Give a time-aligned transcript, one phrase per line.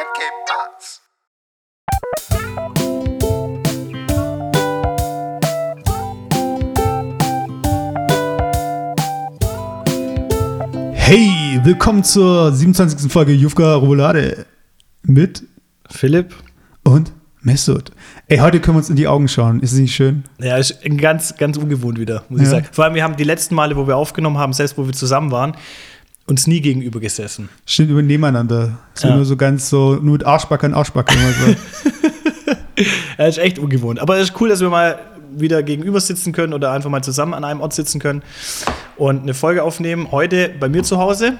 [0.00, 1.00] and que paz.
[10.94, 13.10] Hey, willkommen zur 27.
[13.10, 14.46] Folge Jufka Roulade
[15.02, 15.44] mit
[15.88, 16.34] Philipp?
[16.84, 17.12] und
[17.42, 17.90] Mesut.
[18.28, 19.60] Ey, heute können wir uns in die Augen schauen.
[19.60, 20.24] Ist es nicht schön?
[20.40, 22.44] Ja, ist ganz, ganz ungewohnt wieder, muss Ja.
[22.44, 22.66] ich sagen.
[22.72, 25.30] Vor allem, wir haben die letzten Male, wo wir aufgenommen haben, selbst wo wir zusammen
[25.30, 25.54] waren,
[26.30, 27.48] uns nie gegenüber gesessen.
[27.66, 28.78] Stimmt über nebeneinander.
[28.94, 29.16] So Ja.
[29.16, 31.12] nur so ganz so, nur mit Arschbacke an Arschbacke.
[31.14, 31.56] so.
[33.18, 34.00] Ja, ist echt ungewohnt.
[34.00, 34.98] Aber es ist cool, dass wir mal
[35.36, 38.22] wieder gegenüber sitzen können oder einfach mal zusammen an einem Ort sitzen können
[38.96, 40.10] und eine Folge aufnehmen.
[40.10, 41.34] Heute bei mir zu Hause,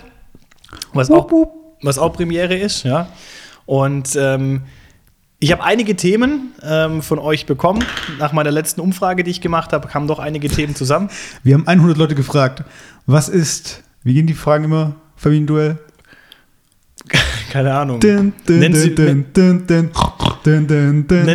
[0.92, 1.30] was auch,
[1.82, 3.08] was auch Premiere ist, ja.
[3.64, 4.62] Und ähm,
[5.38, 7.82] ich habe einige Themen ähm, von euch bekommen.
[8.18, 11.08] Nach meiner letzten Umfrage, die ich gemacht habe, kamen doch einige Themen zusammen.
[11.42, 12.64] Wir haben 100 Leute gefragt,
[13.06, 14.96] was ist, wie gehen die Fragen immer?
[15.16, 15.78] Familienduell?
[17.50, 18.00] Keine Ahnung.
[18.00, 19.26] Dun, dun, Nennen Sie- Nennen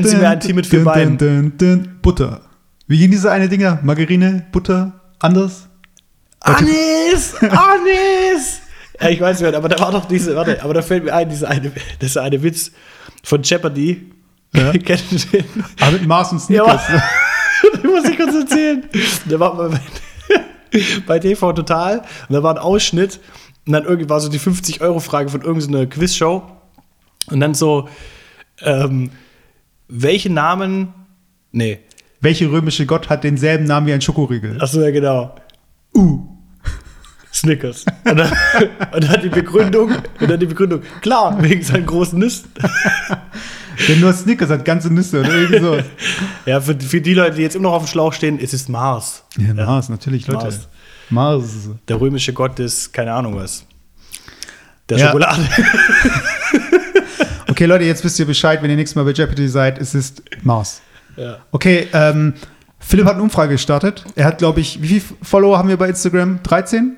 [0.05, 1.97] Sie mir ein Team mit vier Beinen.
[2.01, 2.41] Butter.
[2.87, 3.79] Wie gehen diese eine Dinger?
[3.83, 5.67] Margarine, Butter, anders?
[6.39, 7.35] Anis!
[7.41, 8.61] Anis!
[9.01, 11.27] ja, ich weiß nicht, aber da war doch diese, warte, aber da fällt mir ein,
[11.29, 12.71] diese eine, ist eine Witz
[13.23, 14.11] von Jeopardy.
[14.53, 14.71] Ja.
[14.73, 15.45] Kennt ihr den?
[15.81, 16.81] Aber mit Mars und Ja, Snickers.
[16.89, 18.83] aber, das muss ich kurz erzählen.
[19.27, 19.71] Da war mal
[21.07, 21.99] bei, TV Total
[22.29, 23.19] und da war ein Ausschnitt
[23.65, 26.43] und dann irgendwie war so die 50-Euro-Frage von irgendeiner Quizshow
[27.27, 27.89] und dann so,
[28.61, 29.11] ähm,
[29.87, 30.93] welche Namen,
[31.51, 31.79] nee,
[32.25, 34.59] Welcher römische Gott hat denselben Namen wie ein Schokoriegel?
[34.59, 35.35] Achso, ja, genau.
[35.93, 36.21] Uh.
[37.31, 37.85] Snickers.
[38.03, 38.31] Und dann,
[38.93, 42.49] und dann die Begründung, und dann die Begründung, klar, wegen seinen großen Nüssen.
[43.87, 45.77] Denn nur Snickers hat ganze Nüsse oder irgendwie so.
[46.45, 48.69] Ja, für, für die Leute, die jetzt immer noch auf dem Schlauch stehen, es ist
[48.69, 49.23] Mars.
[49.37, 50.43] Ja, Mars, natürlich, Leute.
[50.45, 50.67] Mars.
[51.09, 51.69] Mars.
[51.87, 53.65] Der römische Gott ist, keine Ahnung was.
[54.89, 55.07] Der Ja.
[55.07, 55.41] Schokolade.
[57.47, 60.23] Okay, Leute, jetzt wisst ihr Bescheid, wenn ihr nächstes Mal bei Jeopardy seid, es ist
[60.43, 60.81] Mars.
[61.15, 61.37] Ja.
[61.51, 62.33] Okay, ähm,
[62.79, 64.03] Philipp hat eine Umfrage gestartet.
[64.15, 66.43] Er hat, glaube ich, wie viele Follower haben wir bei Instagram?
[66.43, 66.97] 13?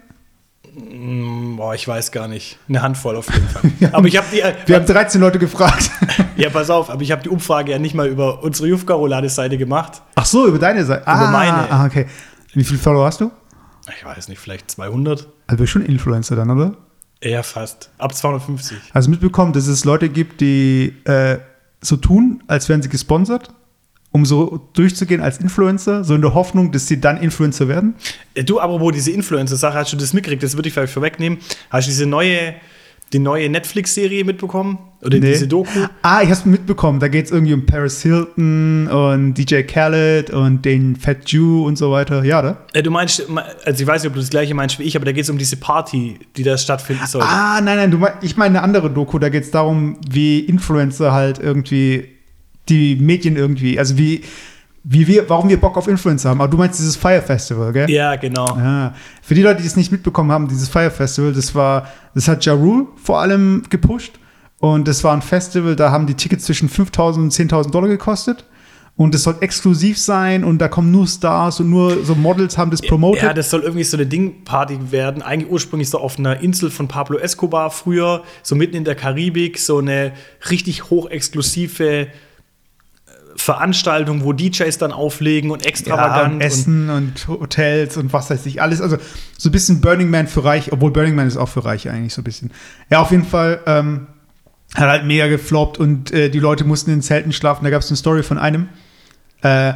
[1.57, 2.59] Boah, ich weiß gar nicht.
[2.69, 3.63] Eine Handvoll auf jeden Fall.
[3.91, 5.89] Aber ich habe die, Wir haben 13 Leute gefragt.
[6.37, 10.03] ja, pass auf, aber ich habe die Umfrage ja nicht mal über unsere Jufka-Roulade-Seite gemacht.
[10.13, 11.07] Ach so, über deine Seite.
[11.07, 11.71] Ah, meine.
[11.71, 12.05] Ah, okay.
[12.53, 13.31] Wie viele Follower hast du?
[13.97, 15.21] Ich weiß nicht, vielleicht 200?
[15.21, 16.77] Also du bist schon Influencer dann, oder?
[17.21, 17.89] Eher fast.
[17.97, 18.77] Ab 250.
[18.93, 21.39] Also mitbekommen, dass es Leute gibt, die äh,
[21.81, 23.51] so tun, als wären sie gesponsert,
[24.11, 27.95] um so durchzugehen als Influencer, so in der Hoffnung, dass sie dann Influencer werden.
[28.33, 30.41] Äh, Du, apropos diese Influencer-Sache, hast du das mitgekriegt?
[30.43, 31.39] Das würde ich vielleicht vorwegnehmen.
[31.69, 32.53] Hast du diese neue,
[33.13, 34.79] die neue Netflix-Serie mitbekommen?
[35.03, 35.33] Oder Nee.
[35.33, 35.69] diese Doku?
[36.01, 36.99] Ah, ich hab's mitbekommen.
[36.99, 41.91] Da geht's irgendwie um Paris Hilton und DJ Khaled und den Fat Jew und so
[41.91, 42.23] weiter.
[42.23, 42.65] Ja, oder?
[42.73, 43.23] Äh, Du meinst,
[43.65, 45.29] also ich weiß nicht, ob du das gleiche meinst wie ich, aber da geht es
[45.29, 47.21] um diese Party, die da stattfinden soll.
[47.21, 49.19] Ah, nein, nein, du mein, ich meine eine andere Doku.
[49.19, 52.07] Da geht's darum, wie Influencer halt irgendwie
[52.69, 54.21] die Medien irgendwie, also wie,
[54.83, 56.41] wie wir, warum wir Bock auf Influencer haben.
[56.41, 57.89] Aber du meinst dieses Fire Festival, gell?
[57.89, 58.45] Ja, genau.
[58.45, 62.27] Ah, für die Leute, die es nicht mitbekommen haben, dieses Fire Festival, das war, das
[62.27, 64.13] hat Ja Rule vor allem gepusht.
[64.59, 68.45] Und das war ein Festival, da haben die Tickets zwischen 5.000 und 10.000 Dollar gekostet.
[68.95, 72.71] Und es soll exklusiv sein und da kommen nur Stars und nur so Models haben
[72.71, 73.21] das promoted.
[73.21, 75.21] Ja, das soll irgendwie so eine Dingparty werden.
[75.21, 79.59] Eigentlich ursprünglich so auf einer Insel von Pablo Escobar früher, so mitten in der Karibik,
[79.59, 80.13] so eine
[80.49, 82.07] richtig hochexklusive
[83.37, 86.35] äh, Veranstaltung, wo DJs dann auflegen und ja, extravagant.
[86.35, 88.81] und Essen und Hotels und was weiß ich, alles.
[88.81, 88.97] Also
[89.37, 92.13] so ein bisschen Burning Man für Reich, obwohl Burning Man ist auch für Reiche eigentlich
[92.13, 92.51] so ein bisschen.
[92.89, 94.07] Ja, auf jeden Fall ähm,
[94.75, 97.63] hat halt mega gefloppt und äh, die Leute mussten in Zelten schlafen.
[97.63, 98.67] Da gab es eine Story von einem,
[99.41, 99.73] äh,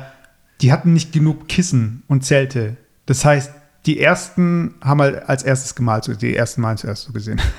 [0.61, 2.77] die hatten nicht genug Kissen und Zelte.
[3.05, 3.51] Das heißt,
[3.85, 7.41] die ersten haben halt als erstes gemalt, so die ersten Mal zuerst so gesehen.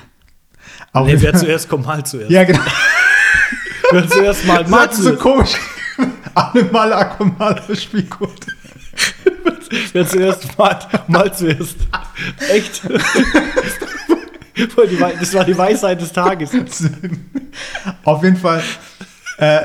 [0.93, 2.31] Und, Auf nee, wer zuerst kommt, mal zuerst.
[2.31, 2.61] ja, genau.
[3.91, 5.19] Wer zuerst mal, Das mal hat so zuerst.
[5.19, 5.51] komisch.
[6.33, 8.47] Alle Male Aquamala Spielgut.
[9.93, 11.77] Wer zuerst mal, mal zuerst.
[12.49, 12.81] Echt?
[14.55, 16.51] Das war die Weisheit des Tages.
[18.03, 18.63] Auf jeden Fall,
[19.37, 19.61] äh,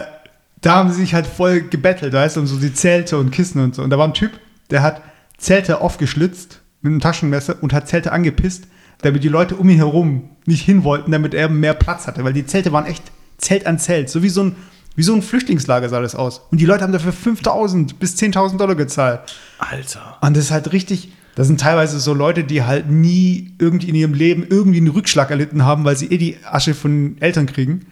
[0.61, 3.63] da haben sie sich halt voll gebettelt, weißt du, um so die Zelte und Kissen
[3.63, 3.83] und so.
[3.83, 4.33] Und da war ein Typ,
[4.71, 5.03] der hat
[5.37, 8.65] Zelte aufgeschlitzt mit einem Taschenmesser und hat Zelte angepisst,
[9.03, 12.25] damit die Leute um ihn herum nicht hin wollten, damit er mehr Platz hatte.
[12.25, 13.05] Weil die Zelte waren echt
[13.37, 14.11] Zelt an Zelt.
[14.11, 14.57] So wie so ein,
[14.99, 16.41] wie so ein Flüchtlingslager sah das aus.
[16.51, 19.21] Und die Leute haben dafür 5.000 bis 10.000 Dollar gezahlt.
[19.61, 20.19] Alter.
[20.21, 21.13] Und das ist halt richtig.
[21.37, 25.31] Das sind teilweise so Leute, die halt nie irgendwie in ihrem Leben irgendwie einen Rückschlag
[25.31, 27.87] erlitten haben, weil sie eh die Asche von Eltern kriegen.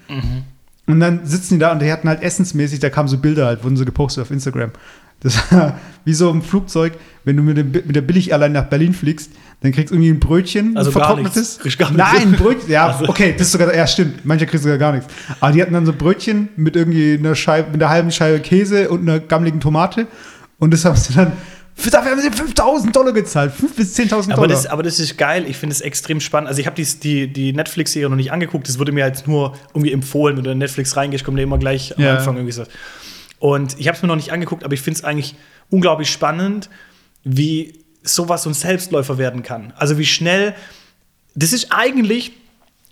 [0.86, 3.62] Und dann sitzen die da und die hatten halt essensmäßig, da kamen so Bilder halt,
[3.62, 4.72] wurden so gepostet auf Instagram.
[5.20, 8.94] Das war wie so im Flugzeug, wenn du mit, dem, mit der Billig-Airline nach Berlin
[8.94, 9.30] fliegst,
[9.60, 11.58] dann kriegst du irgendwie ein Brötchen, Also ein vertrocknetes.
[11.78, 11.96] gar nichts.
[12.12, 13.08] Nein, ein Brötchen, ja, Also.
[13.08, 14.24] okay, das ist sogar, ja, stimmt.
[14.24, 15.06] Manche kriegst sogar gar nichts.
[15.40, 18.88] Aber die hatten dann so Brötchen mit irgendwie einer Scheibe, mit einer halben Scheibe Käse
[18.90, 20.06] und einer gammeligen Tomate.
[20.58, 21.32] Und das haben sie dann,
[21.74, 23.52] für, dafür haben sie 5000 Dollar gezahlt.
[23.52, 24.38] 5.000 bis 10.000 Dollar.
[24.38, 26.48] Aber das, aber das ist geil, ich finde es extrem spannend.
[26.48, 29.54] Also ich habe die, die, die Netflix-Serie noch nicht angeguckt, das wurde mir jetzt nur
[29.74, 32.16] irgendwie empfohlen, wenn du in Netflix reingehst, kommt ja immer gleich am Ja.
[32.16, 32.64] Anfang irgendwie so.
[33.38, 35.34] Und ich habe es mir noch nicht angeguckt, aber ich finde es eigentlich
[35.70, 36.70] unglaublich spannend,
[37.24, 39.72] wie sowas so ein Selbstläufer werden kann.
[39.76, 40.54] Also wie schnell,
[41.34, 42.32] das ist eigentlich,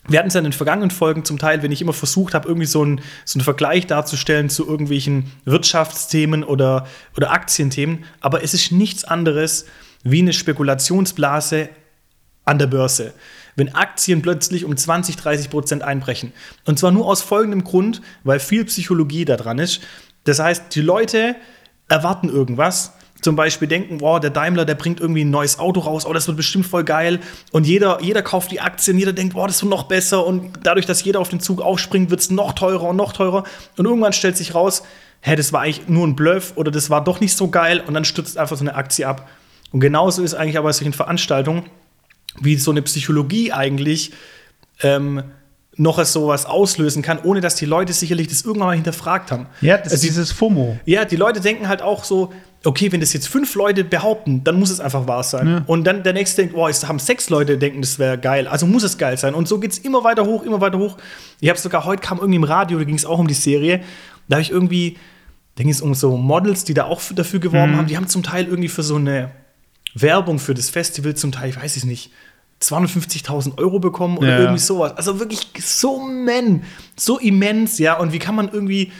[0.06, 2.48] wir hatten es ja in den vergangenen Folgen zum Teil, wenn ich immer versucht habe,
[2.48, 8.54] irgendwie so einen, so einen Vergleich darzustellen zu irgendwelchen Wirtschaftsthemen oder, oder Aktienthemen, aber es
[8.54, 9.66] ist nichts anderes
[10.02, 11.70] wie eine Spekulationsblase
[12.44, 13.14] an der Börse.
[13.56, 16.32] Wenn Aktien plötzlich um 20, 30 Prozent einbrechen.
[16.64, 19.80] Und zwar nur aus folgendem Grund, weil viel Psychologie da dran ist.
[20.24, 21.36] Das heißt, die Leute
[21.88, 22.92] erwarten irgendwas.
[23.24, 26.26] Zum Beispiel denken, wow, der Daimler, der bringt irgendwie ein neues Auto raus, oh, das
[26.26, 27.20] wird bestimmt voll geil.
[27.52, 30.26] Und jeder, jeder kauft die Aktien, jeder denkt, wow, das wird noch besser.
[30.26, 33.44] Und dadurch, dass jeder auf den Zug aufspringt, wird es noch teurer und noch teurer.
[33.78, 34.82] Und irgendwann stellt sich raus,
[35.22, 37.82] hä, das war eigentlich nur ein Bluff oder das war doch nicht so geil.
[37.86, 39.26] Und dann stürzt einfach so eine Aktie ab.
[39.72, 41.62] Und genauso ist eigentlich aber bei solchen Veranstaltungen,
[42.40, 44.12] wie so eine Psychologie eigentlich
[44.82, 45.22] ähm,
[45.76, 49.46] noch es sowas auslösen kann, ohne dass die Leute sicherlich das irgendwann mal hinterfragt haben.
[49.62, 50.78] ja, das Also ist dieses FOMO.
[50.84, 52.32] ja, die Leute denken halt auch so,
[52.64, 55.46] okay, wenn das jetzt fünf Leute behaupten, dann muss es einfach wahr sein.
[55.48, 55.62] Ja.
[55.66, 58.66] Und dann der nächste denkt, oh, es haben sechs Leute denken, das wäre geil, also
[58.66, 59.34] muss es geil sein.
[59.34, 60.96] Und so geht es immer weiter hoch, immer weiter hoch.
[61.40, 63.82] Ich habe sogar heute kam irgendwie im Radio, da ging es auch um die Serie,
[64.28, 64.96] da habe ich irgendwie,
[65.56, 67.76] da ging es um so Models, die da auch für- dafür geworben Mhm.
[67.76, 69.30] haben, die haben zum Teil irgendwie für so eine
[69.94, 72.10] Werbung für das Festival zum Teil, ich weiß es nicht,
[72.60, 74.38] 250.000 Euro bekommen oder Ja.
[74.40, 74.96] irgendwie sowas.
[74.96, 76.62] Also wirklich so man,
[76.96, 77.98] so immens, ja.
[77.98, 78.90] Und wie kann man irgendwie,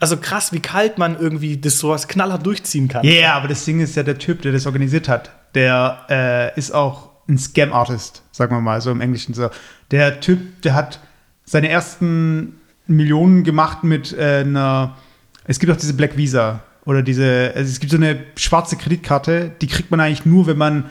[0.00, 3.04] also krass, wie kalt man irgendwie das sowas knallhart durchziehen kann.
[3.04, 6.58] Ja, yeah, aber das Ding ist ja, der Typ, der das organisiert hat, der äh,
[6.58, 9.50] ist auch ein Scam-Artist, sagen wir mal, so im Englischen so.
[9.90, 11.00] Der Typ, der hat
[11.44, 14.96] seine ersten Millionen gemacht mit äh, einer,
[15.44, 19.52] es gibt auch diese Black Visa oder diese, also es gibt so eine schwarze Kreditkarte,
[19.60, 20.86] die kriegt man eigentlich nur, wenn man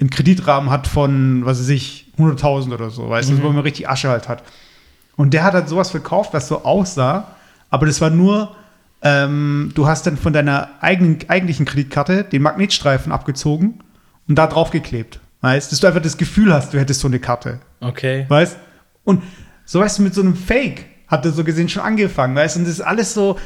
[0.00, 3.88] einen Kreditrahmen hat von, was weiß ich, 100.000 oder so, weißt du, wo man richtig
[3.88, 4.42] Asche halt hat.
[5.16, 7.36] Und der hat halt sowas verkauft, was so aussah,
[7.70, 8.56] aber das war nur,
[9.02, 13.80] ähm, du hast dann von deiner eigenen, eigentlichen Kreditkarte den Magnetstreifen abgezogen
[14.28, 15.20] und da draufgeklebt.
[15.40, 17.60] Weißt, dass du einfach das Gefühl hast, du hättest so eine Karte.
[17.80, 18.26] Okay.
[18.28, 18.58] Weißt?
[19.04, 19.22] Und
[19.64, 22.64] so weißt du, mit so einem Fake hat er so gesehen schon angefangen, weißt Und
[22.64, 23.38] das ist alles so,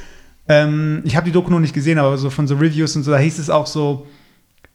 [0.48, 3.12] ähm, ich habe die Doku noch nicht gesehen, aber so von so Reviews und so,
[3.12, 4.06] da hieß es auch so,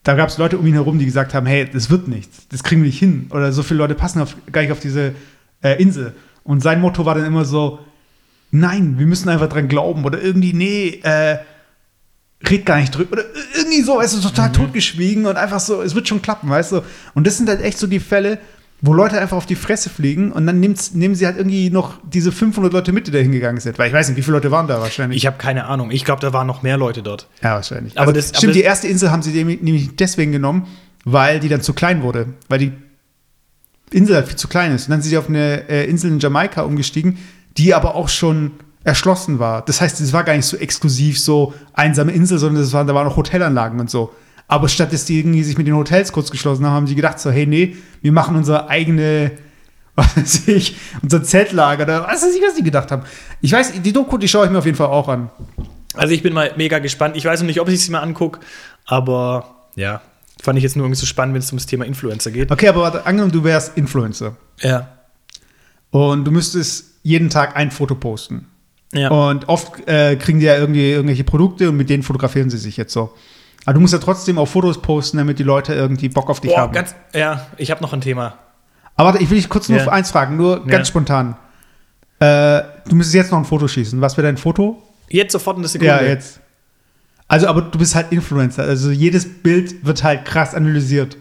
[0.04, 2.64] da gab es Leute um ihn herum, die gesagt haben, hey, das wird nichts, das
[2.64, 3.28] kriegen wir nicht hin.
[3.32, 5.14] Oder so viele Leute passen auf, gar nicht auf diese
[5.62, 6.16] äh, Insel.
[6.44, 7.80] Und sein Motto war dann immer so,
[8.52, 10.06] nein, wir müssen einfach dran glauben.
[10.06, 11.38] Oder irgendwie, nee, äh,
[12.50, 13.14] red gar nicht drüber.
[13.14, 13.24] Oder
[13.58, 16.82] irgendwie so, weißt du, total totgeschwiegen und einfach so, es wird schon klappen, weißt du.
[17.14, 18.40] Und das sind halt echt so die Fälle,
[18.82, 22.00] wo Leute einfach auf die Fresse fliegen und dann nimmt's, nehmen sie halt irgendwie noch
[22.10, 23.78] diese 500 Leute mit, die da hingegangen sind.
[23.78, 25.18] Weil ich weiß nicht, wie viele Leute waren da wahrscheinlich.
[25.18, 25.92] Ich habe keine Ahnung.
[25.92, 27.28] Ich glaube, da waren noch mehr Leute dort.
[27.44, 27.98] ja, wahrscheinlich.
[27.98, 30.66] Aber also, das- aber stimmt, das- die erste Insel haben sie nämlich deswegen genommen,
[31.04, 32.28] weil die dann zu klein wurde.
[32.48, 32.72] Weil die
[33.92, 34.86] Insel halt viel zu klein ist.
[34.88, 37.18] Und dann sind sie auf eine äh, Insel in Jamaika umgestiegen,
[37.60, 38.54] die aber auch schon
[38.86, 39.64] erschlossen war.
[39.64, 42.96] Das heißt, es war gar nicht so exklusiv, so einsame Insel, sondern es waren, da
[42.96, 44.14] waren auch Hotelanlagen und so.
[44.48, 47.20] Aber statt dass die irgendwie sich mit den Hotels kurz geschlossen haben, haben sie gedacht
[47.20, 49.34] so, hey, nee, wir machen unsere eigene,
[49.96, 53.04] was weiß ich, unser Zeltlager oder was weiß ich, was die gedacht haben.
[53.42, 55.30] Ich weiß, die Doku, die schaue ich mir auf jeden Fall auch an.
[55.96, 57.18] Also ich bin mal mega gespannt.
[57.18, 58.40] Ich weiß noch nicht, ob ich sie mir angucke,
[58.86, 60.02] aber ja,
[60.42, 62.50] fand ich jetzt nur irgendwie so spannend, wenn es um das Thema Influencer geht.
[62.50, 64.99] Okay, aber warte, angenommen, du wärst Influencer Ja.
[65.92, 68.48] Und du müsstest jeden Tag ein Foto posten.
[68.94, 69.10] Ja.
[69.10, 72.76] Und oft äh, kriegen die ja irgendwie irgendwelche Produkte und mit denen fotografieren sie sich
[72.78, 73.14] jetzt so.
[73.66, 76.52] Aber du musst ja trotzdem auch Fotos posten, damit die Leute irgendwie Bock auf dich
[76.52, 76.74] Boah, haben.
[76.74, 78.38] ganz, ja, ich habe noch ein Thema.
[78.96, 79.86] Aber warte, ich will dich kurz nur Ja.
[79.86, 80.92] auf eins fragen, nur ganz Ja.
[80.92, 81.38] spontan.
[82.20, 84.02] Äh, du müsstest jetzt noch ein Foto schießen.
[84.02, 84.82] Was wäre dein Foto?
[85.10, 85.94] Jetzt sofort in der Sekunde.
[85.94, 86.40] Ja, jetzt.
[87.28, 88.64] Also, aber du bist halt Influencer.
[88.64, 91.16] Also jedes Bild wird halt krass analysiert.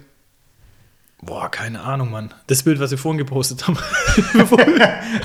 [1.20, 2.32] Boah, keine Ahnung, Mann.
[2.46, 3.76] Das Bild, was wir vorhin gepostet haben.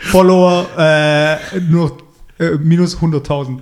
[0.00, 1.98] Follower äh, nur
[2.38, 3.60] äh, minus 100.000.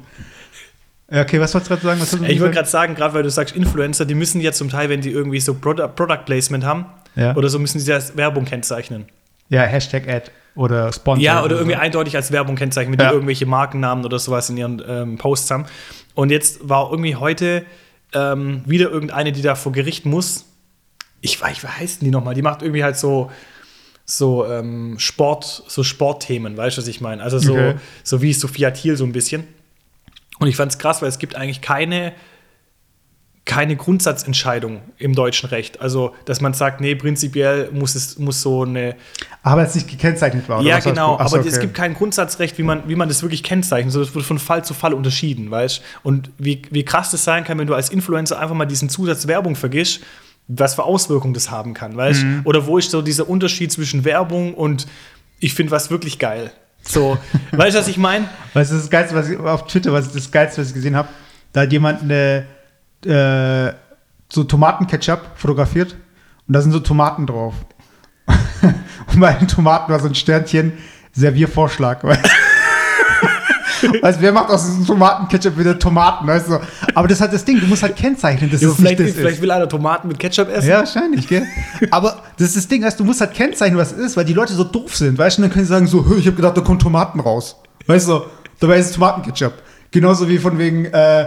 [1.11, 2.25] Ja, Okay, was wolltest du gerade sagen?
[2.27, 5.01] Ich wollte gerade sagen, gerade weil du sagst Influencer, die müssen ja zum Teil, wenn
[5.01, 7.35] die irgendwie so Product, Product Placement haben Ja.
[7.35, 9.07] oder so, müssen sie als Werbung kennzeichnen.
[9.49, 11.23] Ja, Hashtag Ad oder Sponsor.
[11.25, 11.81] Ja, oder irgendwie so.
[11.81, 13.11] eindeutig als Werbung kennzeichnen, wenn Ja.
[13.11, 15.67] die irgendwelche Markennamen oder sowas in ihren ähm, Posts haben.
[16.15, 17.65] Und jetzt war irgendwie heute
[18.13, 20.45] ähm, wieder irgendeine, die da vor Gericht muss.
[21.21, 22.35] Ich weiß, wie heißen die nochmal?
[22.35, 23.31] Die macht irgendwie halt so,
[24.05, 27.23] so ähm, Sport, so Sportthemen, weißt du, was ich meine?
[27.23, 27.75] Also so, Okay.
[28.05, 29.45] so wie Sophia Thiel so ein bisschen.
[30.39, 32.13] Und ich fand es krass, weil es gibt eigentlich keine,
[33.45, 35.81] keine Grundsatzentscheidung im deutschen Recht.
[35.81, 38.95] Also, dass man sagt, nee, prinzipiell muss es muss so eine.
[39.43, 40.63] Aber es nicht gekennzeichnet war.
[40.63, 41.49] ja, genau, Achso, aber okay.
[41.49, 43.93] es gibt kein Grundsatzrecht, wie man, wie man das wirklich kennzeichnet.
[43.93, 47.45] So, das wird von Fall zu Fall unterschieden, weißt Und wie, wie krass das sein
[47.45, 50.01] kann, wenn du als Influencer einfach mal diesen Zusatz Werbung vergisst,
[50.49, 52.41] was für Auswirkungen das haben kann, weißt mhm.
[52.45, 54.87] Oder wo ist so dieser Unterschied zwischen Werbung und
[55.41, 56.51] ich finde was wirklich geil.
[56.83, 57.19] So,
[57.53, 58.29] weißt du, was ich meine?
[58.55, 61.09] Weißt du, das Geilste, was ich auf Twitter, was das Geilste, was ich gesehen habe,
[61.53, 62.47] da hat jemand eine
[63.05, 63.73] äh,
[64.33, 65.97] so Tomatenketchup fotografiert
[66.47, 67.55] und da sind so Tomaten drauf.
[69.13, 70.73] und bei den Tomaten war so ein Sternchen
[71.13, 72.05] Serviervorschlag.
[72.05, 72.25] Weißt
[74.21, 76.61] wer macht aus diesem Tomatenketchup wieder Tomaten, weißt du?
[76.95, 79.17] Aber das ist halt das Ding, du musst halt kennzeichnen, dass ja, vielleicht, nicht das
[79.17, 79.43] vielleicht ist.
[79.43, 80.69] will einer Tomaten mit Ketchup essen.
[80.69, 81.47] Ja, wahrscheinlich, gell?
[81.91, 84.35] Aber das ist das Ding, weißt du, musst halt kennzeichnen, was es ist, weil die
[84.35, 85.43] Leute so doof sind, weißt du?
[85.43, 87.57] Und dann können sie sagen so, ich habe gedacht, da kommen Tomaten raus.
[87.87, 88.23] Weißt du,
[88.61, 89.55] dabei ist es Tomatenketchup.
[89.91, 91.27] Genauso wie von wegen, äh,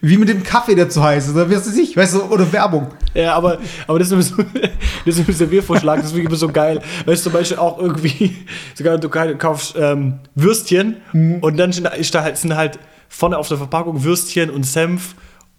[0.00, 2.50] wie mit dem Kaffee, der zu heiß ist, oder was weiß ich, weißt du, oder
[2.52, 2.88] Werbung.
[3.14, 4.42] Ja, aber, aber das ist so,
[5.06, 6.80] das ist ein Serviervorschlag, das ist wirklich so geil.
[7.04, 8.36] Weißt du, zum Beispiel auch irgendwie,
[8.74, 11.38] sogar du kaufst ähm, Würstchen mhm.
[11.40, 15.14] und dann ist da halt, sind halt vorne auf der Verpackung Würstchen und Senf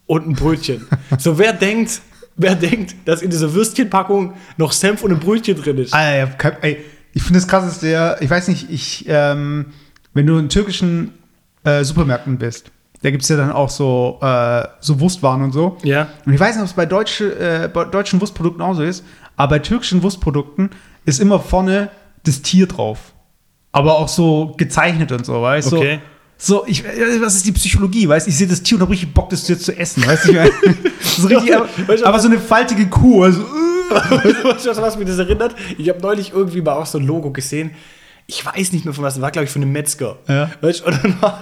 [0.05, 0.87] und ein Brötchen.
[1.17, 2.01] so, wer denkt,
[2.35, 5.93] wer denkt, dass in dieser Würstchenpackung noch Senf und ein Brötchen drin ist?
[5.93, 6.29] Ah, ja,
[6.61, 6.77] ey,
[7.13, 9.67] ich finde das krass, dass der, ich weiß nicht, ich, ähm,
[10.13, 11.13] wenn du in türkischen
[11.63, 15.77] äh, Supermärkten bist, da gibt es ja dann auch so, äh, so Wurstwaren und so.
[15.83, 16.07] Ja.
[16.25, 19.03] Und ich weiß nicht, ob es bei, deutsche, äh, bei deutschen Wurstprodukten auch so ist,
[19.35, 20.71] aber bei türkischen Wurstprodukten
[21.05, 21.89] ist immer vorne
[22.23, 23.13] das Tier drauf.
[23.71, 25.77] Aber auch so gezeichnet und so, weißt du?
[25.77, 25.99] Okay.
[26.39, 26.83] So, ich,
[27.21, 28.29] was ist die Psychologie, weißt du?
[28.29, 30.33] Ich sehe das Tier und habe richtig Bock, das Tier zu essen, weißt du?
[31.01, 31.67] so richtig, aber,
[32.03, 33.41] aber, so eine faltige Kuh, also.
[33.89, 35.55] weißt du, was mich das erinnert?
[35.77, 37.71] Ich habe neulich irgendwie mal auch so ein Logo gesehen
[38.27, 40.19] ich weiß nicht mehr von was, das war, glaube ich, von einem Metzger.
[40.27, 40.51] Ja.
[40.59, 41.39] Weißt, und dann war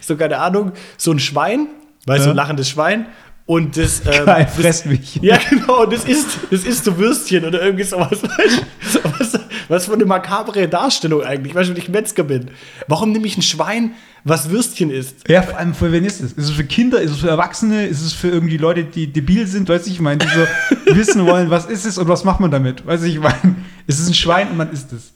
[0.00, 1.66] so, keine Ahnung, so ein Schwein,
[2.06, 2.24] weißt du, ja.
[2.24, 3.06] so ein lachendes Schwein.
[3.44, 4.02] Und das.
[4.06, 5.16] Ähm, Geil, fresst mich.
[5.16, 8.18] Ja, genau, und das ist, das ist so Würstchen oder irgendwie sowas.
[9.18, 12.50] was, was für eine makabre Darstellung eigentlich, weißt du, wenn ich Metzger bin.
[12.86, 13.92] Warum nehme ich ein Schwein,
[14.22, 15.28] was Würstchen ist?
[15.28, 16.32] Ja, vor allem für wen ist es?
[16.32, 17.00] Ist es für Kinder?
[17.00, 17.86] Ist es für Erwachsene?
[17.86, 19.68] Ist es für irgendwie Leute, die debil sind?
[19.68, 22.50] Weißt du, ich meine, die so wissen wollen, was ist es und was macht man
[22.50, 22.86] damit?
[22.86, 25.12] Weißt du, ich meine, ist es ein Schwein und man isst es.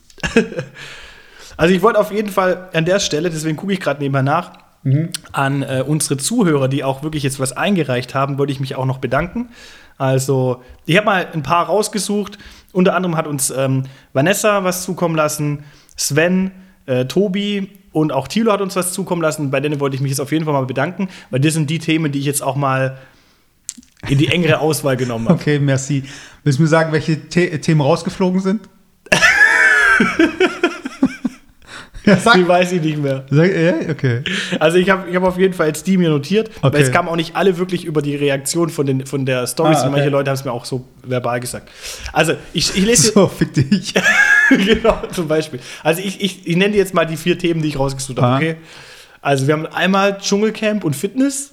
[1.62, 4.50] Also ich wollte auf jeden Fall an der Stelle, deswegen gucke ich gerade nebenher nach,
[4.82, 5.10] mhm.
[5.30, 8.84] an äh, unsere Zuhörer, die auch wirklich jetzt was eingereicht haben, wollte ich mich auch
[8.84, 9.48] noch bedanken.
[9.96, 12.36] Also ich habe mal ein paar rausgesucht.
[12.72, 15.62] Unter anderem hat uns ähm, Vanessa was zukommen lassen,
[15.96, 16.50] Sven,
[16.86, 19.52] äh, Tobi und auch Thilo hat uns was zukommen lassen.
[19.52, 21.78] Bei denen wollte ich mich jetzt auf jeden Fall mal bedanken, weil das sind die
[21.78, 22.98] Themen, die ich jetzt auch mal
[24.08, 25.38] in die engere Auswahl genommen habe.
[25.38, 26.02] Okay, merci.
[26.42, 28.68] Willst du mir sagen, welche The Themen rausgeflogen sind?
[32.04, 33.24] Ja, sag, die weiß ich nicht mehr.
[33.30, 34.22] Sag, ja, okay.
[34.58, 36.74] Also ich habe ich hab auf jeden Fall jetzt die mir notiert, okay.
[36.74, 39.78] weil es kamen auch nicht alle wirklich über die Reaktion von, den, von der Stories.
[39.78, 39.90] Ah, okay.
[39.90, 41.70] Manche Leute haben es mir auch so verbal gesagt.
[42.12, 43.12] Also ich, ich lese.
[43.12, 43.94] So, fick dich.
[44.48, 45.60] genau, zum Beispiel.
[45.82, 48.36] Also ich, ich, ich nenne jetzt mal die vier Themen, die ich rausgesucht habe, ah.
[48.36, 48.56] okay?
[49.20, 51.52] Also wir haben einmal Dschungelcamp und Fitness.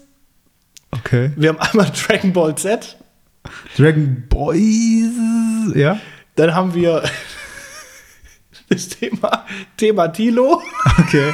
[0.92, 1.32] Okay.
[1.36, 2.98] Wir haben einmal Dragon Ball Z.
[3.78, 6.00] Dragon Boys, ja.
[6.36, 7.04] Dann haben wir
[8.70, 9.46] das Thema,
[9.78, 10.62] Thema Tilo.
[11.00, 11.34] Okay.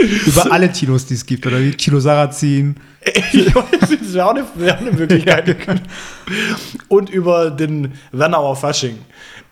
[0.26, 2.76] Über alle Tilos, die es gibt, oder wie Tilo Sarrazin.
[3.04, 5.48] das wäre auch, eine, wär eine Möglichkeit.
[5.48, 5.80] Ja, genau.
[6.88, 8.98] Und über den Wernauer Fasching.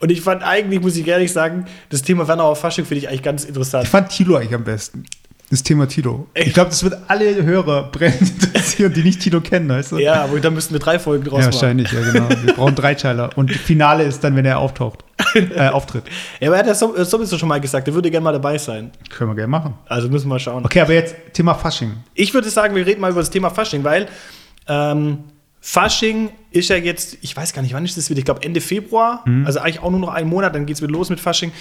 [0.01, 3.23] Und ich fand eigentlich, muss ich ehrlich sagen, das Thema Wernauer Fasching finde ich eigentlich
[3.23, 3.85] ganz interessant.
[3.85, 5.05] Ich fand Tilo eigentlich am besten
[5.51, 6.27] das Thema Tilo.
[6.35, 9.99] Ich glaube, das wird alle Hörer brennend interessieren, die nicht Tilo kennen, weißt du?
[9.99, 12.07] Ja, aber dann müssten wir drei Folgen draus ja, wahrscheinlich, machen.
[12.07, 12.47] Wahrscheinlich, ja, genau.
[12.47, 13.31] Wir brauchen Dreiteiler.
[13.37, 16.05] Und das Finale ist dann, wenn er auftaucht, äh, auftritt.
[16.41, 18.91] Ja, aber er hat ja sowieso schon mal gesagt, er würde gerne mal dabei sein.
[19.11, 19.75] Können wir gerne machen.
[19.87, 20.65] Also müssen wir mal schauen.
[20.65, 21.93] Okay, aber jetzt Thema Fasching.
[22.15, 24.09] Ich würde sagen, wir reden mal über das Thema Fasching, weil
[24.67, 25.19] ähm,
[25.67, 28.19] Fasching ist ja jetzt, ich weiß gar nicht, wann ist das wieder?
[28.19, 29.47] Ich glaube Ende Februar, mhm.
[29.47, 31.53] also eigentlich auch nur noch einen Monat, dann geht es wieder los mit Fasching.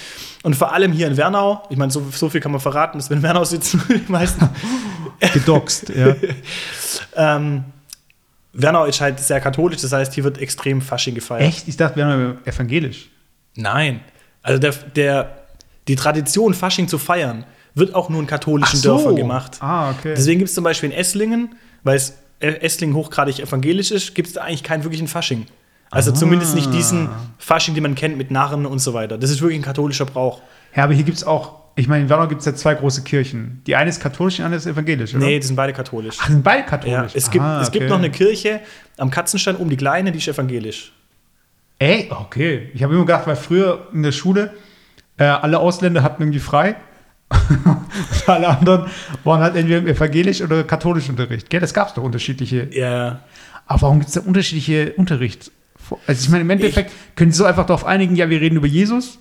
[0.42, 3.08] Und vor allem hier in Wernau, ich meine, so, so, viel kann man verraten, dass
[3.08, 4.46] wir in Wernau sitzen, die meisten.
[5.32, 6.14] Gedoxt, ja.
[7.16, 7.64] ähm,
[8.52, 11.48] Wernau ist halt sehr katholisch, das heißt, hier wird extrem Fasching gefeiert.
[11.48, 11.66] Echt?
[11.66, 13.08] Ich dachte, Wernau wäre evangelisch.
[13.56, 14.00] Nein.
[14.42, 15.38] Also der, der,
[15.88, 18.96] die Tradition, Fasching zu feiern, wird auch nur in katholischen so.
[18.96, 19.56] Dörfern gemacht.
[19.60, 20.12] Ah, okay.
[20.14, 22.12] Deswegen gibt es zum Beispiel in Esslingen, weil es
[22.46, 25.46] Essling hochgradig evangelisch ist, gibt es da eigentlich keinen wirklichen Fasching.
[25.90, 26.14] Also ah.
[26.14, 27.08] zumindest nicht diesen
[27.38, 29.18] Fasching, den man kennt mit Narren und so weiter.
[29.18, 30.42] Das ist wirklich ein katholischer Brauch.
[30.74, 33.02] Ja, aber hier gibt es auch, ich meine, in Wernau gibt es ja zwei große
[33.02, 33.62] Kirchen.
[33.66, 35.24] Die eine ist katholisch, die andere ist evangelisch, oder?
[35.24, 36.16] Nee, die sind beide katholisch.
[36.20, 37.12] Ach, sind beide katholisch?
[37.12, 38.60] Ja, es, gibt, ah, es gibt noch eine Kirche
[38.96, 40.92] am Katzenstein um die Kleine, die ist evangelisch.
[41.78, 42.70] Ey, okay.
[42.74, 44.52] Ich habe immer gedacht, weil früher in der Schule
[45.16, 46.76] äh, alle Ausländer hatten irgendwie frei
[47.64, 48.86] Und alle anderen
[49.24, 51.50] waren halt entweder im evangelisch oder katholischen Unterricht.
[51.50, 52.68] Gell, das gab es doch unterschiedliche.
[52.72, 53.20] Ja.
[53.66, 55.50] Aber warum gibt es da unterschiedliche Unterricht?
[56.06, 58.66] Also ich meine, im Endeffekt können Sie so einfach darauf einigen, ja, wir reden über
[58.66, 59.18] Jesus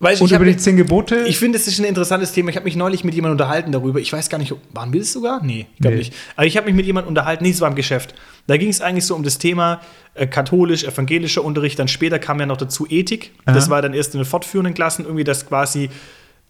[0.00, 1.24] Weißt, und ich über die zehn Gebote.
[1.26, 2.50] Ich finde, das ist ein interessantes Thema.
[2.50, 4.00] Ich habe mich neulich mit jemandem unterhalten darüber.
[4.00, 5.42] Ich weiß gar nicht, waren wir das sogar?
[5.42, 6.02] Nee, ich glaube Nee.
[6.02, 6.14] nicht.
[6.36, 8.14] Aber ich habe mich mit jemandem unterhalten, nee, es war im Geschäft.
[8.46, 9.80] Da ging es eigentlich so um das Thema
[10.14, 11.78] äh, katholisch, evangelischer Unterricht.
[11.78, 13.32] Dann später kam ja noch dazu Ethik.
[13.46, 13.70] Das Aha.
[13.70, 15.90] war dann erst in den fortführenden Klassen irgendwie, dass quasi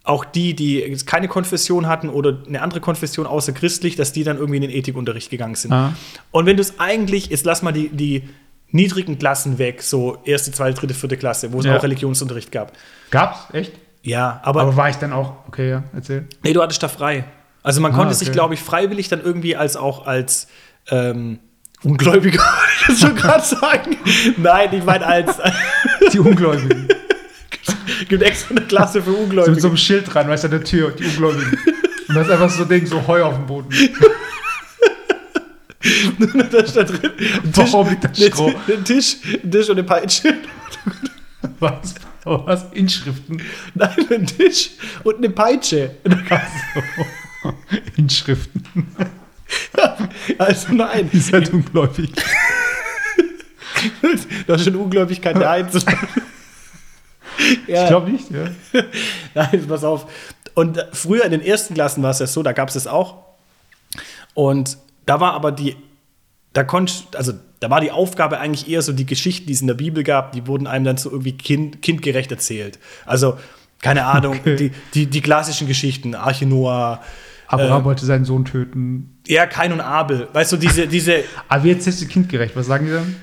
[0.05, 4.37] auch die, die keine Konfession hatten oder eine andere Konfession außer christlich, dass die dann
[4.37, 5.73] irgendwie in den Ethikunterricht gegangen sind.
[5.73, 5.93] Ah.
[6.31, 8.29] Und wenn du es eigentlich, jetzt lass mal die, die
[8.69, 11.75] niedrigen Klassen weg, so erste, zweite, dritte, vierte Klasse, wo es Ja.
[11.77, 12.73] auch Religionsunterricht gab.
[13.09, 13.39] Gab's?
[13.53, 13.73] Echt?
[14.03, 16.27] Ja, aber Aber war ich dann auch, okay, ja, erzähl.
[16.43, 17.25] Nee, du hattest da frei.
[17.63, 18.35] Also man Ah, konnte sich, okay.
[18.35, 20.47] glaube ich, freiwillig dann irgendwie als auch als
[20.91, 21.39] ähm,
[21.81, 23.97] Ungläubiger, wollte ich jetzt schon gerade sagen.
[24.37, 25.37] Nein, ich meine als
[26.13, 26.87] Die Ungläubigen.
[28.09, 29.61] gibt extra eine Klasse für so mit Ungläubige.
[29.61, 31.57] so einem Schild dran, weißt du, an der Tür, die Ungläubigen.
[32.07, 33.69] Und da ist einfach so ein Ding, so Heu auf dem Boden.
[36.51, 37.11] da ist da drin
[37.43, 38.53] ein Tisch, Warum liegt da Stroh?
[38.67, 40.35] ein Tisch, ein Tisch und eine Peitsche.
[41.59, 41.95] Was?
[42.23, 42.65] Was?
[42.73, 43.41] Inschriften?
[43.75, 44.71] Nein, ein Tisch
[45.03, 45.91] und eine Peitsche.
[47.97, 48.63] Inschriften.
[50.39, 52.11] Also nein, Ihr seid ungläubig.
[54.47, 55.85] das ist schon Ungläubigkeit der Eins.
[57.67, 57.83] ja.
[57.83, 58.45] Ich glaube nicht, ja.
[59.33, 60.07] Nein, pass auf.
[60.53, 63.15] Und früher in den ersten Klassen war es ja so, da gab es es auch.
[64.33, 65.75] Und da war aber die,
[66.53, 69.67] da konnte, also da war die Aufgabe eigentlich eher so die Geschichten, die es in
[69.67, 72.79] der Bibel gab, die wurden einem dann so irgendwie kind, kindgerecht erzählt.
[73.05, 73.37] Also,
[73.81, 74.55] keine Ahnung, Okay.
[74.55, 77.01] die, die, die klassischen Geschichten, Arche Noah,
[77.47, 77.85] Abraham Äh.
[77.85, 79.17] wollte seinen Sohn töten.
[79.27, 80.27] ja, Kain und Abel.
[80.33, 82.55] Weißt du, diese, diese, Aber wie erzählst du kindgerecht?
[82.55, 83.15] Was sagen die dann?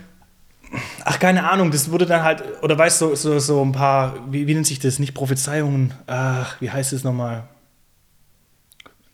[1.04, 4.46] Ach, keine Ahnung, das wurde dann halt, oder weißt du, so, so ein paar, wie,
[4.46, 4.98] wie nennt sich das?
[4.98, 7.44] Nicht Prophezeiungen, ach, wie heißt es nochmal?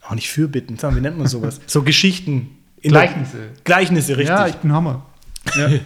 [0.03, 1.61] Auch nicht Fürbitten, wie nennt man sowas?
[1.67, 2.57] so Geschichten.
[2.81, 3.37] in der- Gleichnisse.
[3.65, 4.29] Gleichnisse, richtig.
[4.29, 5.05] Ja, ich bin Hammer.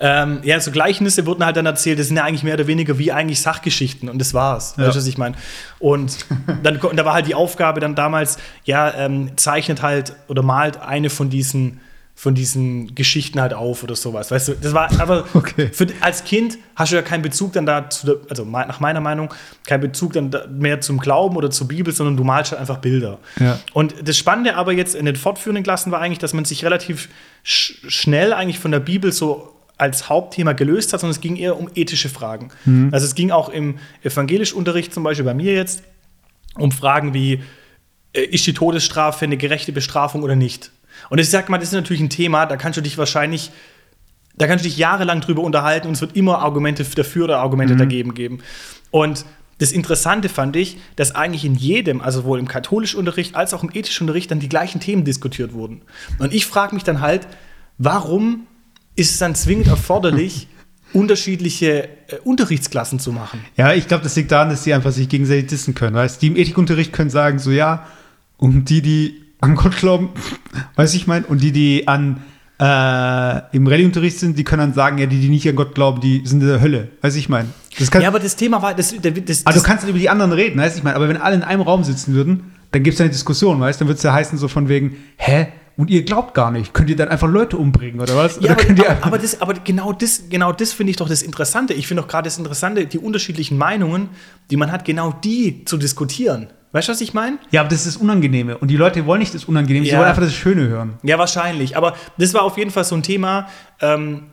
[0.00, 2.98] Ähm, ja, so Gleichnisse wurden halt dann erzählt, das sind ja eigentlich mehr oder weniger
[2.98, 4.74] wie eigentlich Sachgeschichten und das war's.
[4.76, 4.84] Ja.
[4.84, 5.34] Weißt du, was ich meine?
[5.80, 6.18] Und
[6.62, 11.10] dann da war halt die Aufgabe dann damals, ja, ähm, zeichnet halt oder malt eine
[11.10, 11.80] von diesen
[12.18, 14.32] von diesen Geschichten halt auf oder sowas.
[14.32, 15.70] Weißt du, das war aber Okay.
[15.72, 19.32] für, als Kind hast du ja keinen Bezug dann dazu, also nach meiner Meinung,
[19.64, 22.78] keinen Bezug dann da mehr zum Glauben oder zur Bibel, sondern du malst halt einfach
[22.78, 23.20] Bilder.
[23.38, 23.60] Ja.
[23.72, 27.08] Und das Spannende aber jetzt in den fortführenden Klassen war eigentlich, dass man sich relativ
[27.44, 31.56] sch schnell eigentlich von der Bibel so als Hauptthema gelöst hat, sondern es ging eher
[31.56, 32.50] um ethische Fragen.
[32.90, 35.84] Also es ging auch im Evangelischunterricht, zum Beispiel bei mir jetzt,
[36.56, 37.44] um Fragen wie,
[38.12, 40.72] äh, ist die Todesstrafe eine gerechte Bestrafung oder nicht?
[41.10, 43.50] Und ich sag mal, das ist natürlich ein Thema, da kannst du dich wahrscheinlich,
[44.36, 47.76] da kannst du dich jahrelang drüber unterhalten und es wird immer Argumente dafür oder Argumente
[47.76, 48.40] dagegen geben.
[48.90, 49.24] Und
[49.58, 53.64] das Interessante fand ich, dass eigentlich in jedem, also sowohl im katholischen Unterricht als auch
[53.64, 55.82] im ethischen Unterricht, dann die gleichen Themen diskutiert wurden.
[56.18, 57.26] Und ich frage mich dann halt,
[57.76, 58.46] warum
[58.94, 60.46] ist es dann zwingend erforderlich,
[60.92, 63.44] unterschiedliche äh, Unterrichtsklassen zu machen?
[63.56, 65.94] Ja, ich glaube, das liegt daran, dass die einfach sich gegenseitig dissen können.
[65.94, 66.22] Weißt?
[66.22, 67.86] Die im Ethikunterricht können sagen, so ja,
[68.36, 70.10] und die, die an Gott glauben,
[70.76, 72.22] weiß ich mein, und die, die an
[72.60, 76.00] äh, im Rallye-Unterricht sind, die können dann sagen, ja, die, die nicht an Gott glauben,
[76.00, 76.88] die sind in der Hölle.
[77.00, 77.52] Weiß ich mein.
[77.78, 79.98] Das kann, Ja, aber das Thema war, das, das, das, aber du kannst dann über
[79.98, 80.94] die anderen reden, weißt ich mein.
[80.94, 83.88] Aber wenn alle in einem Raum sitzen würden, dann gibt es eine Diskussion, weißt Dann
[83.88, 85.48] wird es ja heißen, so von wegen, hä?
[85.76, 86.74] Und ihr glaubt gar nicht.
[86.74, 88.40] Könnt ihr dann einfach Leute umbringen, oder was?
[88.40, 91.22] Ja, oder aber, aber, aber, das, aber genau das, genau das finde ich doch das
[91.22, 91.72] Interessante.
[91.72, 94.08] Ich finde doch gerade das Interessante, die unterschiedlichen Meinungen,
[94.50, 96.48] die man hat, genau die zu diskutieren.
[96.72, 97.38] Weißt du, was ich meine?
[97.50, 98.58] ja, aber das ist das Unangenehme.
[98.58, 99.98] Und die Leute wollen nicht das Unangenehme, sie Ja.
[99.98, 100.94] wollen einfach das Schöne hören.
[101.02, 101.76] Ja, wahrscheinlich.
[101.76, 103.48] Aber das war auf jeden Fall so ein Thema.
[103.80, 104.24] Ähm,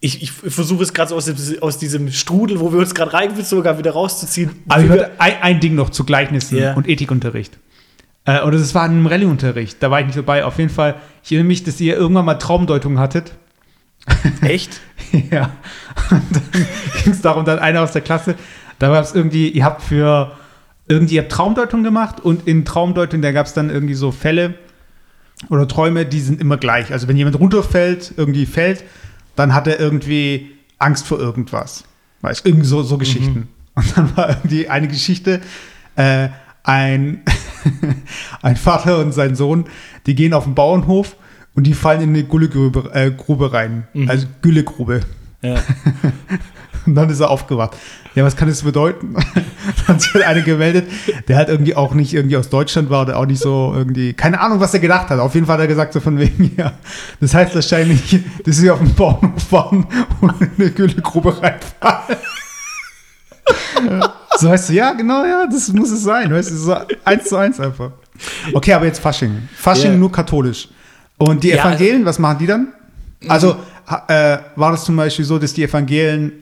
[0.00, 1.30] ich, ich versuche es gerade so aus,
[1.60, 4.50] aus diesem Strudel, wo wir uns gerade reingefühlt sogar wieder rauszuziehen.
[4.68, 6.74] Aber ich würde ein, ein Ding noch zu Gleichnissen Ja.
[6.74, 7.56] und Ethikunterricht.
[8.24, 10.44] Äh, oder das war in einem Rallye-Unterricht, da war ich nicht dabei.
[10.44, 13.32] Auf jeden Fall, ich erinnere mich, dass ihr irgendwann mal Traumdeutungen hattet.
[14.40, 14.80] Echt?
[15.30, 15.50] ja.
[16.10, 16.42] Und dann
[17.04, 18.34] ging es darum, dann einer aus der Klasse,
[18.80, 20.32] da gab es irgendwie, ihr habt für
[20.92, 24.54] irgendwie, habt Traumdeutung gemacht und in Traumdeutung, da gab es dann irgendwie so Fälle
[25.48, 26.92] oder Träume, die sind immer gleich.
[26.92, 28.84] Also wenn jemand runterfällt, irgendwie fällt,
[29.34, 31.84] dann hat er irgendwie Angst vor irgendwas.
[32.20, 33.48] Weißt irgendwie so, so Geschichten.
[33.74, 35.40] Und dann war irgendwie eine Geschichte,
[35.96, 36.28] äh,
[36.62, 37.22] ein,
[38.42, 39.64] ein Vater und sein Sohn,
[40.04, 41.16] die gehen auf den Bauernhof
[41.54, 43.88] und die fallen in eine Güllegrube äh, Grube rein.
[44.08, 45.00] Also Güllegrube.
[45.40, 45.54] Ja.
[46.86, 47.76] Und dann ist er aufgewacht.
[48.14, 49.14] Ja, was kann das bedeuten?
[49.34, 50.88] dann hat sich halt einer gemeldet,
[51.28, 54.40] der halt irgendwie auch nicht irgendwie aus Deutschland war oder auch nicht so irgendwie, keine
[54.40, 55.18] Ahnung, was er gedacht hat.
[55.18, 56.72] Auf jeden Fall hat er gesagt, so von wegen, ja,
[57.20, 59.86] das heißt wahrscheinlich, dass sie auf dem Bauernhof waren
[60.20, 62.18] und in eine Güllegrube reinfallen.
[64.38, 66.32] So weißt du, ja, genau, ja, das muss es sein.
[66.32, 67.90] Weißt du, so eins zu eins einfach.
[68.54, 69.48] Okay, aber jetzt Fasching.
[69.56, 69.96] Fasching Ja.
[69.98, 70.68] nur katholisch.
[71.18, 72.68] Und die Ja, Evangelien, was machen die dann?
[73.28, 73.56] Also
[74.08, 76.32] äh, war das zum Beispiel so, dass die Evangelien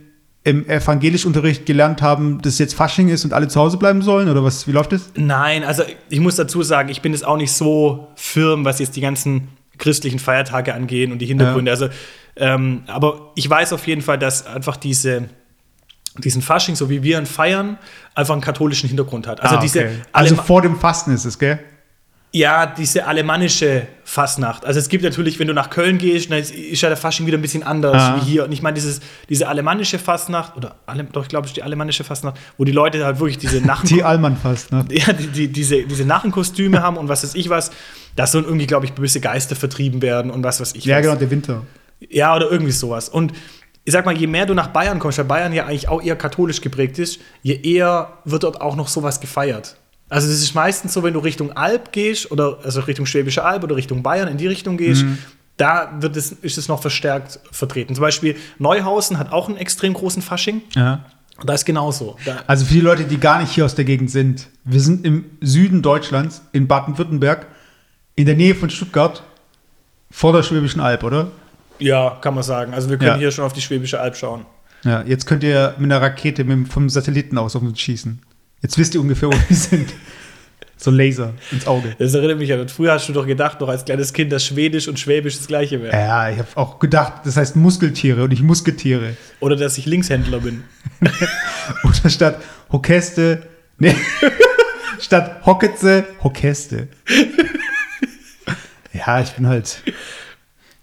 [0.42, 4.28] im Evangelischunterricht gelernt haben, dass jetzt Fasching ist und alle zu Hause bleiben sollen?
[4.28, 5.10] Oder was, wie läuft das?
[5.14, 8.96] Nein, also ich muss dazu sagen, ich bin jetzt auch nicht so firm, was jetzt
[8.96, 9.48] die ganzen
[9.78, 11.70] christlichen Feiertage angehen und die Hintergründe.
[11.70, 11.88] Also,
[12.36, 15.28] ähm, aber ich weiß auf jeden Fall, dass einfach diese,
[16.18, 17.78] diesen Fasching, so wie wir ihn feiern,
[18.14, 19.40] einfach einen katholischen Hintergrund hat.
[19.42, 19.90] Also Ah, diese okay.
[20.12, 21.58] also Alema- vor dem Fasten ist es, gell?
[22.32, 24.64] Ja, diese alemannische Fastnacht.
[24.64, 27.36] Also es gibt natürlich, wenn du nach Köln gehst, dann ist ja der Fasching wieder
[27.36, 28.16] ein bisschen anders Ah.
[28.16, 28.44] wie hier.
[28.44, 32.04] Und ich meine, dieses, diese alemannische Fastnacht, oder Ale, doch, ich glaube, ist die alemannische
[32.04, 34.84] Fastnacht, wo die Leute halt wirklich diese Nachen Die Allmann fast, ne?
[34.90, 37.72] ja, die, die, diese, diese Narrenkostüme haben und was weiß ich was,
[38.14, 41.02] dass so irgendwie, glaube ich, böse Geister vertrieben werden und was weiß ich Ja, was.
[41.02, 41.62] genau, der Winter.
[42.08, 43.08] Ja, oder irgendwie sowas.
[43.08, 43.32] Und
[43.84, 46.14] ich sag mal, je mehr du nach Bayern kommst, weil Bayern ja eigentlich auch eher
[46.14, 49.76] katholisch geprägt ist, je eher wird dort auch noch sowas gefeiert.
[50.10, 53.62] Also das ist meistens so, wenn du Richtung Alp gehst oder also Richtung Schwäbische Alb
[53.64, 55.18] oder Richtung Bayern in die Richtung gehst, Mhm.
[55.56, 57.94] da wird es, ist es noch verstärkt vertreten.
[57.94, 60.62] Zum Beispiel Neuhausen hat auch einen extrem großen Fasching.
[60.74, 61.04] Ja.
[61.44, 62.16] Da ist genauso.
[62.26, 65.06] Da, Also für die Leute, die gar nicht hier aus der Gegend sind, wir sind
[65.06, 67.46] im Süden Deutschlands, in Baden-Württemberg,
[68.16, 69.22] in der Nähe von Stuttgart,
[70.10, 71.28] vor der Schwäbischen Alb, oder?
[71.78, 72.74] ja, kann man sagen.
[72.74, 73.16] Also wir können Ja.
[73.16, 74.44] hier schon auf die Schwäbische Alb schauen.
[74.84, 78.20] Ja, jetzt könnt ihr mit einer Rakete mit, vom Satelliten aus auf uns schießen.
[78.62, 79.92] Jetzt wisst ihr ungefähr, wo wir sind.
[80.76, 81.94] So Laser ins Auge.
[81.98, 84.88] Das erinnert mich an, früher hast du doch gedacht, noch als kleines Kind, dass Schwedisch
[84.88, 85.94] und Schwäbisch das gleiche wäre.
[85.94, 89.14] Ja, ich habe auch gedacht, das heißt Muskeltiere und nicht Musketiere.
[89.40, 90.64] Oder dass ich Linkshändler bin.
[91.84, 92.40] Oder statt
[92.72, 93.42] Hokeste,
[93.78, 93.94] nee,
[94.98, 96.88] statt Hocketze, Hokeste.
[98.94, 99.82] Ja, ich bin halt,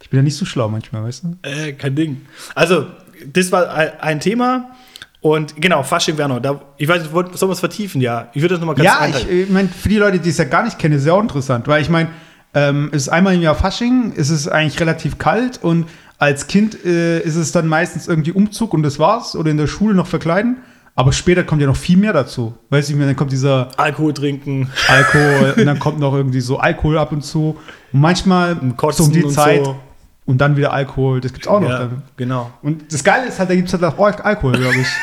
[0.01, 1.37] ich bin ja nicht so schlau manchmal, weißt du?
[1.41, 2.21] Äh, kein Ding.
[2.53, 2.85] Also,
[3.33, 4.75] das war ein Thema.
[5.21, 6.39] Und genau, Fasching Werner.
[6.39, 8.01] Da, ich weiß sollen wir es vertiefen?
[8.01, 8.29] Ja.
[8.33, 10.45] Ich würde das nochmal ganz Ja, ich, ich meine, für die Leute, die es ja
[10.45, 12.09] gar nicht kennen, ist es ja auch interessant, weil ich meine,
[12.53, 16.83] ähm, es ist einmal im Jahr Fasching, es ist eigentlich relativ kalt und als Kind
[16.85, 20.07] äh, ist es dann meistens irgendwie Umzug und das war's oder in der Schule noch
[20.07, 20.57] verkleiden.
[20.95, 22.55] Aber später kommt ja noch viel mehr dazu.
[22.71, 24.71] Weißt du, dann kommt dieser Alkohol trinken.
[24.87, 27.55] Alkohol und dann kommt noch irgendwie so Alkohol ab und zu.
[27.93, 29.75] Und manchmal Kotzen so um die und Zeit so.
[30.27, 31.19] Und dann wieder Alkohol.
[31.21, 31.69] Das gibt's auch noch.
[31.69, 32.03] Ja, Dann.
[32.17, 32.51] genau.
[32.61, 34.87] Und das Geile ist halt, da gibt's halt auch Alkohol, glaube ich.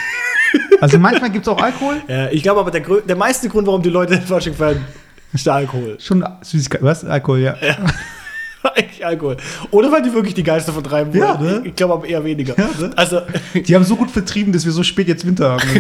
[0.81, 1.97] Also manchmal gibt's auch Alkohol.
[2.07, 4.85] Ja, ich glaube aber, der, der meiste Grund, warum die Leute Fasching feiern,
[5.33, 5.97] ist der Alkohol.
[5.99, 6.83] Schon Süßigkeit.
[6.83, 7.05] Was?
[7.05, 7.57] Alkohol, ja.
[8.75, 9.37] Eigentlich Alkohol.
[9.71, 11.63] Oder weil die wirklich die Geister vertreiben Ja, wollen.
[11.63, 11.69] ne?
[11.69, 12.55] Ich glaube aber eher weniger.
[12.59, 12.91] Ja, ne?
[12.97, 13.21] Also,
[13.55, 15.63] Die haben so gut vertrieben, dass wir so spät jetzt Winter haben.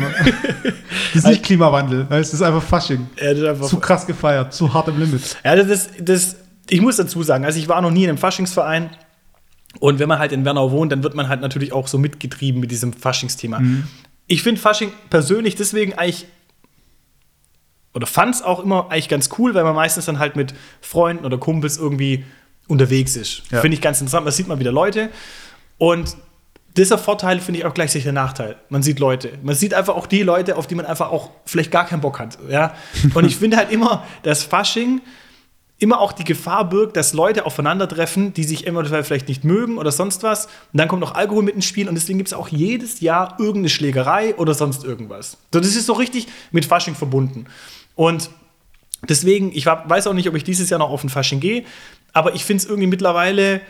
[1.12, 3.07] Das ist nicht Klimawandel, das ist einfach Fasching.
[3.20, 5.37] ja, ist einfach Zu krass gefeiert, zu hart im Limit.
[5.44, 6.37] Ja, das ist, das,
[6.68, 8.90] ich muss dazu sagen, also ich war noch nie in einem Faschingsverein.
[9.80, 12.60] Und wenn man halt in Wernau wohnt, dann wird man halt natürlich auch so mitgetrieben
[12.60, 13.60] mit diesem Faschingsthema.
[14.26, 16.26] Ich finde Fasching persönlich deswegen eigentlich,
[17.92, 21.24] oder fand es auch immer eigentlich ganz cool, weil man meistens dann halt mit Freunden
[21.24, 22.24] oder Kumpels irgendwie
[22.66, 23.42] unterwegs ist.
[23.50, 23.60] Ja.
[23.60, 24.24] Finde ich ganz interessant.
[24.24, 25.10] Man sieht mal wieder Leute.
[25.78, 26.16] Und
[26.76, 28.56] dieser Vorteil finde ich auch gleichzeitig der Nachteil.
[28.68, 29.38] Man sieht Leute.
[29.42, 32.18] Man sieht einfach auch die Leute, auf die man einfach auch vielleicht gar keinen Bock
[32.18, 32.38] hat.
[32.48, 32.74] Ja?
[33.14, 35.00] Und ich finde halt immer, dass Fasching
[35.78, 39.90] immer auch die Gefahr birgt, dass Leute aufeinandertreffen, die sich eventuell vielleicht nicht mögen oder
[39.90, 40.46] sonst was.
[40.46, 43.37] Und dann kommt noch Alkohol mit ins Spiel und deswegen gibt es auch jedes Jahr
[43.38, 45.37] irgendeine Schlägerei oder sonst irgendwas.
[45.52, 47.46] So, das ist so richtig mit Fasching verbunden.
[47.96, 48.30] Und
[49.08, 51.64] deswegen, ich weiß auch nicht, ob ich dieses Jahr noch auf den Fasching gehe,
[52.12, 53.60] aber ich finde es irgendwie mittlerweile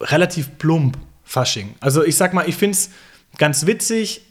[0.00, 1.74] relativ plump, Fasching.
[1.80, 2.90] Also ich sag mal, ich finde es
[3.38, 4.22] ganz witzig,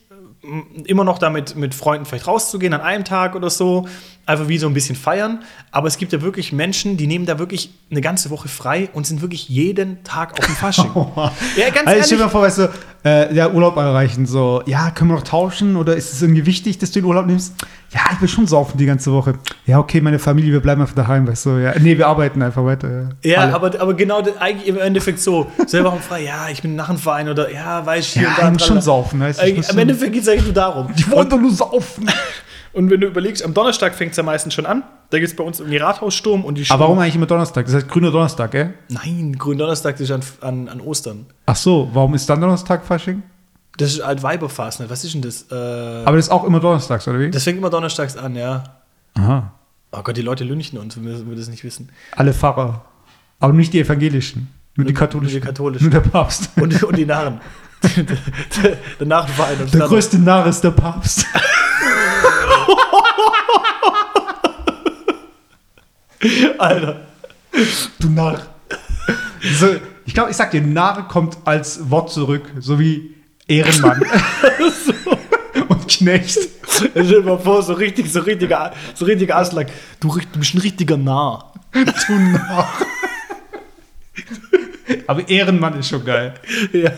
[0.86, 3.88] immer noch damit mit Freunden vielleicht rauszugehen an einem Tag oder so,
[4.26, 5.44] einfach wie so ein bisschen feiern.
[5.72, 9.08] Aber es gibt ja wirklich Menschen, die nehmen da wirklich eine ganze Woche frei und
[9.08, 10.92] sind wirklich jeden Tag auf dem Fasching.
[10.96, 12.20] ja, ganz Also stell dir ehrlich.
[12.20, 12.64] mal vor, weißt du,
[13.04, 16.78] äh, der Urlaub erreichen, so, ja, können wir noch tauschen oder ist es irgendwie wichtig,
[16.78, 17.54] dass du den Urlaub nimmst?
[17.94, 19.36] Ja, ich will schon saufen die ganze Woche.
[19.66, 21.74] Ja, okay, meine Familie, wir bleiben einfach daheim, weißt du, ja.
[21.80, 23.10] Nee, wir arbeiten einfach weiter.
[23.24, 23.54] Ja, Alle.
[23.54, 25.48] aber, aber genau eigentlich im Endeffekt so.
[25.68, 28.30] Selber auch frei, ja, ich bin nach dem Verein oder ja, weiß ich hier Ja,
[28.30, 28.52] und ich da.
[28.52, 30.88] muss schon saufen, weißt du, ich schon- Endeffekt geht es eigentlich nur darum.
[30.96, 32.10] Die wollen doch nur saufen.
[32.74, 34.82] Und wenn du überlegst, am Donnerstag fängt es ja meistens schon an.
[35.12, 37.66] Da gibt es bei uns irgendwie Rathaussturm und die Aber warum eigentlich immer Donnerstag?
[37.68, 38.74] Das heißt grüner Donnerstag, gell?
[38.90, 41.28] Nein, Gründonnerstag ist an, an, an Ostern.
[41.46, 43.22] Ach so, warum ist dann Donnerstag Fasching?
[43.78, 44.90] Das ist Weiberfastnet.
[44.90, 45.48] Was ist denn das?
[45.52, 45.56] Äh,
[46.06, 47.32] Aber das ist auch immer donnerstags, oder wie?
[47.32, 48.64] das fängt immer donnerstags an, ja.
[49.16, 49.52] Aha.
[49.92, 51.90] Oh Gott, die Leute lünchen uns, wenn wir, wenn wir das nicht wissen.
[52.16, 52.86] Alle Pfarrer.
[53.40, 54.48] Aber nicht die evangelischen.
[54.76, 55.34] Nur die Nur- katholischen.
[55.36, 55.90] nur die katholischen.
[55.90, 56.50] Nur der Papst.
[56.60, 57.42] Und, und die Narren.
[57.84, 58.06] der,
[59.00, 59.60] der Narrenverein.
[59.62, 59.92] Und Der Narren.
[59.92, 61.26] größte Narr ist der Papst.
[66.58, 67.02] Alter.
[68.00, 68.42] Du Narr.
[69.60, 69.68] So,
[70.06, 73.13] ich glaube, ich sag dir, Narr kommt als Wort zurück, so wie
[73.48, 74.02] Ehrenmann.
[75.68, 76.38] Und Knecht.
[76.68, 79.68] Stell dir mal vor, so richtig, so richtiger, so richtiger Aslak.
[80.00, 81.54] Du, du bist ein richtiger Narr.
[81.74, 82.68] Du Narr.
[85.08, 86.34] Aber Ehrenmann ist schon geil.
[86.72, 86.92] Ja.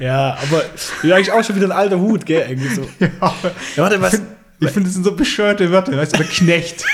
[0.00, 0.64] ja, aber
[1.02, 2.46] ja, eigentlich auch schon wieder ein alter Hut, gell?
[2.48, 2.88] Irgendwie so.
[2.98, 3.08] Ja,
[3.76, 4.14] Ja, warte, was?
[4.60, 6.84] Ich finde, das sind so bescheuerte Wörter, weißt du, Knecht.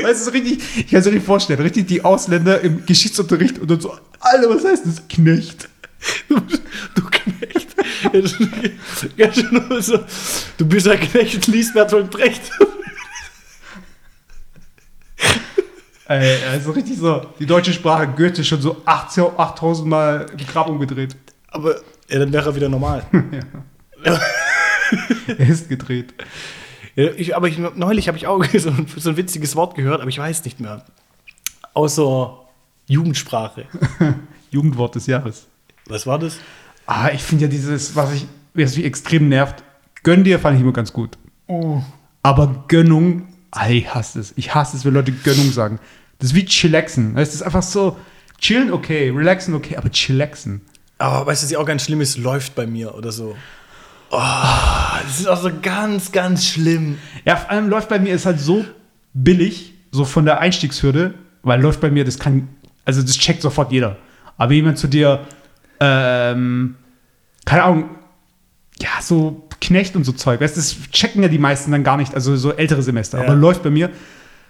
[0.00, 3.58] Weißt du, so richtig, ich kann es mir nicht vorstellen, richtig die Ausländer im Geschichtsunterricht
[3.58, 5.08] und dann so, Alter, was heißt das?
[5.08, 5.68] Knecht.
[6.28, 6.40] Du,
[6.94, 7.68] du Knecht.
[9.16, 9.28] Ja, ja,
[10.58, 12.42] du bist ein Knecht und liest Bertolt Brecht.
[16.08, 20.68] Ey, also richtig so, die deutsche Sprache Goethe schon so 18 8000 Mal im Grab
[20.68, 21.16] umgedreht.
[21.48, 21.76] Aber
[22.08, 23.06] ja, dann wäre er wieder normal.
[25.26, 26.12] Er ist gedreht.
[26.94, 30.10] Ich, aber ich, neulich habe ich auch so ein, so ein witziges Wort gehört, aber
[30.10, 30.84] ich weiß nicht mehr.
[31.74, 32.38] Außer
[32.86, 33.64] Jugendsprache.
[34.50, 35.46] Jugendwort des Jahres.
[35.86, 36.38] Was war das?
[36.86, 39.62] Ah, ich finde ja dieses, was ich, was mich extrem nervt,
[40.02, 41.16] gönn dir fand ich immer ganz gut.
[42.22, 43.28] Aber Gönnung,
[43.68, 44.32] ich hasse es.
[44.36, 45.80] Ich hasse es, wenn Leute Gönnung sagen.
[46.18, 47.16] Das ist wie chillaxen.
[47.16, 47.96] Es ist einfach so,
[48.38, 50.60] chillen okay, relaxen okay, aber chillaxen.
[50.98, 52.18] Aber weißt du, was ja auch ganz schlimm ist?
[52.18, 53.36] Läuft bei mir oder so.
[54.14, 54.18] Oh,
[55.06, 56.98] das ist auch so ganz, ganz schlimm.
[57.24, 58.62] Ja, vor allem läuft bei mir ist halt so
[59.14, 62.48] billig, so von der Einstiegshürde, weil läuft bei mir, das kann,
[62.84, 63.96] also das checkt sofort jeder.
[64.36, 65.20] Aber jemand zu dir,
[65.80, 66.76] ähm,
[67.46, 67.84] keine Ahnung,
[68.80, 71.96] ja, so Knecht und so Zeug, weißt du, das checken ja die meisten dann gar
[71.96, 73.24] nicht, also so ältere Semester, Ja.
[73.24, 73.90] aber läuft bei mir.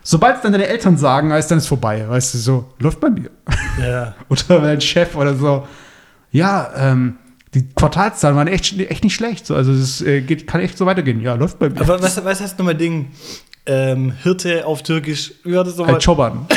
[0.02, 3.30] Sobald es dann deine Eltern sagen, dann ist vorbei, weißt du, so, läuft bei mir.
[3.80, 4.14] Ja.
[4.28, 5.68] oder dein Chef oder so.
[6.32, 7.18] Ja, ähm,
[7.54, 9.46] die Quartalszahlen waren echt, echt nicht schlecht.
[9.46, 9.54] So.
[9.54, 11.20] Also es äh, geht, kann echt so weitergehen.
[11.20, 11.80] Ja, läuft bei mir.
[11.80, 13.10] Aber was, was heißt nochmal Ding?
[13.66, 15.32] Ähm, Hirte auf Türkisch.
[15.44, 15.94] Wie war das nochmal?
[15.94, 16.46] Halt Choban.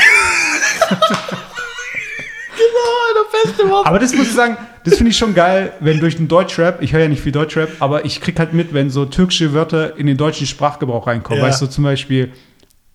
[2.58, 3.88] Genau, der beste Wort.
[3.88, 6.94] Aber das muss ich sagen, das finde ich schon geil, wenn durch den Deutschrap, ich
[6.94, 10.08] höre ja nicht viel Deutschrap, aber ich krieg halt mit, wenn so türkische Wörter in
[10.08, 11.42] den deutschen Sprachgebrauch reinkommen.
[11.42, 11.48] Ja.
[11.48, 12.32] Weißt du, zum Beispiel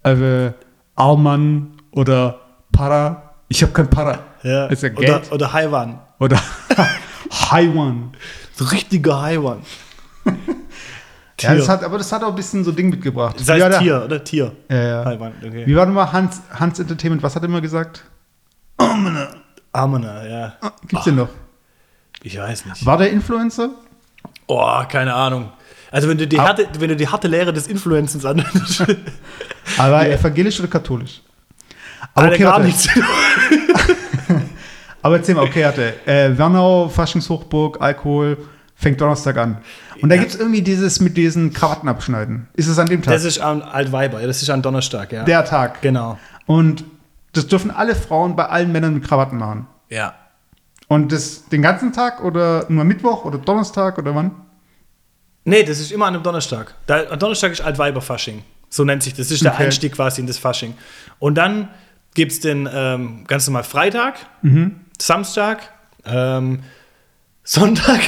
[0.05, 0.51] äh,
[0.95, 2.41] Alman oder
[2.73, 3.35] Para.
[3.49, 4.21] Ich habe kein Para.
[4.43, 4.67] Ja.
[4.67, 5.33] Ist ja oder, Geld.
[5.33, 6.01] oder Haiwan.
[6.19, 6.41] Oder
[7.31, 8.13] Haiwan.
[8.55, 9.63] So richtiger Haiwan.
[11.43, 13.35] Ja, das hat, aber das hat auch ein bisschen so Ding mitgebracht.
[13.41, 14.23] Das heißt ja, Tier, oder?
[14.23, 14.53] Tier.
[14.69, 15.05] Ja, ja.
[15.07, 15.67] Haiwan, okay.
[15.67, 17.23] Wie war nochmal Hans, Hans Entertainment?
[17.23, 18.05] Was hat er immer gesagt?
[19.73, 20.53] Amena, ja.
[20.87, 21.31] Gibt's den noch?
[22.23, 22.85] Ich weiß nicht.
[22.85, 23.71] War der Influencer?
[24.49, 25.51] Oh, keine Ahnung.
[25.91, 26.49] Also wenn du die Ah.
[26.49, 28.85] harte, wenn du die harte Lehre des Influencens anwendest,
[29.79, 31.23] Aber evangelisch oder katholisch?
[32.15, 32.87] Aber okay, gar nichts.
[35.03, 38.37] Aber erzähl mal, okay, hatte äh, Wernau, Faschingshochburg, Alkohol,
[38.75, 39.59] fängt Donnerstag an.
[40.03, 40.21] Und da Ja.
[40.23, 42.49] gibt's irgendwie dieses mit diesen Krawatten abschneiden.
[42.55, 43.15] Ist es an dem Tag?
[43.15, 45.25] Das ist an Altweiber, ja, das ist an Donnerstag, ja.
[45.25, 45.83] der Tag.
[45.83, 46.19] Genau.
[46.47, 46.85] Und
[47.33, 49.67] das dürfen alle Frauen bei allen Männern mit Krawatten machen.
[49.89, 50.15] Ja.
[50.89, 54.33] Und das den ganzen Tag oder nur Mittwoch oder Donnerstag oder wann?
[55.45, 56.75] Nee, das ist immer an einem Donnerstag.
[56.87, 58.43] Da, am Donnerstag ist Altweiber-Fasching.
[58.69, 59.29] So nennt sich das.
[59.29, 59.65] Das ist der Okay.
[59.65, 60.75] Einstieg quasi in das Fasching.
[61.19, 61.69] Und dann
[62.15, 64.15] gibt es den ähm, ganz normal Freitag,
[65.03, 65.71] Samstag,
[66.05, 66.61] ähm,
[67.45, 68.01] Sonntag.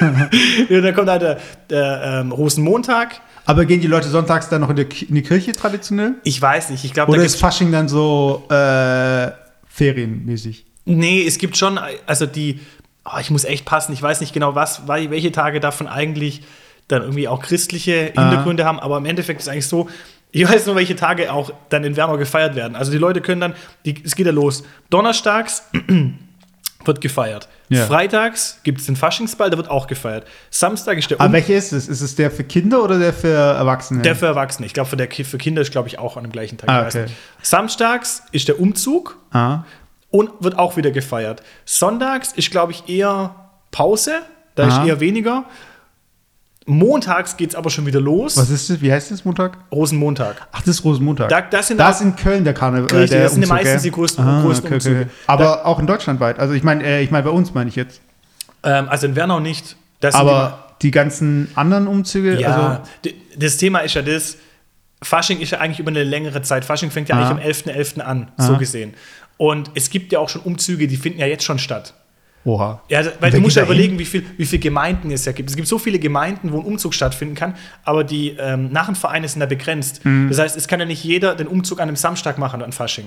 [0.68, 1.38] ja, dann kommt halt der,
[1.70, 3.20] der ähm, Rosenmontag.
[3.46, 6.14] Aber gehen die Leute sonntags dann noch in, Ki- in die Kirche traditionell?
[6.24, 9.30] Ich weiß nicht, ich glaube, Oder ist Fasching dann so äh,
[9.66, 10.66] ferienmäßig?
[10.84, 12.60] Nee, es gibt schon, also die,
[13.04, 16.42] oh, ich muss echt passen, ich weiß nicht genau, was, welche Tage davon eigentlich
[16.88, 19.88] dann irgendwie auch christliche Hintergründe haben, aber im Endeffekt ist es eigentlich so,
[20.30, 22.76] ich weiß nur, welche Tage auch dann in Wernau gefeiert werden.
[22.76, 24.62] Also die Leute können dann, die, es geht ja los.
[24.90, 25.62] Donnerstags
[26.84, 27.48] wird gefeiert.
[27.70, 27.86] Ja.
[27.86, 30.26] Freitags gibt es den Faschingsball, der wird auch gefeiert.
[30.50, 31.88] Samstag ist der Aber um welcher ist es?
[31.88, 34.02] Ist es der für Kinder oder der für Erwachsene?
[34.02, 34.66] der für Erwachsene.
[34.66, 36.68] Ich glaube, für, der für Kinder ist, glaube ich, auch an dem gleichen Tag.
[36.68, 37.06] Ah, okay.
[37.42, 39.16] Samstags ist der Umzug.
[39.32, 39.64] ah.
[40.10, 41.42] und wird auch wieder gefeiert.
[41.66, 43.34] Sonntags ist, glaube ich, eher
[43.70, 44.22] Pause,
[44.54, 44.82] da Aha.
[44.82, 45.44] ist eher weniger.
[46.68, 48.36] Montags geht es aber schon wieder los.
[48.36, 48.80] Was ist das?
[48.80, 49.56] Wie heißt das Montag?
[49.72, 50.46] Rosenmontag.
[50.52, 51.28] Ach, das ist Rosenmontag.
[51.30, 52.84] Da- das sind da ist in Köln der Karneval.
[52.92, 53.90] Richtig, der das sind Umzug, meistens gell?
[53.90, 55.08] die größten- Ah, größten Umzüge.
[55.26, 56.38] Aber auch in Deutschland weit.
[56.38, 58.00] Also ich meine, äh, ich meine bei uns meine ich jetzt.
[58.62, 59.76] Ähm, also in Wernau nicht.
[60.00, 64.36] Das Aber die ganzen anderen Umzüge, die, ja, also das Thema ist ja das,
[65.02, 66.64] Fasching ist ja eigentlich über eine längere Zeit.
[66.64, 67.30] Fasching fängt ja Aha.
[67.30, 68.00] eigentlich am 11.11.
[68.00, 68.58] an, so Aha.
[68.58, 68.94] gesehen.
[69.36, 71.94] Und es gibt ja auch schon Umzüge, die finden ja jetzt schon statt.
[72.44, 72.82] Oha.
[72.88, 75.50] Ja, also, weil du musst ja überlegen, wie viele wie viel Gemeinden es ja gibt.
[75.50, 79.40] Es gibt so viele Gemeinden, wo ein Umzug stattfinden kann, aber die ähm, Narrenvereine sind
[79.40, 80.04] da begrenzt.
[80.04, 80.28] Mhm.
[80.28, 83.06] Das heißt, es kann ja nicht jeder den Umzug an einem Samstag machen an Fasching.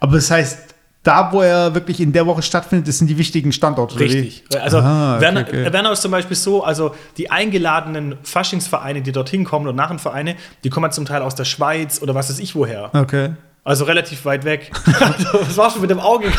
[0.00, 3.52] Aber das heißt, da wo er wirklich in der Woche stattfindet, das sind die wichtigen
[3.52, 4.00] Standorte.
[4.00, 4.44] Richtig.
[4.58, 5.72] Also Ah, okay, Werner, okay.
[5.72, 10.70] Werner ist zum Beispiel so, also die eingeladenen Faschingsvereine, die dorthin kommen oder Narrenvereine, die
[10.70, 12.90] kommen zum Teil aus der Schweiz oder was weiß ich woher.
[12.94, 13.32] Okay.
[13.64, 14.70] Also relativ weit weg.
[15.32, 16.28] was warst du mit dem Auge?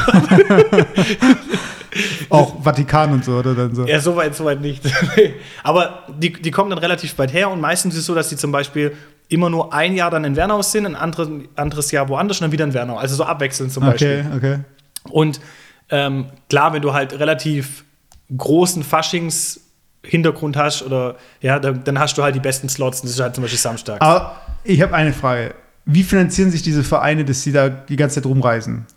[2.30, 3.86] Auch Vatikan und so, oder dann so.
[3.86, 4.84] Ja, soweit, soweit nicht.
[5.64, 8.36] Aber die, die kommen dann relativ weit her und meistens ist es so, dass die
[8.36, 8.94] zum Beispiel
[9.30, 12.52] immer nur ein Jahr dann in Wernau sind, ein anderes, anderes Jahr woanders und dann
[12.52, 12.98] wieder in Wernau.
[12.98, 14.26] Also so abwechselnd zum Beispiel.
[14.36, 14.60] Okay, okay.
[15.10, 15.40] Und
[15.90, 17.86] ähm, klar, wenn du halt relativ
[18.36, 23.16] großen Faschings-Hintergrund hast oder ja, dann, dann hast du halt die besten Slots und das
[23.16, 24.02] ist halt zum Beispiel Samstag.
[24.02, 25.54] Aber ich habe eine Frage.
[25.86, 28.88] Wie finanzieren sich diese Vereine, dass sie da die ganze Zeit rumreisen?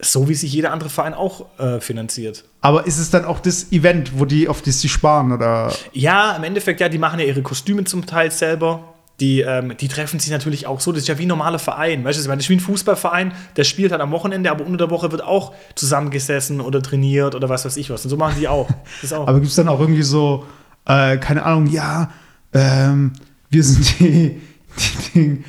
[0.00, 2.44] So wie sich jeder andere Verein auch äh, finanziert.
[2.60, 5.72] Aber ist es dann auch das Event, wo die auf das sie sparen oder?
[5.92, 8.94] Ja, im Endeffekt, ja, die machen ja ihre Kostüme zum Teil selber.
[9.20, 10.92] Die, ähm, die treffen sich natürlich auch so.
[10.92, 12.04] Das ist ja wie ein normaler Verein.
[12.04, 14.64] Weißt du, ich meine, das ist wie ein Fußballverein, der spielt halt am Wochenende, aber
[14.64, 18.04] unter der Woche wird auch zusammengesessen oder trainiert oder was weiß ich was.
[18.04, 18.68] Und so machen die auch.
[19.10, 19.26] Auch.
[19.26, 20.46] Aber gibt es dann auch irgendwie so,
[20.84, 22.10] äh, keine Ahnung, ja,
[22.52, 23.12] ähm,
[23.50, 24.40] wir sind die,
[25.14, 25.44] die,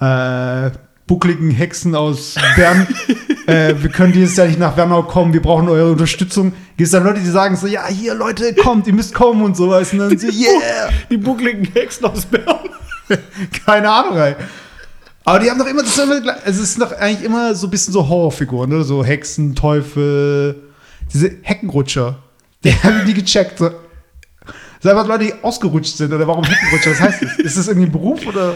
[0.00, 0.70] die äh,
[1.06, 2.86] buckligen Hexen aus Bern.
[3.46, 6.52] äh, wir können dieses Jahr nicht nach Wernau kommen, wir brauchen eure Unterstützung.
[6.76, 9.56] Gibt es dann Leute, die sagen so, ja, hier Leute, kommt, ihr müsst kommen und
[9.56, 9.92] sowas.
[9.92, 10.90] Und dann so, yeah.
[11.10, 12.68] die buckligen Hexen aus Bern.
[13.66, 14.34] Keine Ahnung, ey.
[15.24, 15.98] Aber die haben doch immer also
[16.44, 18.84] es ist doch eigentlich immer so ein bisschen so Horrorfiguren, ne?
[18.84, 20.62] So Hexen, Teufel,
[21.12, 22.20] diese Heckenrutscher.
[22.62, 23.58] Die haben die gecheckt.
[23.58, 23.68] So.
[23.68, 23.74] Das
[24.82, 26.12] sind einfach Leute, die ausgerutscht sind.
[26.12, 26.92] Oder warum Heckenrutscher?
[26.92, 27.38] Was heißt das?
[27.38, 28.54] Ist das irgendwie ein Beruf oder?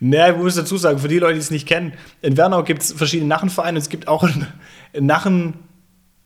[0.00, 2.82] Naja, ich muss dazu sagen, für die Leute, die es nicht kennen, in Wernau gibt
[2.82, 3.78] es verschiedene Narrenvereine.
[3.78, 4.46] Es gibt auch einen,
[4.94, 5.54] einen Narren,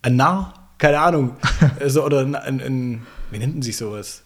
[0.01, 1.35] ein Narr, keine Ahnung.
[1.79, 3.01] also, oder ein, ein,
[3.31, 4.23] wie nennt man sich sowas?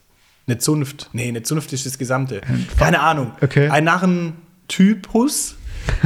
[0.47, 1.10] Eine Zunft.
[1.13, 2.41] Nee, eine Zunft ist das Gesamte.
[2.77, 3.32] Keine Ahnung.
[3.41, 3.69] Okay.
[3.69, 5.56] Ein Narrentypus,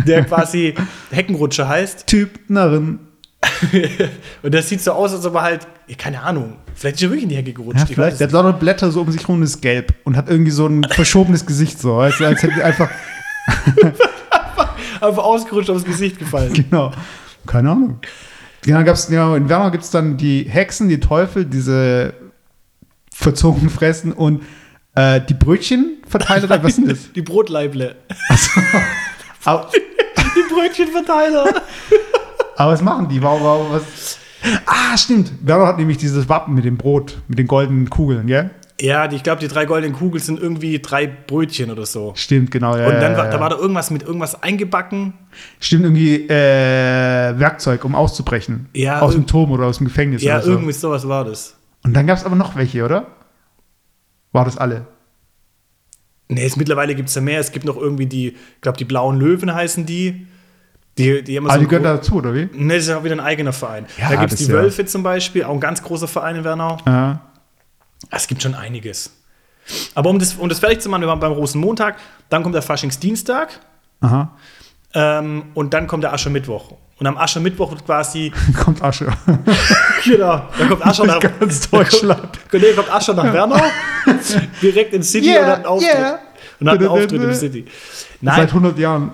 [0.05, 0.75] der quasi
[1.11, 2.05] Heckenrutscher heißt.
[2.07, 2.99] Typ Narren.
[4.43, 7.23] und das sieht so aus, als ob er halt, keine Ahnung, vielleicht ist er wirklich
[7.23, 7.79] in die Hecke gerutscht.
[7.79, 8.19] Ja, Ich vielleicht.
[8.19, 10.67] Der hat lauter Blätter so um sich rum und ist gelb und hat irgendwie so
[10.67, 11.95] ein verschobenes Gesicht so.
[11.95, 12.89] Als, als hätte einfach.
[15.01, 16.53] Einfach ausgerutscht aufs Gesicht gefallen.
[16.53, 16.91] genau.
[17.45, 17.99] Keine Ahnung.
[18.65, 22.13] Ja, gab's, ja, in Wernau gibt es dann die Hexen, die Teufel, diese
[23.13, 24.43] verzogen fressen und
[24.95, 27.11] äh, die Brötchenverteiler, was sind das?
[27.15, 27.95] Die Brotleible.
[29.45, 29.69] Aber,
[30.35, 31.45] Die Brötchenverteiler.
[32.57, 33.21] aber was machen die?
[33.21, 34.17] Warum, warum, was?
[34.65, 35.31] Ah, stimmt.
[35.41, 38.49] Wernau hat nämlich dieses Wappen mit dem Brot, mit den goldenen Kugeln, gell?
[38.79, 42.13] Ja, die, ich glaube, die drei goldenen Kugeln sind irgendwie drei Brötchen oder so.
[42.15, 42.77] Stimmt, genau.
[42.77, 45.13] Ja, Und dann war, da war da irgendwas mit irgendwas eingebacken.
[45.59, 48.69] Stimmt, irgendwie äh, Werkzeug, um auszubrechen.
[48.73, 50.51] Ja, aus dem Turm oder aus dem Gefängnis Ja, oder so.
[50.51, 51.55] irgendwie sowas war das.
[51.83, 53.07] Und dann gab es aber noch welche, oder?
[54.31, 54.85] War das alle?
[56.29, 57.39] Nee, jetzt mittlerweile gibt es ja mehr.
[57.39, 60.27] Es gibt noch irgendwie die, ich glaube, die blauen Löwen heißen die.
[60.97, 62.49] Die, die Ah, so die gehören dazu, oder wie?
[62.53, 63.85] Nee, das ist ja auch wieder ein eigener Verein.
[63.99, 64.53] Ja, da gibt es die ja.
[64.53, 66.77] Wölfe zum Beispiel, auch ein ganz großer Verein in Wernau.
[66.85, 67.21] Ja.
[68.09, 69.11] Es gibt schon einiges.
[69.95, 71.97] Aber um das, um das fertig zu machen, wir waren beim Rosenmontag,
[72.29, 73.59] dann kommt der Faschingsdienstag
[74.01, 74.31] Aha.
[74.93, 76.73] ähm, und dann kommt der Aschermittwoch.
[76.99, 78.31] Und am Aschermittwoch wird quasi,
[78.63, 79.07] Kommt Asche.
[80.05, 82.39] genau, da kommt Ascher nach Ganz Deutschland.
[82.51, 83.61] Da kommt, Ascher nach Wernau,
[84.61, 85.93] direkt in City Yeah, und hat einen Auftritt.
[85.99, 86.19] yeah.
[86.59, 87.65] Und hat einen Auftritt im City.
[88.21, 89.13] Nein, Seit 100 Jahren.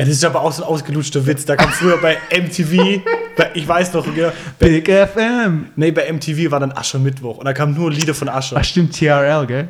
[0.00, 1.44] Ja, das ist aber auch so ein ausgelutschter Witz.
[1.44, 3.02] Da kam früher bei MTV,
[3.36, 5.66] bei, ich weiß noch, ja, bei, Big FM.
[5.76, 8.56] nee, bei MTV war dann Aschermittwoch und da kamen nur Lieder von Ascher.
[8.58, 9.68] Ach, stimmt, TRL, gell?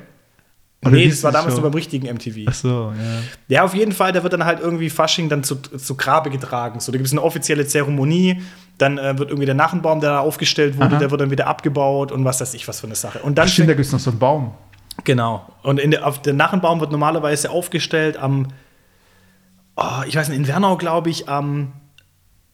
[0.82, 2.46] Oder nee, das war damals nur beim richtigen MTV.
[2.46, 3.22] Ach so, ja.
[3.48, 6.78] Ja, auf jeden Fall, da wird dann halt irgendwie Fasching dann zu, zu Grabe getragen.
[6.78, 8.40] So, da gibt es eine offizielle Zeremonie,
[8.78, 10.98] dann äh, wird irgendwie der Nachenbaum, der da aufgestellt wurde, Aha.
[11.00, 13.18] der wird dann wieder abgebaut und was weiß ich, was für eine Sache.
[13.18, 14.54] Und dann Ach, stimmt, da gibt es noch so einen Baum.
[15.02, 15.44] Genau.
[15.64, 18.46] Und der, auf der Nachenbaum wird normalerweise aufgestellt am,
[19.76, 21.72] oh, ich weiß nicht, in Wernau, glaube ich, am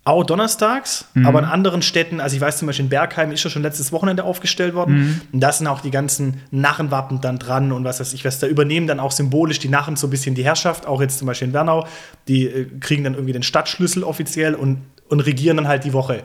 [0.04, 1.26] auch donnerstags, Mhm.
[1.26, 3.90] aber in anderen Städten, also ich weiß zum Beispiel in Bergheim ist ja schon letztes
[3.90, 4.94] Wochenende aufgestellt worden.
[4.98, 5.20] Mhm.
[5.32, 8.46] Und da sind auch die ganzen Narrenwappen dann dran und was weiß ich, was da
[8.46, 11.48] übernehmen dann auch symbolisch die Narren so ein bisschen die Herrschaft, auch jetzt zum Beispiel
[11.48, 11.88] in Wernau.
[12.28, 16.22] Die äh, kriegen dann irgendwie den Stadtschlüssel offiziell und, und regieren dann halt die Woche.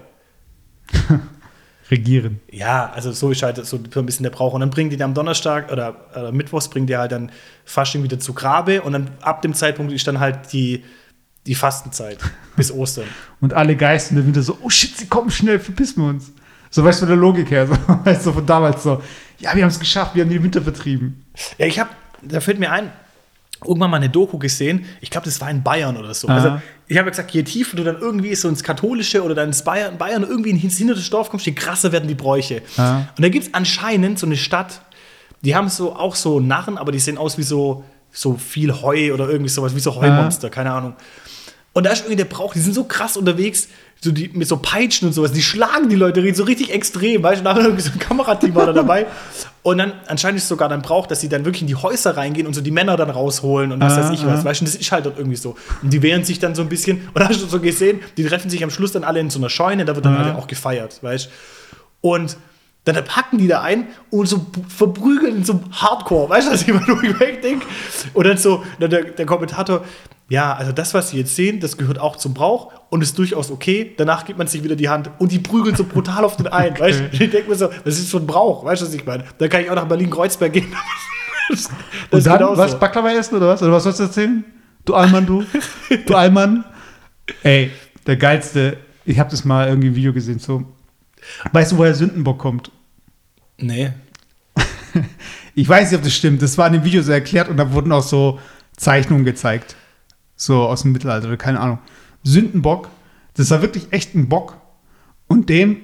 [1.92, 2.40] Regieren.
[2.50, 4.54] Ja, also so ist halt so ein bisschen der Brauch.
[4.54, 7.32] Und dann bringen die dann am Donnerstag oder, oder Mittwochs bringen die halt dann
[7.66, 10.86] Fasching wieder zu Grabe und dann ab dem Zeitpunkt ist dann halt die,
[11.46, 12.18] die Fastenzeit
[12.56, 13.06] bis Ostern.
[13.42, 16.32] Und alle Geister in der Winter so, oh shit, sie kommen schnell, verpissen wir uns.
[16.70, 17.76] So weißt du, von der Logik her, so,
[18.06, 19.04] weißt du, von damals so,
[19.40, 21.26] ja, wir haben es geschafft, wir haben den Winter vertrieben.
[21.58, 21.90] Ja, ich habe,
[22.22, 22.90] da fällt mir ein,
[23.63, 24.86] irgendwann mal eine Doku gesehen.
[25.02, 26.28] Ich glaube, das war in Bayern oder so.
[26.28, 26.36] Aha.
[26.36, 29.49] Also, ich habe ja gesagt, je tiefer du dann irgendwie so ins Katholische oder dann
[29.49, 32.62] ins Bayern, Bayern irgendwie ins hintere Dorf kommst, je krasser werden die Bräuche.
[32.78, 33.07] Aha.
[33.16, 34.82] Und da gibt es anscheinend so eine Stadt,
[35.41, 39.14] die haben so auch so Narren, aber die sehen aus wie so, so viel Heu
[39.14, 40.95] oder irgendwie sowas, wie so Heumonster, keine Ahnung.
[41.74, 43.70] Und da ist irgendwie der Brauch, die sind so krass unterwegs,
[44.01, 47.41] so die, mit so Peitschen und sowas, die schlagen die Leute so richtig extrem, weißt
[47.41, 49.05] du, nachher irgendwie so ein Kamerateam war da dabei.
[49.64, 52.18] Und dann anscheinend ist es sogar dann braucht, dass sie dann wirklich in die Häuser
[52.18, 54.39] reingehen und so die Männer dann rausholen und was Ah, weiß ich was.
[54.41, 54.45] ah.
[54.45, 55.55] Weißt du, das ist halt dort irgendwie so.
[55.84, 57.07] Und die wehren sich dann so ein bisschen.
[57.14, 59.49] Und hast du so gesehen, die treffen sich am Schluss dann alle in so einer
[59.49, 60.26] Scheune, da wird dann Ah.
[60.26, 62.09] halt auch gefeiert, weißt du.
[62.09, 62.38] Und
[62.86, 66.82] dann packen die da ein und so verprügeln so Hardcore, weißt du, was ich immer
[66.88, 67.64] nur denke?
[68.16, 69.86] Und dann so, dann der, der Kommentator,
[70.32, 73.52] ja, also das, was Sie jetzt sehen, das gehört auch zum Brauch und ist durchaus
[73.52, 73.92] okay.
[73.98, 76.80] Danach gibt man sich wieder die Hand und die prügeln so brutal auf den ein,
[76.80, 77.10] weißt du?
[77.12, 79.26] Ich denke mir so, was ist ein Brauch, weißt du, was ich meine?
[79.40, 80.74] Dann kann ich auch nach Berlin-Kreuzberg gehen.
[81.50, 81.70] das
[82.12, 82.62] Und dann, genauso.
[82.62, 83.62] was, Baklava essen oder was?
[83.62, 84.46] Oder was sollst du erzählen?
[84.86, 85.44] Du Allmann, du?
[86.06, 86.64] du Allmann?
[87.44, 87.70] Ey,
[88.08, 90.64] der geilste, ich habe das mal irgendwie im Video gesehen, so.
[91.52, 92.72] Weißt du, woher Sündenbock kommt?
[93.58, 93.92] Nee.
[95.56, 96.42] Ich weiß nicht, ob das stimmt.
[96.42, 98.40] Das war in dem Video so erklärt und da wurden auch so
[98.78, 99.76] Zeichnungen gezeigt.
[100.42, 101.78] So aus dem Mittelalter oder keine Ahnung.
[102.24, 102.89] Sündenbock,
[103.36, 104.58] das war wirklich echt ein Bock.
[105.28, 105.78] Und dem,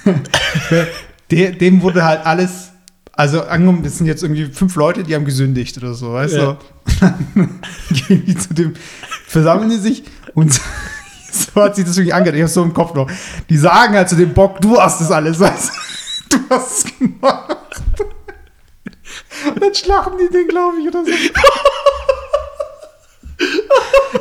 [1.32, 2.70] de, dem wurde halt alles,
[3.12, 6.52] also angenommen, das sind jetzt irgendwie fünf Leute, die haben gesündigt oder so, weißt Ja.
[6.52, 6.58] du?
[7.34, 7.60] Dann
[7.90, 8.74] gehen die zu dem,
[9.26, 10.04] versammeln die sich
[10.34, 10.52] und
[11.32, 12.36] so hat sich das wirklich angehört.
[12.36, 13.10] Ich hab's so im Kopf noch.
[13.50, 15.72] Die sagen halt zu dem Bock, du hast das alles, weißt
[16.30, 16.38] du?
[16.38, 17.56] Du hast es gemacht.
[19.52, 21.10] Und dann schlagen die den, glaube ich, oder so.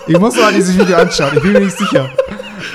[0.07, 2.09] Ich muss mal dieses Video anschauen, ich bin mir nicht sicher.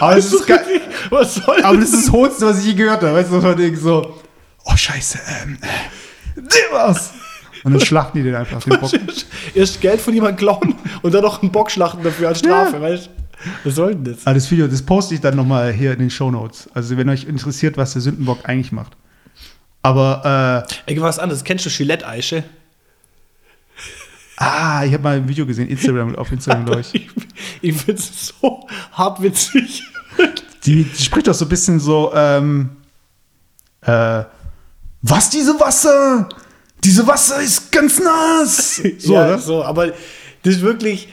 [0.01, 0.81] Aber es ist geil.
[1.11, 3.15] Was soll Aber das ist das Hohnste, was ich je gehört habe.
[3.15, 4.17] Weißt du, von denen so,
[4.65, 7.13] oh Scheiße, ähm, äh, war's.
[7.65, 8.91] Und dann schlachten die den einfach, den Bock.
[9.55, 12.83] Erst Geld von jemandem klauen und dann noch einen Bock schlachten dafür als Strafe, Ja.
[12.83, 13.11] weißt du?
[13.65, 14.27] Was soll denn das?
[14.27, 16.69] Aber das Video, das poste ich dann nochmal hier in den Show Notes.
[16.75, 18.97] Also wenn euch interessiert, was der Sündenbock eigentlich macht.
[19.83, 21.45] Aber, äh, Ey, was anderes.
[21.45, 22.45] Kennst du Gillette-Eiche?
[24.37, 26.95] Ah, ich habe mal ein Video gesehen, Instagram, auf Instagram, glaube ich.
[26.95, 27.07] Ich,
[27.63, 29.83] ich finde es so hart witzig.
[30.65, 32.71] Die, die spricht doch so ein bisschen so, ähm,
[33.83, 34.25] äh,
[35.03, 36.29] was diese Wasser?
[36.83, 38.83] Diese Wasser ist ganz nass.
[38.99, 39.39] So, ja, oder?
[39.39, 39.89] so, aber
[40.43, 41.09] das ist wirklich,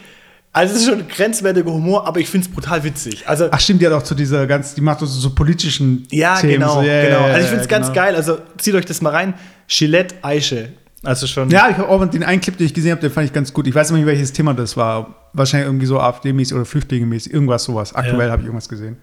[0.52, 3.26] also es ist schon grenzwertiger Humor, aber ich finde es brutal witzig.
[3.26, 6.36] Also, Ach stimmt, die hat auch zu dieser ganz, die macht so, so politischen ja,
[6.40, 6.54] Themen.
[6.54, 7.24] genau, so, ja, ja, genau.
[7.24, 8.00] Also ich finde es ja, ganz genau.
[8.00, 8.16] geil.
[8.16, 9.34] Also zieht euch das mal rein.
[9.68, 10.72] Gillette-Eiche.
[11.04, 11.50] Also schon.
[11.50, 13.52] Ja, ich habe auch den einen Clip, den ich gesehen habe, den fand ich ganz
[13.52, 13.66] gut.
[13.66, 15.14] Ich weiß nicht, welches Thema das war.
[15.32, 17.94] Wahrscheinlich irgendwie so AfD-mäßig oder Flüchtlinge-mäßig, irgendwas sowas.
[17.94, 18.32] Aktuell Ja.
[18.32, 18.96] habe ich irgendwas gesehen.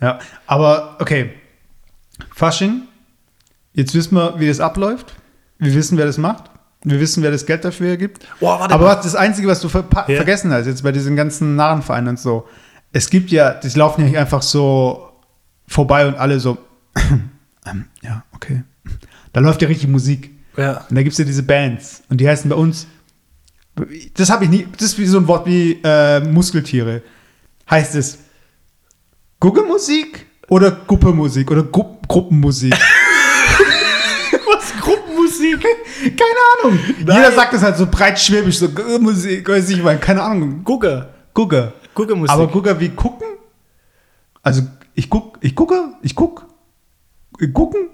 [0.00, 1.30] Ja, aber okay.
[2.34, 2.82] Fasching.
[3.72, 5.14] Jetzt wissen wir, wie das abläuft.
[5.58, 6.44] Wir wissen, wer das macht.
[6.82, 8.26] Wir wissen, wer das Geld dafür gibt.
[8.40, 8.94] Boah, warte aber mal.
[8.96, 10.16] das Einzige, was du verpa- Ja.
[10.16, 12.48] vergessen hast, jetzt bei diesen ganzen Narrenvereinen und so,
[12.92, 15.12] es gibt ja, die laufen ja nicht einfach so
[15.68, 16.56] vorbei und alle so,
[17.66, 18.62] ähm, ja, okay.
[19.34, 20.30] Da läuft ja richtig Musik.
[20.60, 20.84] Ja.
[20.88, 22.02] Und da gibt es ja diese Bands.
[22.10, 22.86] Und die heißen bei uns,
[24.14, 27.02] das habe ich nie, das ist wie so ein Wort wie äh, Muskeltiere.
[27.70, 28.18] Heißt es
[29.38, 32.74] Guggemusik oder Guppemusik oder Gru Gruppenmusik?
[34.52, 34.72] Was?
[34.80, 35.62] Gruppenmusik?
[36.02, 36.78] keine Ahnung.
[36.98, 40.62] Jeder sagt das halt so breitschwäbisch, so Guggemusik, weiß ich mal, keine Ahnung.
[40.64, 41.08] Gugge.
[41.32, 41.72] Gugge.
[41.94, 42.30] Guggemusik.
[42.30, 43.28] Aber Gugge wie gucken?
[44.42, 44.62] Also
[44.94, 46.46] ich guck, ich gucke, ich guck,
[47.54, 47.88] gucken?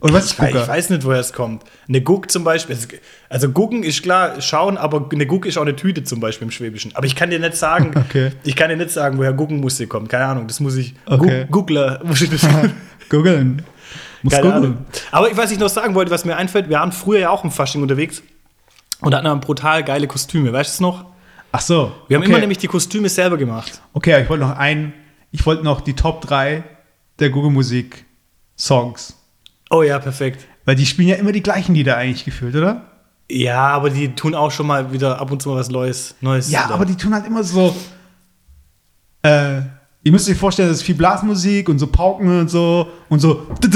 [0.00, 0.60] Oder was Ich, Gugge?
[0.60, 1.64] ich weiß nicht, woher es kommt.
[1.88, 2.76] Eine Guck zum Beispiel.
[2.76, 2.86] es-
[3.28, 6.50] Also Gucken ist klar, schauen, aber eine Guck ist auch eine Tüte zum Beispiel im
[6.52, 6.94] Schwäbischen.
[6.94, 8.32] Aber ich kann dir nicht sagen, Okay.
[8.44, 10.08] ich kann dir nicht sagen, woher Guckenmusik kommt.
[10.08, 10.94] Keine Ahnung, das muss ich.
[11.06, 11.46] Okay.
[11.50, 12.00] Googler.
[13.08, 13.62] Googeln.
[14.22, 14.64] Muss Keine googeln.
[14.64, 14.86] Ahnung.
[15.12, 16.68] Aber ich weiß, ich noch sagen wollte, was mir einfällt.
[16.68, 18.22] Wir waren früher ja auch im Fasching unterwegs
[19.00, 20.52] und hatten dann brutal geile Kostüme.
[20.52, 21.04] Weißt du es noch?
[21.52, 21.92] Ach so.
[22.08, 22.30] Wir haben okay.
[22.32, 23.80] immer nämlich die Kostüme selber gemacht.
[23.94, 24.92] Okay, ich wollte noch einen,
[25.30, 26.62] ich wollte noch die Top 3
[27.18, 28.04] der Google Musik
[28.58, 29.14] Songs.
[29.70, 30.46] Oh ja, perfekt.
[30.64, 32.82] Weil die spielen ja immer die gleichen Lieder eigentlich gefühlt, oder?
[33.30, 36.14] Ja, aber die tun auch schon mal wieder ab und zu mal was Neues.
[36.20, 36.74] Neues Ja, wieder.
[36.74, 37.74] aber die tun halt immer so.
[39.22, 39.58] Äh,
[40.02, 43.46] ihr müsst euch vorstellen, das ist viel Blasmusik und so Pauken und so und so.
[43.60, 43.70] Jetzt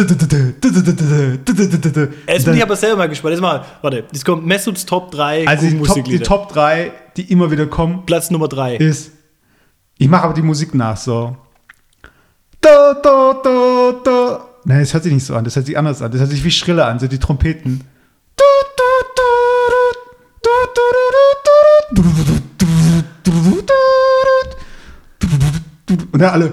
[2.45, 3.32] bin ich aber selber mal gespannt.
[3.32, 6.18] Jetzt mal, warte, jetzt kommt Messuds Top 3 Also die Top, die.
[6.20, 8.76] Top 3, die immer wieder kommen, Platz Nummer 3.
[8.76, 9.12] ist.
[9.99, 11.36] Ich mache aber die Musik nach, so.
[12.61, 14.45] Da, da, da, da.
[14.65, 16.11] Nein, das hört sich nicht so an, das hört sich anders an.
[16.13, 17.83] Das hört sich wie Schrille an, so die Trompeten.
[26.13, 26.53] Und dann alle.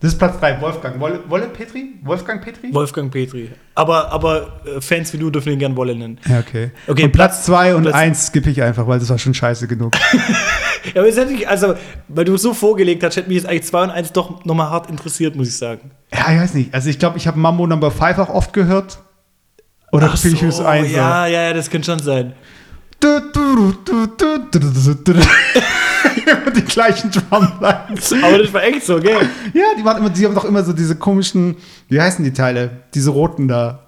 [0.00, 0.98] Das ist Platz 3, Wolfgang.
[0.98, 1.94] Wolle, Wolle Petri?
[2.02, 2.74] Wolfgang Petri?
[2.74, 3.52] Wolfgang Petri.
[3.76, 6.18] Aber, aber äh, Fans wie du dürfen ihn gern Wolle nennen.
[6.28, 6.72] Ja, okay.
[6.88, 9.68] Okay, und Platz 2 und Platz- 1 skippe ich einfach, weil das war schon scheiße
[9.68, 9.92] genug.
[10.94, 11.74] Ja, aber jetzt hätte ich, also,
[12.08, 14.70] weil du es so vorgelegt hast, hätte mich jetzt eigentlich 2 und 1 doch nochmal
[14.70, 15.90] hart interessiert, muss ich sagen.
[16.12, 16.74] Ja, ich weiß nicht.
[16.74, 18.98] Also ich glaube, ich habe Mambo Number 5 auch oft gehört.
[19.92, 20.86] Oder Ach spiele ich das ein?
[20.86, 20.96] so?
[20.96, 22.32] ja, ja, ja, das könnte schon sein.
[26.26, 28.12] Immer die gleichen Drumlines.
[28.22, 29.28] Aber das war echt so, gell?
[29.52, 31.56] Ja, die waren immer, die haben doch immer so diese komischen,
[31.88, 32.70] wie heißen die Teile?
[32.94, 33.80] Diese roten da.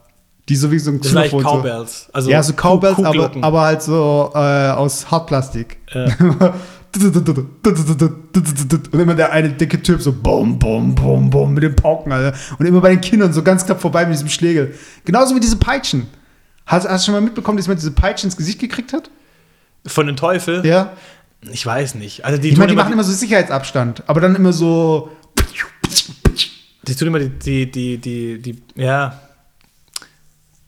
[0.48, 1.62] Die so wie so ein Das sind eigentlich Xylophon so.
[1.62, 2.08] Cowbells.
[2.12, 4.38] Also ja, so Cowbells, aber, aber halt so äh,
[4.70, 5.78] aus Hartplastik.
[5.92, 6.06] Ja.
[6.94, 12.36] Und immer der eine dicke Typ so bum, bum, bum, bum mit den Pauken, Alter.
[12.58, 14.74] Und immer bei den Kindern so ganz knapp vorbei mit diesem Schlegel.
[15.04, 16.06] Genauso wie diese Peitschen.
[16.66, 19.10] Hast, hast du schon mal mitbekommen, dass man diese Peitsche ins Gesicht gekriegt hat?
[19.86, 20.64] Von den Teufel?
[20.64, 20.92] Ja.
[21.52, 22.24] Ich weiß nicht.
[22.24, 25.10] Also die, Ich meine, die machen immer so Sicherheitsabstand, aber dann immer so.
[26.86, 29.20] die tun immer die, die, die, die, die, ja,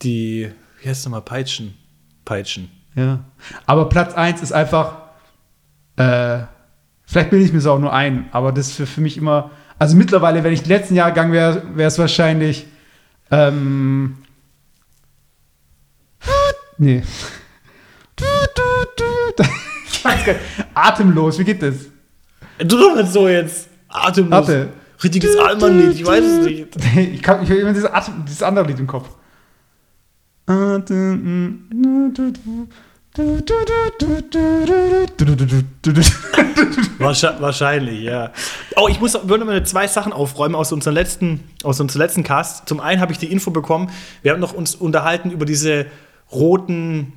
[0.03, 0.51] die,
[0.83, 1.74] wie heißt es nochmal, Peitschen.
[2.24, 2.70] Peitschen.
[2.95, 3.24] Ja.
[3.64, 5.05] Aber Platz 1 ist einfach.
[5.97, 6.38] Äh,
[7.05, 9.51] vielleicht bilde ich mir es auch nur ein, aber das ist für, für mich immer.
[9.78, 12.66] Also mittlerweile, wenn ich die letzten Jahre gegangen wäre, wäre es wahrscheinlich.
[13.30, 14.16] Ähm,
[16.78, 17.03] nee.
[20.74, 21.74] Atemlos, wie geht das?
[22.59, 23.68] Drüber so jetzt.
[23.88, 24.30] Atemlos.
[24.30, 24.68] Warte.
[25.03, 26.76] Richtiges Allmann-Lied, ich weiß es nicht.
[26.97, 29.11] Ich, kann, ich habe immer dieses, Atem, dieses andere Lied im Kopf.
[36.99, 38.33] Wahrscheinlich, ja.
[38.77, 42.69] Oh, ich muss würde mal zwei Sachen aufräumen aus unserem letzten, aus unserem letzten Cast.
[42.69, 43.91] Zum einen habe ich die Info bekommen,
[44.23, 45.87] wir haben noch uns unterhalten über diese
[46.33, 47.12] roten,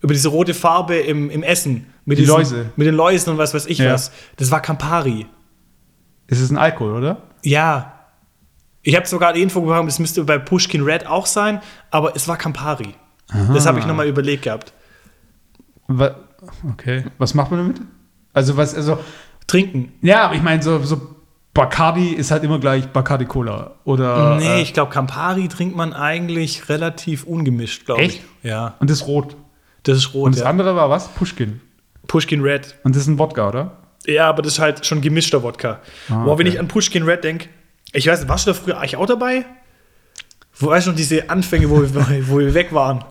[0.00, 1.86] über diese rote Farbe im, im Essen.
[2.04, 2.66] Mit Die diesen- Läuse.
[2.76, 3.92] Mit den Läusen und was weiß ich Ja.
[3.94, 4.12] was.
[4.36, 5.26] Das war Campari.
[6.26, 7.22] Es ist ein Alkohol, oder?
[7.42, 7.90] Ja.
[8.82, 12.28] Ich habe sogar die Info bekommen, das müsste bei Pushkin Red auch sein, aber es
[12.28, 12.94] war Campari.
[13.54, 14.74] Das habe ich nochmal überlegt gehabt.
[16.72, 17.04] Okay.
[17.18, 17.80] Was macht man damit?
[18.32, 18.98] Also was, also,
[19.46, 19.92] Trinken.
[20.02, 21.14] ja, aber ich meine, so, so
[21.54, 23.72] Bacardi ist halt immer gleich Bacardi Cola.
[23.84, 24.36] Oder.
[24.36, 28.16] nee, äh, ich glaube, Campari trinkt man eigentlich relativ ungemischt, glaube ich.
[28.16, 28.24] Echt?
[28.42, 28.74] Ja.
[28.80, 29.36] Und das ist rot.
[29.84, 30.26] Das ist rot.
[30.26, 30.48] Und das ja.
[30.48, 31.08] andere war was?
[31.08, 31.60] Pushkin.
[32.08, 32.74] Pushkin Red.
[32.82, 33.76] Und das ist ein Wodka, oder?
[34.06, 35.80] Ja, aber das ist halt schon gemischter Wodka.
[36.10, 36.56] Ah, Boah, wenn okay.
[36.56, 37.48] ich an Pushkin Red denke,
[37.92, 39.46] ich weiß nicht, warst du da früher eigentlich auch dabei?
[40.56, 41.94] Wo weißt du noch diese Anfänge, wo wir,
[42.28, 43.04] wo wir weg waren?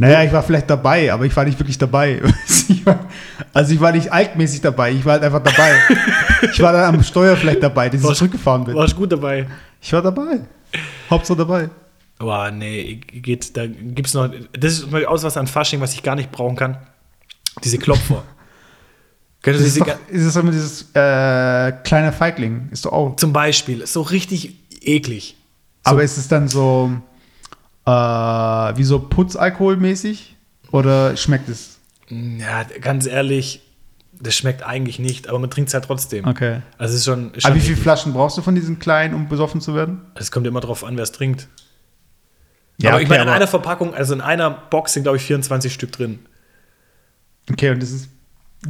[0.00, 2.22] Naja, ich war vielleicht dabei, aber ich war nicht wirklich dabei.
[2.70, 3.06] Ich war-
[3.54, 5.72] also ich war nicht altmäßig dabei, ich war halt einfach dabei.
[6.52, 8.74] ich war dann am Steuer vielleicht dabei, dass ich Warst- zurückgefahren bin.
[8.74, 9.46] Warst gut dabei?
[9.80, 10.40] Ich war dabei.
[11.10, 11.70] Hauptsache dabei.
[12.18, 14.30] Boah, nee, geht, da gibt's noch.
[14.52, 16.76] Das ist mal aus was an Fasching, was ich gar nicht brauchen kann.
[17.64, 18.22] Diese Klopfer.
[19.42, 22.68] Kennst du Das ist, diese doch, ist das immer dieses äh, kleine Feigling?
[22.70, 23.16] Ist doch auch.
[23.16, 25.36] zum Beispiel, so richtig eklig.
[25.84, 26.90] Aber ist es dann so
[27.88, 30.36] äh, wie so Putzalkoholmäßig?
[30.70, 31.78] Oder schmeckt es?
[32.08, 33.62] Ja, ganz ehrlich,
[34.20, 36.26] das schmeckt eigentlich nicht, aber man trinkt es halt trotzdem.
[36.26, 36.60] Okay.
[36.76, 37.32] Also es ist schon.
[37.32, 37.76] Ist Aber schon wie viele.
[37.76, 40.02] Flaschen brauchst du von diesen kleinen, um besoffen zu werden?
[40.14, 41.48] Es kommt immer drauf an, wer es trinkt.
[42.80, 45.24] Ja, aber ich okay, meine, in einer Verpackung, also in einer Box sind, glaube ich,
[45.24, 46.20] 24 Stück drin.
[47.50, 48.10] Okay, und das ist.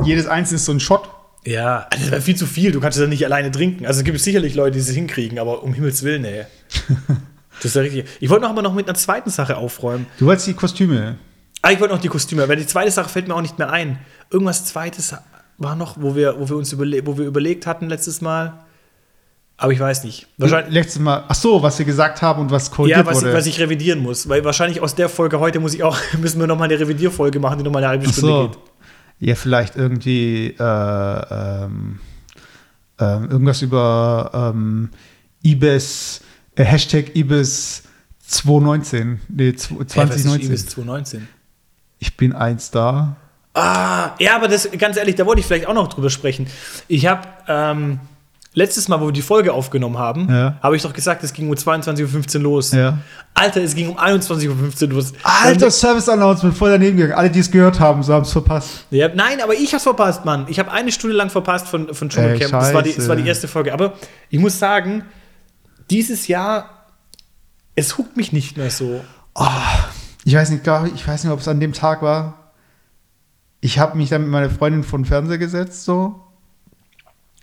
[0.05, 1.09] Jedes einzelne ist so ein Shot.
[1.45, 2.73] Ja, also das wäre viel zu viel.
[2.73, 3.87] Du kannst es ja nicht alleine trinken.
[3.87, 6.45] Also es gibt sicherlich Leute, die es hinkriegen, aber um Himmels Willen, ey.
[7.59, 8.07] Das ist ja richtig.
[8.21, 10.07] Ich wollte noch mal noch mit einer zweiten Sache aufräumen.
[10.19, 11.17] Du wolltest die Kostüme.
[11.63, 13.71] Ah, ich wollte noch die Kostüme, weil die zweite Sache fällt mir auch nicht mehr
[13.71, 13.99] ein.
[14.31, 15.15] Irgendwas zweites
[15.59, 18.65] war noch, wo wir, wo wir uns überle wo wir überlegt hatten letztes Mal.
[19.57, 20.29] Aber ich weiß nicht.
[20.39, 20.73] Wahrscheinlich.
[20.73, 21.25] Letztes Mal.
[21.27, 23.33] Ach so, was wir gesagt haben und was korrigiert Ja, was, wurde.
[23.33, 24.29] was ich revidieren muss.
[24.29, 27.41] Weil wahrscheinlich aus der Folge heute muss ich auch, müssen wir noch mal eine Revidierfolge
[27.41, 28.49] machen, die noch mal eine halbe Stunde so.
[28.49, 28.59] geht.
[29.19, 31.99] Ja, vielleicht irgendwie äh, ähm,
[33.01, 34.91] ähm, irgendwas über ähm,
[35.45, 36.21] IBIS,
[36.59, 37.83] äh, Hashtag IBIS
[38.27, 39.21] 2019.
[39.29, 40.47] Nee, zw- Hey, was ist 2019.
[40.49, 41.29] Ibis 2019?
[42.01, 43.17] ich bin eins da.
[43.55, 46.47] Ah, ja, aber das, ganz ehrlich, da wollte ich vielleicht auch noch drüber sprechen.
[46.87, 47.99] Ich habe ähm,
[48.55, 50.59] letztes Mal, wo wir die Folge aufgenommen haben, Ja.
[50.63, 52.71] habe ich doch gesagt, es ging um 22.15 Uhr los.
[52.71, 52.99] Ja.
[53.35, 55.13] Alter, es ging um 21.15 Uhr los.
[55.25, 57.19] Alter, Service-Announcement voll daneben gegangen.
[57.19, 58.85] Alle, die es gehört haben, so haben es verpasst.
[58.91, 60.47] Ja, nein, aber ich hab's verpasst, Mann.
[60.49, 62.53] Ich habe eine Stunde lang verpasst von, von Ey, Dschungelcamp.
[62.53, 63.73] Das war, die, das war die erste Folge.
[63.73, 63.95] Aber
[64.31, 65.03] ich muss sagen,
[65.91, 66.86] dieses Jahr,
[67.74, 69.05] es huckt mich nicht mehr so.
[70.24, 72.53] Ich weiß nicht, glaub, ich weiß nicht, ob es an dem Tag war.
[73.61, 76.24] Ich habe mich dann mit meiner Freundin vor den Fernseher gesetzt, so.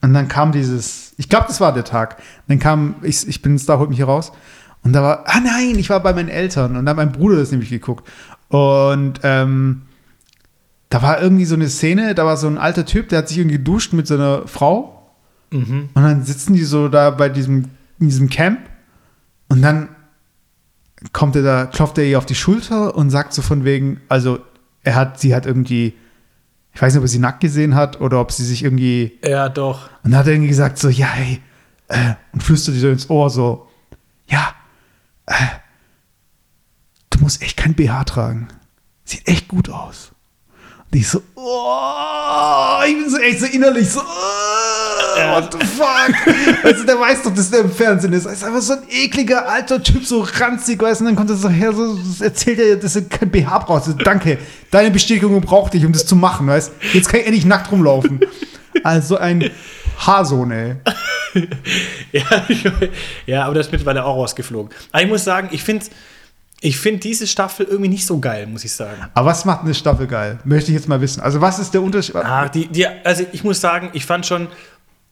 [0.01, 2.21] Und dann kam dieses, ich glaube, das war der Tag.
[2.47, 4.31] Dann kam, ich, ich bin Star, holt mich hier raus.
[4.83, 6.75] Und da war, ah nein, ich war bei meinen Eltern.
[6.75, 8.07] Und dann hat mein Bruder das nämlich geguckt.
[8.49, 9.81] Und ähm,
[10.89, 13.39] da war irgendwie so eine Szene, da war so ein alter Typ, der hat sich
[13.39, 15.11] irgendwie geduscht mit seiner Frau.
[15.51, 15.89] Mhm.
[15.93, 17.69] Und dann sitzen die so da bei diesem,
[17.99, 18.59] in diesem Camp.
[19.49, 19.89] Und dann
[21.13, 24.39] kommt er da, klopft er ihr auf die Schulter und sagt so von wegen, also
[24.83, 25.93] er hat, sie hat irgendwie,
[26.73, 29.49] ich weiß nicht, ob er sie nackt gesehen hat oder ob sie sich irgendwie, Ja,
[29.49, 29.89] doch.
[30.03, 31.41] und dann hat er irgendwie gesagt so, ja, hey,
[31.89, 33.67] äh, und flüstert ihr so ins Ohr so,
[34.27, 34.53] ja,
[35.27, 35.33] äh,
[37.11, 38.47] du musst echt kein BH tragen.
[39.03, 40.11] Sieht echt gut aus.
[40.91, 44.03] Und ich so, oh, ich bin so echt so innerlich so, oh,
[45.15, 46.63] what the fuck?
[46.63, 48.25] also der weiß doch, dass der im Fernsehen ist.
[48.25, 51.29] Er ist einfach so ein ekliger alter Typ, so ranzig, weißt du, und dann kommt
[51.29, 53.87] er so her, so erzählt er, dass er kein BH braucht.
[53.87, 54.37] Also, danke,
[54.71, 56.97] deine Bestätigung brauchte ich, um das zu machen, weißt du.
[56.97, 58.19] Jetzt kann ich endlich nackt rumlaufen.
[58.83, 59.49] Also ein
[59.97, 60.75] Haarsohn, ey.
[62.13, 62.45] Ja,
[63.25, 64.71] ja, aber das ist mittlerweile auch rausgeflogen.
[64.93, 65.85] Aber ich muss sagen, ich finde
[66.61, 69.07] ich find diese Staffel irgendwie nicht so geil, muss ich sagen.
[69.13, 70.39] Aber was macht eine Staffel geil?
[70.45, 71.21] Möchte ich jetzt mal wissen.
[71.21, 72.15] Also was ist der Unterschied?
[72.15, 74.47] Ah, die, die, also ich muss sagen, ich fand schon,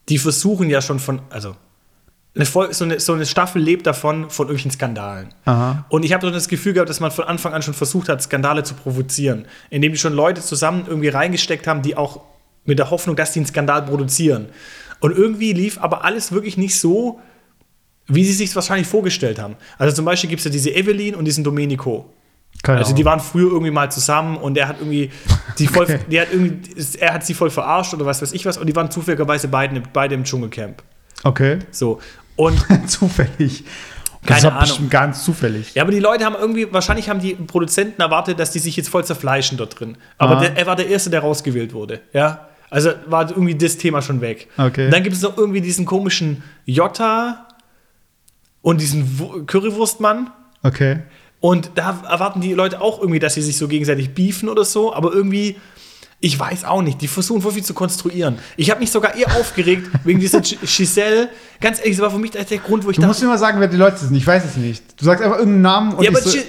[0.09, 1.55] die versuchen ja schon von, also
[2.35, 5.29] eine Fol- so, eine, so eine Staffel lebt davon, von irgendwelchen Skandalen.
[5.45, 5.85] Aha.
[5.89, 8.23] Und ich habe so das Gefühl gehabt, dass man von Anfang an schon versucht hat,
[8.23, 12.21] Skandale zu provozieren, indem die schon Leute zusammen irgendwie reingesteckt haben, die auch
[12.65, 14.47] mit der Hoffnung, dass die einen Skandal produzieren.
[14.99, 17.19] Und irgendwie lief aber alles wirklich nicht so,
[18.07, 19.55] wie sie sich wahrscheinlich vorgestellt haben.
[19.77, 22.09] Also zum Beispiel gibt es ja diese Evelyn und diesen Domenico.
[22.61, 23.05] Keine Also die Ahnung.
[23.11, 25.11] waren früher irgendwie mal zusammen und er hat irgendwie
[25.59, 25.99] die voll, Okay.
[26.09, 26.59] die hat irgendwie,
[26.99, 29.81] er hat sie voll verarscht oder was weiß ich was und die waren zufälligerweise beide,
[29.91, 30.81] beide im Dschungelcamp.
[31.23, 31.59] Okay.
[31.71, 31.99] So.
[32.35, 33.63] Und zufällig.
[34.25, 34.59] Keine das Ahnung.
[34.61, 35.75] bestimmt ganz zufällig.
[35.75, 38.87] ja, aber die Leute haben irgendwie, wahrscheinlich haben die Produzenten erwartet, dass die sich jetzt
[38.87, 39.97] voll zerfleischen dort drin.
[40.17, 40.41] Aber Aha.
[40.45, 41.99] der, er war der Erste, der rausgewählt wurde.
[42.13, 42.47] Ja.
[42.69, 44.47] Also war irgendwie das Thema schon weg.
[44.57, 44.85] Okay.
[44.85, 47.47] Und dann gibt es noch irgendwie diesen komischen Jota
[48.61, 50.31] und diesen Wu- Currywurstmann.
[50.63, 50.99] Okay.
[51.43, 54.93] Und da erwarten die Leute auch irgendwie, dass sie sich so gegenseitig beefen oder so,
[54.93, 55.57] aber irgendwie,
[56.25, 58.37] ich weiß auch nicht, die versuchen voll viel zu konstruieren.
[58.55, 61.27] Ich habe mich sogar eher aufgeregt wegen dieser Gi- Giselle.
[61.59, 63.59] Ganz ehrlich, das war für mich der Grund, wo ich Du musst mir mal sagen,
[63.59, 64.15] wer die Leute sind.
[64.15, 64.81] Ich weiß es nicht.
[65.01, 66.43] Du sagst einfach irgendeinen Namen und ja, aber so, Gi-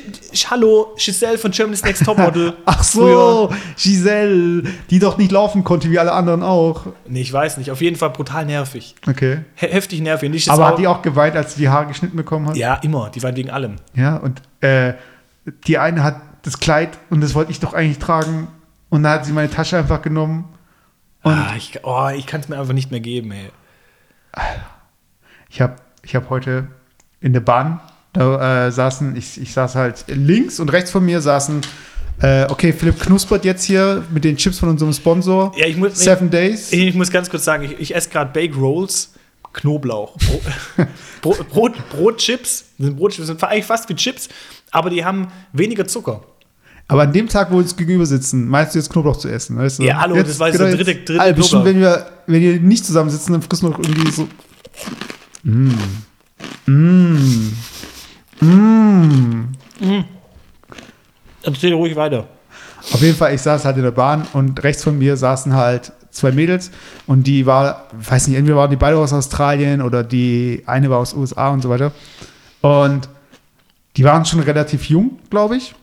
[0.49, 2.55] hallo, Giselle von Germany's Next Topmodel.
[2.67, 6.87] Ach so, Giselle, die doch nicht laufen konnte, wie alle anderen auch.
[7.09, 7.73] Nee, ich weiß nicht.
[7.73, 8.95] Auf jeden Fall brutal nervig.
[9.09, 9.39] Okay.
[9.57, 10.29] He heftig nervig.
[10.29, 12.57] Und ich Aber hat die auch geweint, als sie die Haare geschnitten bekommen hat?
[12.57, 13.11] Ja, immer.
[13.13, 13.77] Die waren wegen allem.
[13.95, 14.95] Ja, und äh,
[15.67, 18.49] die eine hat das Kleid und das wollte ich doch eigentlich tragen.
[18.95, 20.45] Und dann hat sie meine Tasche einfach genommen.
[21.25, 23.51] Ah, ich, oh, ich kann es mir einfach nicht mehr geben, ey.
[25.51, 25.75] ich habe
[26.05, 26.69] ich hab heute
[27.21, 27.81] in der Bahn,
[28.13, 31.63] da äh, saßen, ich, ich saß halt links und rechts von mir saßen,
[32.23, 35.53] äh, okay, Philipp knuspert jetzt hier mit den Chips von unserem Sponsor.
[35.57, 36.73] Ja, ich muss- Seven Days.
[36.73, 39.13] Ich, ich muss ganz kurz sagen, ich, ich esse gerade Bake Rolls,
[39.55, 40.17] Knoblauch.
[40.19, 40.87] Bro-
[41.21, 44.29] Brot, Brot, Brotchips, Brotchips sind eigentlich fast wie Chips,
[44.71, 46.23] aber die haben weniger Zucker.
[46.87, 49.57] Aber an dem Tag, wo wir uns gegenüber sitzen, meinst du jetzt Knoblauch zu essen,
[49.57, 49.85] weißt du?
[49.85, 52.61] Ja, hallo, das war jetzt der jetzt- dritte- dritte Alter, bestimmt, wenn wir, wenn wir
[52.61, 54.29] nicht zusammensitzen, dann frisst man doch irgendwie so.
[61.43, 62.27] Erzähl ruhig weiter.
[62.93, 65.93] Auf jeden Fall, ich saß halt in der Bahn und rechts von mir saßen halt
[66.11, 66.71] zwei Mädels
[67.07, 70.99] und die war, weiß nicht, entweder waren die beide aus Australien oder die eine war
[70.99, 71.93] aus USA und so weiter.
[72.61, 73.09] Und
[73.97, 75.75] die waren schon relativ jung, glaube ich.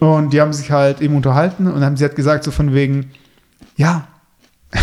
[0.00, 3.10] Und die haben sich halt eben unterhalten und haben sie hat gesagt, so von wegen,
[3.76, 4.06] ja.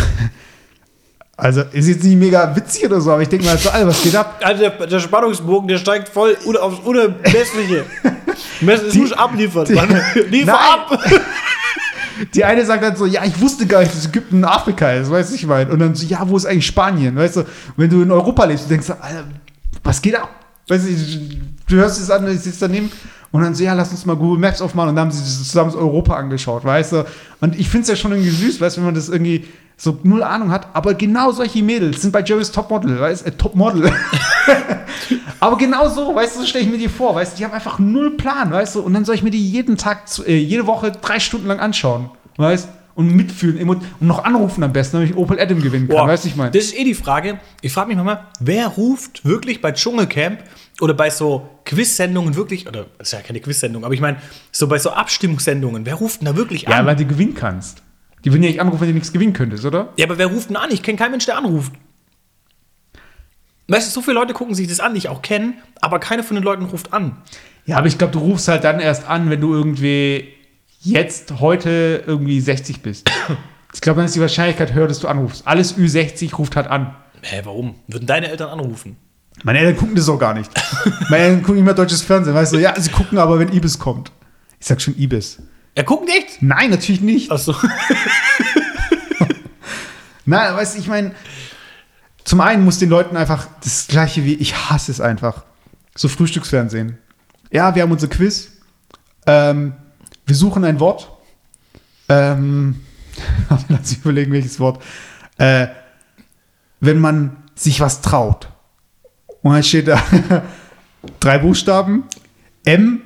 [1.36, 4.02] also ist jetzt nicht mega witzig oder so, aber ich denke mal so, Alter, was
[4.02, 4.40] geht ab?
[4.42, 7.84] Also der, der Spannungsbogen, der steigt voll aufs Unermessliche.
[8.64, 9.64] Das muss abliefern.
[9.64, 9.88] die- Mann.
[10.30, 10.56] Liefer Nein.
[10.56, 10.98] ab!
[12.34, 15.10] Die eine sagt dann so, ja, ich wusste gar nicht, dass Ägypten in Afrika ist,
[15.10, 15.72] weißt du, ich meine.
[15.72, 17.44] Und dann so, ja, wo ist eigentlich Spanien, weißt du?
[17.76, 19.24] Wenn du in Europa lebst, du denkst so, Alter,
[19.82, 20.28] was geht ab?
[20.68, 20.90] Weißt du,
[21.68, 22.90] du hörst es an, ich sitze daneben
[23.32, 25.74] und dann so, ja, lass uns mal Google Maps aufmachen und dann haben sie zusammen
[25.74, 27.04] Europa angeschaut, weißt du?
[27.40, 29.46] Und ich finde es ja schon irgendwie süß, weißt du, wenn man das irgendwie
[29.76, 33.32] so null Ahnung hat, aber genau solche Mädels sind bei Jerry's Topmodel, weißt du, äh,
[33.32, 33.92] Topmodel.
[35.40, 37.52] Aber genau so, weißt du, so stelle ich mir die vor, weißt du, die haben
[37.52, 40.68] einfach null Plan, weißt du, und dann soll ich mir die jeden Tag, äh, jede
[40.68, 45.16] Woche drei Stunden lang anschauen, weißt und mitfühlen und noch anrufen am besten, damit ich
[45.16, 46.50] Opel Adam gewinnen kann, Boah, weißt du, ich meine.
[46.50, 47.38] Das ist eh die Frage.
[47.60, 50.42] Ich frage mich manchmal, wer ruft wirklich bei Dschungelcamp
[50.80, 54.18] oder bei so Quiz-Sendungen wirklich, oder das ist ja keine Quiz-Sendung, aber ich meine,
[54.50, 56.86] so bei so Abstimmungssendungen, wer ruft denn da wirklich Ja, an?
[56.86, 57.82] weil du gewinnen kannst.
[58.24, 59.92] Die würden ja nicht anrufen, wenn du nichts gewinnen könntest, oder?
[59.96, 60.70] Ja, aber wer ruft denn an?
[60.70, 61.72] Ich kenne keinen Mensch, der anruft.
[63.68, 66.22] Weißt du, so viele Leute gucken sich das an, die ich auch kenne, aber keiner
[66.22, 67.16] von den Leuten ruft an.
[67.64, 70.28] Ja, aber ich glaube, du rufst halt dann erst an, wenn du irgendwie
[70.82, 73.10] jetzt, heute irgendwie 60 bist.
[73.74, 75.46] Ich glaube, dann ist die Wahrscheinlichkeit höher, dass du anrufst.
[75.46, 76.94] Alles Ü60 ruft halt an.
[77.22, 77.76] Hä, warum?
[77.86, 78.96] Würden deine Eltern anrufen?
[79.44, 80.50] Meine Eltern gucken das auch gar nicht.
[81.08, 82.58] Meine Eltern gucken immer deutsches Fernsehen, weißt du?
[82.58, 84.12] Ja, sie gucken aber, wenn Ibis kommt.
[84.60, 85.38] Ich sag schon Ibis.
[85.74, 86.42] Er guckt nicht?
[86.42, 87.30] Nein, natürlich nicht.
[87.30, 87.54] Achso.
[90.24, 91.14] Nein, weißt du, ich meine,
[92.24, 95.44] zum einen muss den Leuten einfach das gleiche wie ich hasse es einfach.
[95.96, 96.98] So Frühstücksfernsehen.
[97.50, 98.52] Ja, wir haben unser Quiz.
[99.26, 99.74] Ähm,
[100.26, 101.10] wir suchen ein Wort.
[102.08, 102.80] Ähm,
[103.68, 104.82] lass mich überlegen, welches Wort.
[105.38, 105.68] Äh,
[106.80, 108.48] wenn man sich was traut.
[109.42, 110.02] Und dann steht da
[111.20, 112.04] drei Buchstaben.
[112.64, 113.02] M,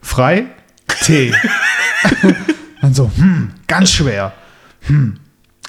[0.00, 0.46] frei,
[1.02, 1.34] T.
[2.80, 4.32] dann so, hm, ganz schwer.
[4.82, 5.18] Hm.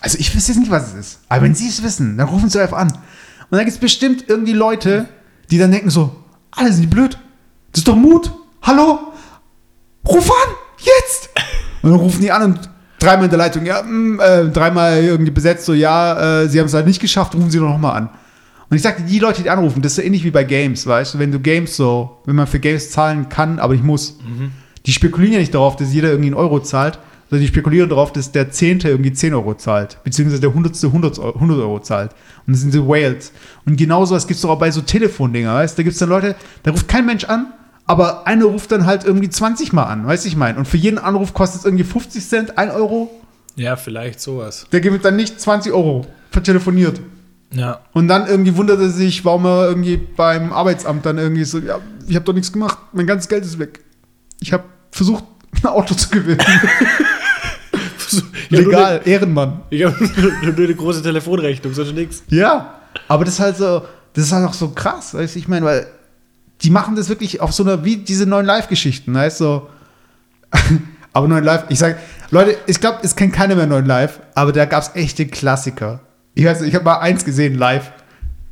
[0.01, 1.19] Also ich wüsste jetzt nicht, was es ist.
[1.29, 2.91] Aber wenn sie es wissen, dann rufen sie einfach an.
[2.91, 5.07] Und dann gibt es bestimmt irgendwie Leute,
[5.49, 7.17] die dann denken so, alle sind die blöd.
[7.71, 8.31] Das ist doch Mut.
[8.61, 9.13] Hallo?
[10.07, 10.53] Ruf an!
[10.77, 11.29] Jetzt!
[11.81, 15.31] Und dann rufen die an und dreimal in der Leitung, ja, mm, äh, dreimal irgendwie
[15.31, 18.09] besetzt, so, ja, äh, sie haben es halt nicht geschafft, rufen sie doch nochmal an.
[18.69, 21.13] Und ich sagte, die Leute, die anrufen, das ist so ähnlich wie bei Games, weißt
[21.13, 24.17] du, wenn du Games so, wenn man für Games zahlen kann, aber nicht muss,
[24.85, 26.99] die spekulieren ja nicht darauf, dass jeder irgendwie einen Euro zahlt,
[27.29, 31.19] sondern die spekulieren darauf, dass der Zehnte irgendwie 10 Euro zahlt, beziehungsweise der Hundertste 100
[31.19, 32.11] Euro, 100 Euro zahlt.
[32.45, 33.31] Und das sind so Whales.
[33.65, 35.99] Und genauso was gibt es doch auch bei so Telefondinger, weißt du, da gibt es
[35.99, 37.53] dann Leute, da ruft kein Mensch an,
[37.87, 40.57] aber einer ruft dann halt irgendwie 20 Mal an, weißt du, ich meine.
[40.57, 43.09] Und für jeden Anruf kostet es irgendwie 50 Cent, 1 Euro.
[43.55, 44.67] Ja, vielleicht sowas.
[44.71, 46.99] Der gibt dann nicht 20 Euro vertelefoniert.
[47.53, 47.79] Ja.
[47.93, 51.79] Und dann irgendwie wundert er sich, warum er irgendwie beim Arbeitsamt dann irgendwie so, ja,
[52.07, 53.79] ich habe doch nichts gemacht, mein ganzes Geld ist weg.
[54.41, 55.23] Ich habe versucht,
[55.63, 56.39] ein Auto zu gewinnen.
[58.49, 59.61] Legal, Ehrenmann.
[59.69, 59.95] Ich habe
[60.43, 62.23] nur eine große Telefonrechnung, sonst nichts.
[62.29, 62.75] Ja,
[63.07, 63.81] aber das ist halt so,
[64.13, 65.87] das ist halt auch so krass, weißt du, ich meine, weil
[66.61, 69.69] die machen das wirklich auf so einer, wie diese neuen Live-Geschichten, weißt du, so.
[71.13, 71.97] aber neuen Live, ich sag,
[72.29, 76.01] Leute, ich glaube, es kennt keiner mehr neuen Live, aber da gab es echte Klassiker.
[76.33, 77.91] Ich weiß, nicht, ich habe mal eins gesehen live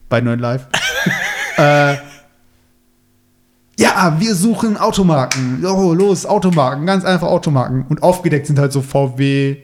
[0.09, 0.67] bei neuen Live.
[1.57, 1.95] äh,
[3.77, 5.63] ja, wir suchen Automarken.
[5.65, 7.85] Oh, los, Automarken, ganz einfach Automarken.
[7.89, 9.57] Und aufgedeckt sind halt so VW,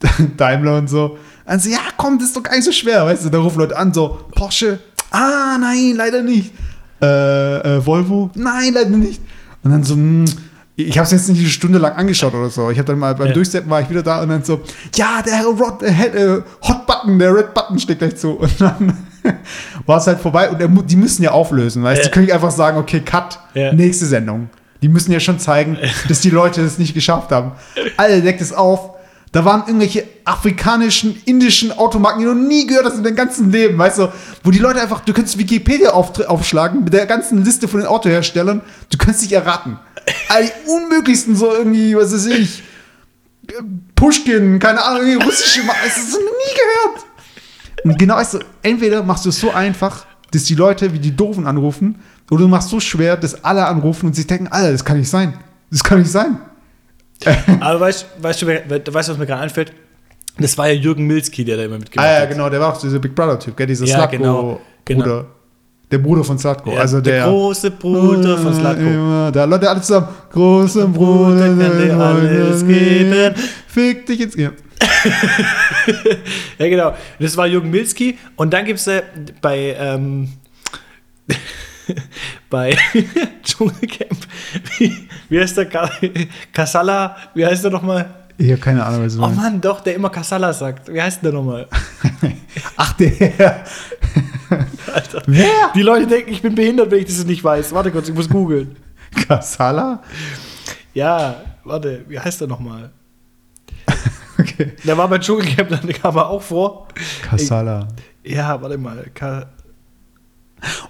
[0.36, 1.18] Daimler und so.
[1.44, 3.30] Also, ja, komm, das ist doch gar nicht so schwer, weißt du?
[3.30, 4.78] Da rufen Leute an, so, Porsche,
[5.10, 6.52] ah, nein, leider nicht.
[7.00, 9.20] Äh, äh, Volvo, nein, leider nicht.
[9.62, 10.24] Und dann so, hm,
[10.76, 12.70] ich habe es jetzt nicht eine Stunde lang angeschaut oder so.
[12.70, 13.32] Ich habe dann mal beim Ja.
[13.32, 14.60] Durchsetzen war ich wieder da und dann so,
[14.94, 18.32] ja, der Rot, äh, äh, Hot Button, der Red Button steckt gleich zu.
[18.32, 18.96] Und dann
[19.86, 22.02] war es halt vorbei und er, die müssen ja auflösen, weißt du?
[22.02, 22.08] Ja.
[22.08, 23.72] Die können nicht einfach sagen, okay, Cut, Ja.
[23.72, 24.48] nächste Sendung.
[24.82, 25.78] Die müssen ja schon zeigen,
[26.08, 27.52] dass die Leute das nicht geschafft haben.
[27.96, 28.90] Alle deckt es auf.
[29.32, 33.50] Da waren irgendwelche afrikanischen, indischen Automarken, die du noch nie gehört hast in deinem ganzen
[33.52, 34.12] Leben, weißt du,
[34.42, 37.88] wo die Leute einfach, du könntest Wikipedia auf, aufschlagen mit der ganzen Liste von den
[37.88, 38.60] Autoherstellern,
[38.90, 39.78] du könntest dich erraten.
[40.28, 42.62] All die unmöglichsten, so irgendwie, was weiß ich,
[43.94, 47.06] Pushkin, keine Ahnung, russische, das du noch nie gehört.
[47.84, 51.14] Und genau, weißt du, entweder machst du es so einfach, dass die Leute wie die
[51.14, 52.00] Doofen anrufen,
[52.32, 54.98] oder du machst es so schwer, dass alle anrufen und sich denken, Alter, das kann
[54.98, 55.34] nicht sein.
[55.70, 56.40] Das kann nicht sein.
[57.60, 59.72] Aber weißt, weißt du, weißt was mir gerade einfällt?
[60.38, 62.30] Das war ja Jürgen Milski, der da immer mitgemacht Ah ja, hat.
[62.30, 63.66] genau, der war auch dieser Big Brother-Typ, gell?
[63.66, 64.58] Dieser Ja, Slatko-Bruder.
[64.84, 65.24] genau, genau.
[65.90, 66.72] Der Bruder von Slatko.
[66.72, 68.82] Ja, also der, der große Bruder von Slatko.
[68.82, 70.08] Immer, da Leute alle zusammen.
[70.32, 73.34] Großer Bruder, kann dir alles geben.
[73.68, 74.52] Fick dich ins Ear.
[76.58, 76.94] Ja, genau.
[77.20, 78.18] Das war Jürgen Milski.
[78.34, 79.02] Und dann gibt es äh,
[79.40, 80.28] bei, ähm,
[82.50, 82.76] bei
[83.44, 84.26] Dschungelcamp,
[84.78, 85.66] wie, wie heißt der?
[85.66, 85.88] Ka
[86.52, 88.06] Kasala, wie heißt der nochmal?
[88.38, 89.40] Ich habe keine Ahnung, was du Oh meinst.
[89.40, 90.92] Mann, doch, der immer Kasala sagt.
[90.92, 91.68] Wie heißt denn der nochmal?
[92.76, 93.64] Ach, der.
[94.92, 95.22] Alter.
[95.26, 95.72] Wer?
[95.74, 97.72] Die Leute denken, ich bin behindert, wenn ich das nicht weiß.
[97.72, 98.76] Warte kurz, ich muss googeln.
[99.28, 100.02] Kasala?
[100.92, 102.90] Ja, warte, wie heißt der nochmal?
[104.38, 104.74] Okay.
[104.84, 106.88] Der war bei Dschungelcamp, dann kam er auch vor.
[107.22, 107.88] Kasala.
[108.22, 109.06] Ja, warte mal.
[109.14, 109.46] Ka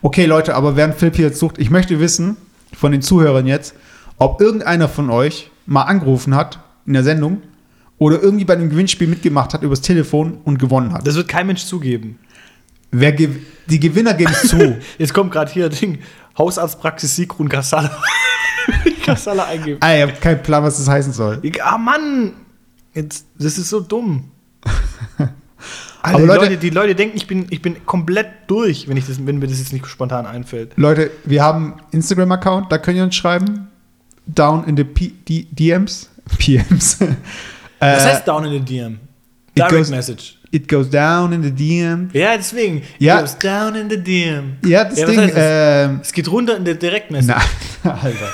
[0.02, 2.36] Okay, Leute, aber während Philipp hier jetzt sucht, ich möchte wissen,
[2.76, 3.76] von den Zuhörern jetzt,
[4.18, 7.42] ob irgendeiner von euch mal angerufen hat in der Sendung
[7.98, 11.06] oder irgendwie bei einem Gewinnspiel mitgemacht hat übers Telefon und gewonnen hat.
[11.06, 12.18] das wird kein Mensch zugeben.
[12.90, 13.28] Wer gew
[13.68, 14.76] die Gewinner geben es zu.
[14.98, 15.98] Jetzt kommt gerade hier Ding,
[16.38, 17.90] Hausarztpraxis Sigrun Kassala.
[19.04, 19.78] Kassala eingeben.
[19.80, 21.38] ah, ich habe keinen Plan, was das heißen soll.
[21.42, 22.32] Ich, ah Mann!
[22.94, 24.24] Jetzt, das ist so dumm.
[25.18, 25.32] Alter,
[26.02, 29.06] Aber die, Leute- Leute, die Leute denken, ich bin, ich bin komplett durch, wenn, ich
[29.06, 30.72] das, wenn mir das jetzt nicht spontan einfällt.
[30.76, 33.68] Leute, wir haben einen Instagram-Account, da könnt ihr uns schreiben.
[34.26, 36.10] Down in the P DMs.
[36.38, 36.98] PMs.
[37.80, 38.94] Was Äh, heißt down in the DM?
[38.94, 39.00] it
[39.58, 40.32] Direct goes- Message.
[40.52, 42.08] It goes down in the DM.
[42.12, 42.82] Ja, deswegen.
[42.98, 43.16] Ja.
[43.16, 44.56] It goes down in the DM.
[44.64, 45.20] Ja, das was Ding.
[45.20, 45.34] heißt?
[45.36, 47.36] Ähm, es geht runter in der Direct Message.
[47.84, 48.28] na, Alter.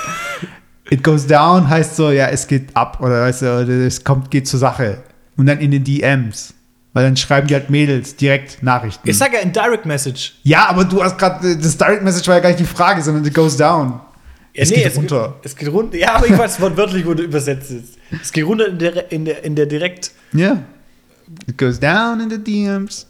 [0.90, 4.47] It goes down heißt so, ja, es geht ab oder weißt du, es kommt, geht
[4.47, 4.99] zur Sache.
[5.36, 6.55] Und dann in den DMs.
[6.93, 9.09] Weil dann schreiben die halt Mädels direkt Nachrichten.
[9.09, 10.34] Ich sag ja in Direct Message.
[10.43, 13.24] ja, aber du hast gerade, das Direct Message war ja gar nicht die Frage, sondern
[13.24, 13.99] it goes down.
[14.55, 15.40] Es geht runter.
[15.42, 15.96] Es geht runter.
[15.96, 17.98] Ja, aber ich weiß wortwörtlich, wo du übersetzt ist.
[18.20, 20.12] Es geht runter in der, in der, in der Direkt.
[20.32, 20.62] Ja.
[21.46, 23.07] It goes down in the DMs.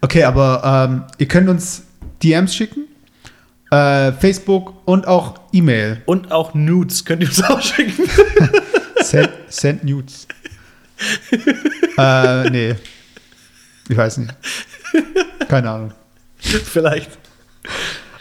[0.00, 1.84] Okay, aber ähm, ihr könnt uns
[2.22, 2.86] DMs schicken.
[3.70, 6.02] Äh, Facebook und auch E-Mail.
[6.06, 8.08] Und auch Nudes könnt ihr uns auch schicken.
[9.02, 10.26] Send, send Nudes.
[11.98, 12.74] äh, nee.
[13.88, 14.34] Ich weiß nicht.
[15.48, 15.92] Keine Ahnung.
[16.38, 17.10] Vielleicht.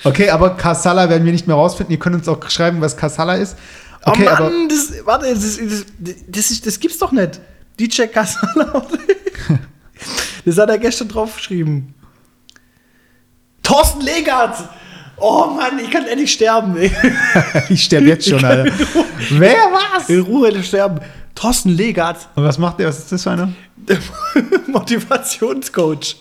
[0.08, 1.92] Okay, aber Kasala werden wir nicht mehr rausfinden.
[1.92, 3.58] Ihr könnt uns auch schreiben, was Kasala ist.
[4.04, 7.40] Okay, oh aber Mann, das, warte, das, das, das, ist, das gibt's doch nicht.
[7.80, 8.86] DJ Kasala.
[10.46, 11.94] Das hat er gestern draufgeschrieben.
[13.64, 14.56] Thorsten Legert!
[15.20, 16.78] Oh Mann, ich kann endlich sterben.
[16.78, 16.92] ey.
[17.70, 18.72] Ich sterbe jetzt schon, Alter.
[19.32, 20.10] Wer was?
[20.10, 21.00] In Ruhe sterben.
[21.34, 22.88] Thorsten Legert, Und was macht der?
[22.88, 23.50] Was ist das für einer?
[24.68, 26.18] Motivationscoach.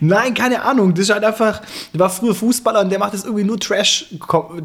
[0.00, 0.94] Nein, keine Ahnung.
[0.94, 1.60] Das ist halt einfach,
[1.92, 4.06] der war früher Fußballer und der macht jetzt irgendwie nur Trash,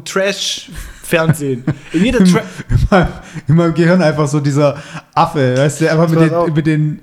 [0.04, 0.70] Trash
[1.02, 1.64] Fernsehen.
[1.92, 3.08] In jeder Tra In meinem,
[3.48, 4.76] in meinem Gehirn einfach so dieser
[5.14, 7.00] Affe, weißt du, einfach mit den, mit den,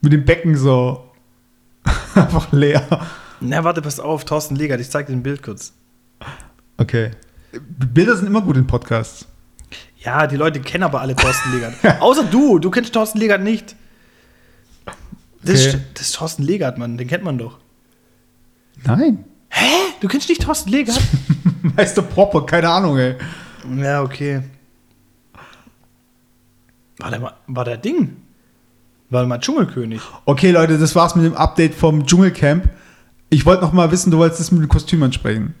[0.00, 1.04] mit den Becken so
[2.14, 2.86] einfach leer.
[3.40, 5.72] Na, warte, pass auf, Thorsten Legert, ich zeig dir ein Bild kurz.
[6.78, 7.10] Okay.
[7.52, 9.26] Bilder sind immer gut in Podcasts.
[9.98, 11.74] Ja, die Leute kennen aber alle Thorsten Legert.
[12.00, 13.74] Außer du, du kennst Thorsten Legert nicht.
[15.42, 15.68] Das, Okay.
[15.68, 17.58] ist, das ist Thorsten Legert, Mann, den kennt man doch.
[18.84, 19.24] Nein.
[19.50, 19.66] Hä?
[20.00, 21.00] Du kennst nicht Thorsten Legert?
[21.76, 23.16] Meister Proper, keine Ahnung, ey.
[23.76, 24.42] ja, okay.
[26.98, 28.16] War der, war der Ding?
[29.10, 30.02] War der mal Dschungelkönig?
[30.26, 32.68] Okay, Leute, das war's mit dem Update vom Dschungelcamp.
[33.30, 35.54] Ich wollte noch mal wissen, du wolltest das mit dem Kostüm ansprechen.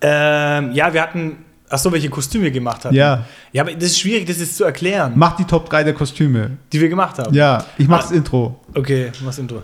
[0.00, 1.44] Ähm, ja, wir hatten.
[1.68, 2.96] Ach so, welche Kostüme wir gemacht haben.
[2.96, 3.24] Ja.
[3.52, 5.12] Ja, aber das ist schwierig, das ist zu erklären.
[5.14, 6.58] Mach die Top 3 der Kostüme.
[6.72, 7.32] Die wir gemacht haben.
[7.32, 8.60] Ja, ich mach das Intro.
[8.74, 9.62] Okay, mach das Intro.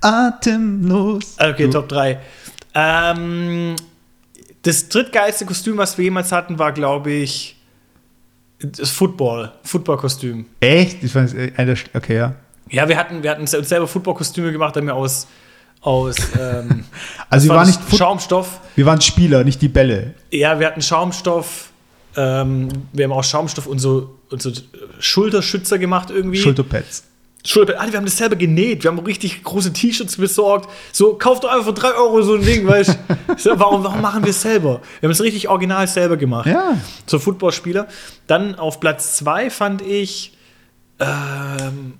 [0.00, 1.36] Atemlos.
[1.38, 2.18] Okay, Top 3.
[2.74, 3.76] Ähm,
[4.62, 7.56] das drittgeilste Kostüm, was wir jemals hatten, war, glaube ich,
[8.58, 9.52] das Football.
[9.62, 10.46] Football-Kostüm.
[10.60, 11.02] Echt?
[11.02, 12.34] Ich fand es Okay, ja.
[12.70, 15.26] Ja, wir hatten, wir hatten selber Football-Kostüme gemacht, haben wir aus
[15.84, 16.84] aus ähm,
[17.30, 18.60] Also, wir war waren, nicht Schaumstoff.
[18.74, 20.14] wir waren Spieler, nicht die Bälle.
[20.30, 21.70] Ja, wir hatten Schaumstoff.
[22.16, 24.50] Ähm, wir haben auch Schaumstoff und so, und so
[24.98, 26.38] Schulterschützer gemacht irgendwie.
[26.38, 27.04] Schulterpads.
[27.46, 27.78] Schulter.
[27.78, 28.84] Alter, wir haben das selber genäht.
[28.84, 30.70] Wir haben richtig große T-Shirts besorgt.
[30.92, 32.96] So, kauft doch einfach für 3 Euro so ein Ding, weißt
[33.44, 33.58] du?
[33.58, 34.80] Warum, warum machen wir es selber?
[35.00, 36.46] Wir haben es richtig original selber gemacht.
[36.46, 36.78] Ja.
[37.06, 37.86] So Footballspieler.
[38.26, 40.32] Dann auf Platz 2 fand ich.
[40.98, 41.94] Ähm,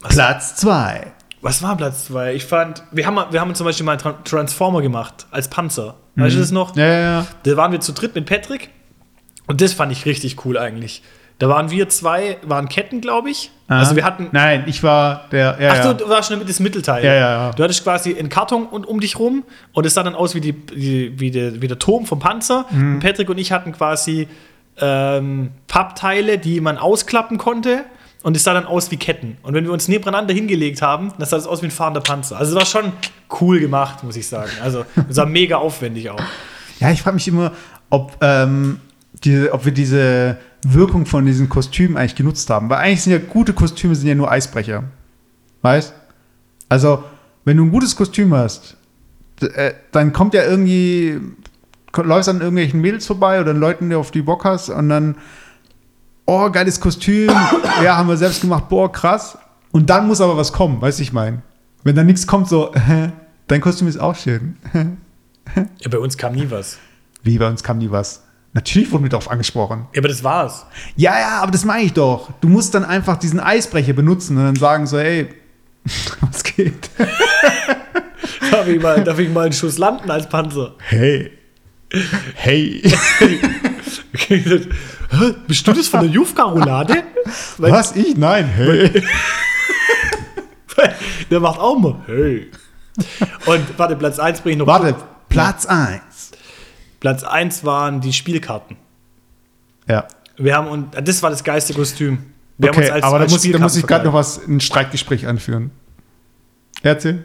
[0.00, 1.12] Platz 2.
[1.42, 2.34] was war Platz 2?
[2.34, 2.82] Ich fand.
[2.92, 5.96] Wir haben, wir haben zum Beispiel mal einen Tran- Transformer gemacht als Panzer.
[6.16, 6.76] Weißt du das noch?
[6.76, 7.26] Ja, ja, ja.
[7.42, 8.70] Da waren wir zu dritt mit Patrick.
[9.46, 11.02] Und das fand ich richtig cool eigentlich.
[11.38, 13.50] Da waren wir zwei, waren Ketten, glaube ich.
[13.66, 14.28] Also wir hatten.
[14.32, 15.56] Nein, ich war der.
[15.60, 15.92] Ja, Ach, ja.
[15.94, 17.04] du, du warst schon mit das Mittelteil.
[17.04, 17.50] Ja, ja, ja.
[17.50, 20.40] Du hattest quasi einen Karton und um dich rum und es sah dann aus wie,
[20.40, 22.66] die, wie, wie, der, wie der Turm vom Panzer.
[22.70, 22.94] Mhm.
[22.94, 24.28] Und Patrick und ich hatten quasi
[24.80, 27.84] ähm, Pappteile, die man ausklappen konnte.
[28.22, 29.36] Und es sah dann aus wie Ketten.
[29.42, 32.36] Und wenn wir uns nebeneinander hingelegt haben, dann sah das aus wie ein fahrender Panzer.
[32.36, 32.92] Also es war schon
[33.40, 34.50] cool gemacht, muss ich sagen.
[34.62, 36.22] Also es war mega aufwendig auch.
[36.78, 37.52] Ja, ich frage mich immer,
[37.90, 38.80] ob, ähm,
[39.24, 42.70] diese, ob wir diese Wirkung von diesen Kostümen eigentlich genutzt haben.
[42.70, 44.84] Weil eigentlich sind ja gute Kostüme sind ja nur Eisbrecher.
[45.62, 45.94] Weißt?
[46.68, 47.04] Also,
[47.44, 48.76] wenn du ein gutes Kostüm hast,
[49.40, 51.20] äh, dann kommt ja irgendwie,
[51.96, 55.16] läufst an irgendwelchen Mädels vorbei oder Leuten, die auf die Bock hast und dann,
[56.26, 57.28] oh, geiles Kostüm,
[57.82, 59.38] ja, haben wir selbst gemacht, boah, krass.
[59.70, 61.42] Und dann muss aber was kommen, weißt du, ich meine.
[61.82, 62.72] Wenn dann nichts kommt, so,
[63.48, 64.56] dein Kostüm ist auch schön.
[65.80, 66.78] Ja, bei uns kam nie was.
[67.22, 68.22] Wie, bei uns kam nie was.
[68.54, 69.86] Natürlich wurden wir darauf angesprochen.
[69.94, 70.66] Ja, aber das war's.
[70.96, 72.30] Ja, ja, aber das meine ich doch.
[72.40, 75.28] Du musst dann einfach diesen Eisbrecher benutzen und dann sagen so, hey,
[76.20, 76.90] was geht?
[78.50, 80.74] Darf ich mal, darf ich mal einen Schuss landen als Panzer?
[80.78, 81.30] Hey.
[82.34, 82.82] Hey.
[85.12, 85.34] Hä?
[85.46, 87.02] Bist du das von der Jufka-Roulade?
[87.58, 87.94] Was?
[87.94, 88.16] Ich?
[88.16, 88.46] Nein.
[88.46, 89.02] Hey.
[91.30, 91.96] Der macht auch mal.
[92.06, 92.50] Hey.
[93.46, 94.66] Und warte, Platz 1 bringe ich noch.
[94.66, 94.96] Warte,
[95.28, 96.00] Platz 1.
[97.00, 98.76] Platz 1 waren die Spielkarten.
[99.86, 100.06] Ja.
[100.36, 102.24] Wir haben und das war das geilste Kostüm.
[102.58, 105.70] Wir Okay, aber da muss, da Spielkarten muss ich gerade noch was, ein Streitgespräch anführen.
[106.82, 107.24] Erzähl.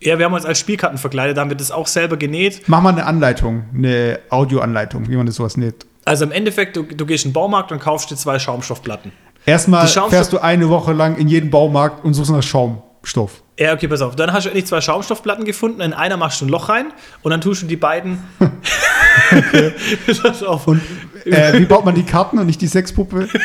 [0.00, 2.62] Ja, wir haben uns als Spielkarten verkleidet, da haben wir das auch selber genäht.
[2.66, 5.86] Mach mal eine Anleitung, eine Audioanleitung, wie man das sowas näht.
[6.04, 9.12] Also im Endeffekt, du, du gehst in den Baumarkt und kaufst dir zwei Schaumstoffplatten.
[9.46, 13.42] Erstmal Schaumstoff- fährst du eine Woche lang in jeden Baumarkt und suchst nach Schaumstoff.
[13.58, 14.16] Ja, okay, pass auf.
[14.16, 15.80] Dann hast du endlich zwei Schaumstoffplatten gefunden.
[15.82, 16.86] In einer machst du ein Loch rein
[17.22, 18.22] und dann tust du die beiden.
[20.22, 20.66] Pass auf.
[20.66, 20.80] Und
[21.24, 23.28] äh, wie baut man die Karten und nicht die Sexpuppe?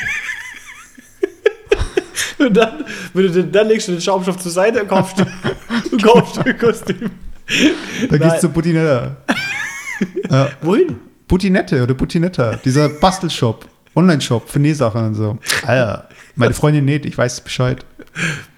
[2.38, 2.84] Und dann,
[3.14, 5.16] du den, dann legst du den Schaumstoff zur Seite und kaufst,
[5.92, 7.10] und kaufst ein Kostüm.
[8.10, 8.20] Da Nein.
[8.20, 9.16] gehst du zu Putinetta.
[10.62, 11.00] Wohin?
[11.28, 13.66] Putinette oder Putinetta, dieser Bastelshop,
[13.96, 15.38] Online-Shop für Nähsachen und so.
[15.66, 17.86] Alter, meine Freundin näht, ich weiß Bescheid.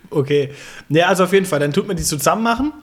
[0.09, 0.51] Okay.
[0.89, 1.59] Ja, also auf jeden Fall.
[1.59, 2.73] Dann tut man die zusammen machen,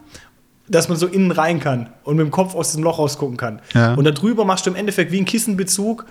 [0.69, 3.61] dass man so innen rein kann und mit dem Kopf aus diesem Loch rausgucken kann.
[3.75, 3.95] Ja.
[3.95, 6.07] Und darüber machst du im Endeffekt wie einen Kissenbezug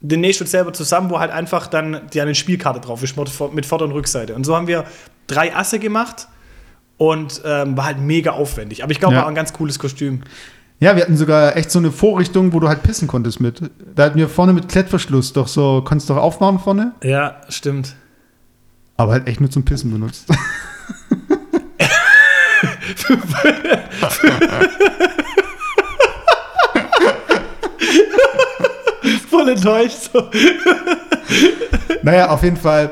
[0.00, 3.52] den nähst du selber zusammen, wo halt einfach dann die eine Spielkarte drauf ist mit
[3.52, 4.34] mit Vorder- und Rückseite.
[4.34, 4.84] Und so haben wir
[5.26, 6.28] drei Asse gemacht
[6.98, 8.82] und ähm, war halt mega aufwendig.
[8.84, 9.22] Aber ich glaube, Ja.
[9.22, 10.22] war ein ganz cooles Kostüm.
[10.80, 13.60] Ja, wir hatten sogar echt so eine Vorrichtung, wo du halt pissen konntest mit.
[13.96, 16.92] Da hatten wir vorne mit Klettverschluss doch so, konntest du doch aufmachen vorne.
[17.02, 17.96] Ja, stimmt.
[18.96, 20.28] Aber halt echt nur zum Pissen benutzt.
[29.28, 30.10] Voll enttäuscht.
[30.12, 30.30] So.
[32.02, 32.90] naja, auf jeden Fall,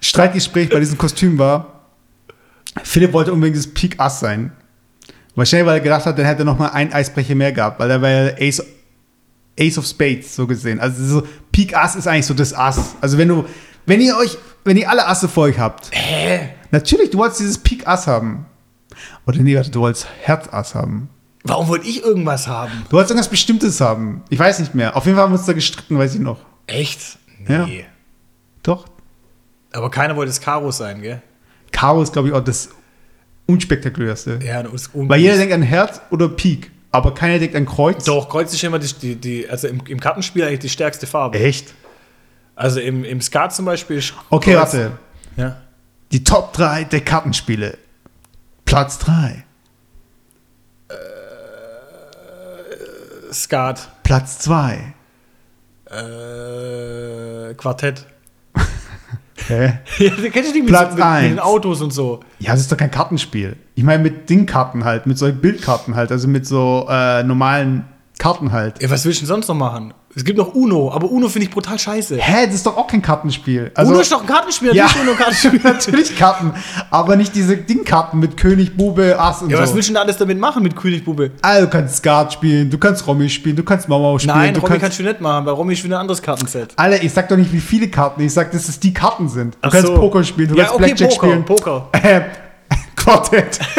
[0.00, 1.82] Streitgespräch bei diesem Kostüm war,
[2.82, 4.52] Philipp wollte unbedingt das Peak Ass sein.
[5.34, 7.90] Wahrscheinlich, weil er gedacht hat, dann hätte er noch mal ein Eisbrecher mehr gehabt, weil
[7.90, 8.62] er war ja Ace,
[9.58, 10.78] Ace of Spades, so gesehen.
[10.80, 12.96] Also so, Peak Ass ist eigentlich so das Ass.
[13.00, 13.44] Also wenn du,
[13.86, 15.90] wenn ihr euch, wenn ihr alle Asse vor euch habt.
[15.92, 16.50] Hä?
[16.70, 18.46] Natürlich, du wolltest dieses Peak Ass haben.
[19.26, 21.08] Oder nee, warte, du wolltest Herz Ass haben.
[21.44, 22.72] Warum wollte ich irgendwas haben?
[22.88, 24.22] Du wolltest irgendwas Bestimmtes haben.
[24.30, 24.96] Ich weiß nicht mehr.
[24.96, 26.38] Auf jeden Fall haben wir uns da gestritten, weiß ich noch.
[26.66, 27.18] Echt?
[27.48, 27.66] Ja.
[27.66, 27.84] Nee.
[28.62, 28.86] Doch.
[29.72, 31.20] Aber keiner wollte das Karo sein, gell?
[31.72, 32.68] Karo ist, glaube ich, auch das
[33.52, 34.38] unspektakulärste.
[34.44, 38.04] Ja, das ist Weil jeder denkt an Herz oder Pik, aber keiner denkt an Kreuz.
[38.04, 41.38] Doch, Kreuz ist immer die, die, die also im, im Kartenspiel eigentlich die stärkste Farbe.
[41.38, 41.74] Echt?
[42.54, 44.92] Also im, im Skat zum Beispiel ist Okay, Kreuz- warte.
[45.36, 45.56] Ja.
[46.12, 47.78] Die Top 3 der Kartenspiele.
[48.64, 49.44] Platz 3.
[53.32, 53.88] Skat.
[54.02, 54.94] Platz 2.
[55.90, 58.06] Äh, Quartett.
[59.48, 59.78] Hä?
[59.98, 61.38] Ja, kennst du nicht mit, so, mit, mit den.
[61.38, 62.20] Autos und so.
[62.38, 63.56] Ja, das ist doch kein Kartenspiel.
[63.74, 67.84] Ich meine mit Dingkarten halt, mit solchen Bildkarten halt, also mit so äh, normalen
[68.18, 68.82] Karten halt.
[68.82, 69.94] Ja, was willst du denn sonst noch machen?
[70.14, 72.16] Es gibt noch Uno, aber Uno finde ich brutal scheiße.
[72.18, 73.70] Hä, das ist doch auch kein Kartenspiel.
[73.74, 74.84] Also, Uno ist doch ein Kartenspiel, Ja.
[74.84, 75.60] natürlich Uno Kartenspiel.
[75.64, 76.52] natürlich Karten,
[76.90, 79.76] aber nicht diese Dingkarten mit König, Bube, Ass und Ja, was so.
[79.76, 81.30] willst du denn alles damit machen mit Königbube?
[81.40, 84.36] Also, du kannst Skat spielen, du kannst Romy spielen, du kannst Mama spielen.
[84.36, 86.72] Nein, du Romy kannst, kannst du nicht machen, weil Romy ist wieder ein anderes Kartenset.
[86.76, 88.20] Alter, ich sag doch nicht, wie viele Karten.
[88.20, 89.54] Ich sag, dass es die Karten sind.
[89.54, 89.94] Du Ach kannst so.
[89.94, 91.44] Poker spielen, du ja, kannst okay, Blackjack Poker, spielen.
[91.46, 91.88] Poker.
[92.02, 92.20] Äh,
[92.96, 93.58] Quartett.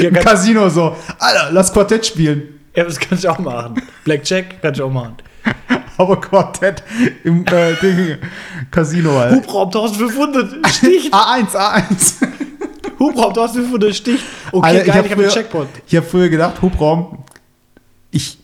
[0.00, 0.96] Ja, Casino so.
[1.18, 2.51] Alter, lass Quartett spielen.
[2.74, 3.82] Ja, das kannst du auch machen.
[4.04, 5.16] Blackjack kannst du auch machen.
[5.98, 6.82] Aber Quartett
[7.24, 8.16] im äh, Ding,
[8.70, 9.34] Casino halt.
[9.34, 11.12] Hubraum 1500 sticht.
[11.14, 12.14] A1, A1.
[12.98, 14.24] Hubraum 1500 sticht.
[14.52, 15.68] Okay, Alter, geil, hab ich habe einen früher- Checkpoint.
[15.86, 17.24] Ich habe früher gedacht, Hubraum,
[18.10, 18.38] ich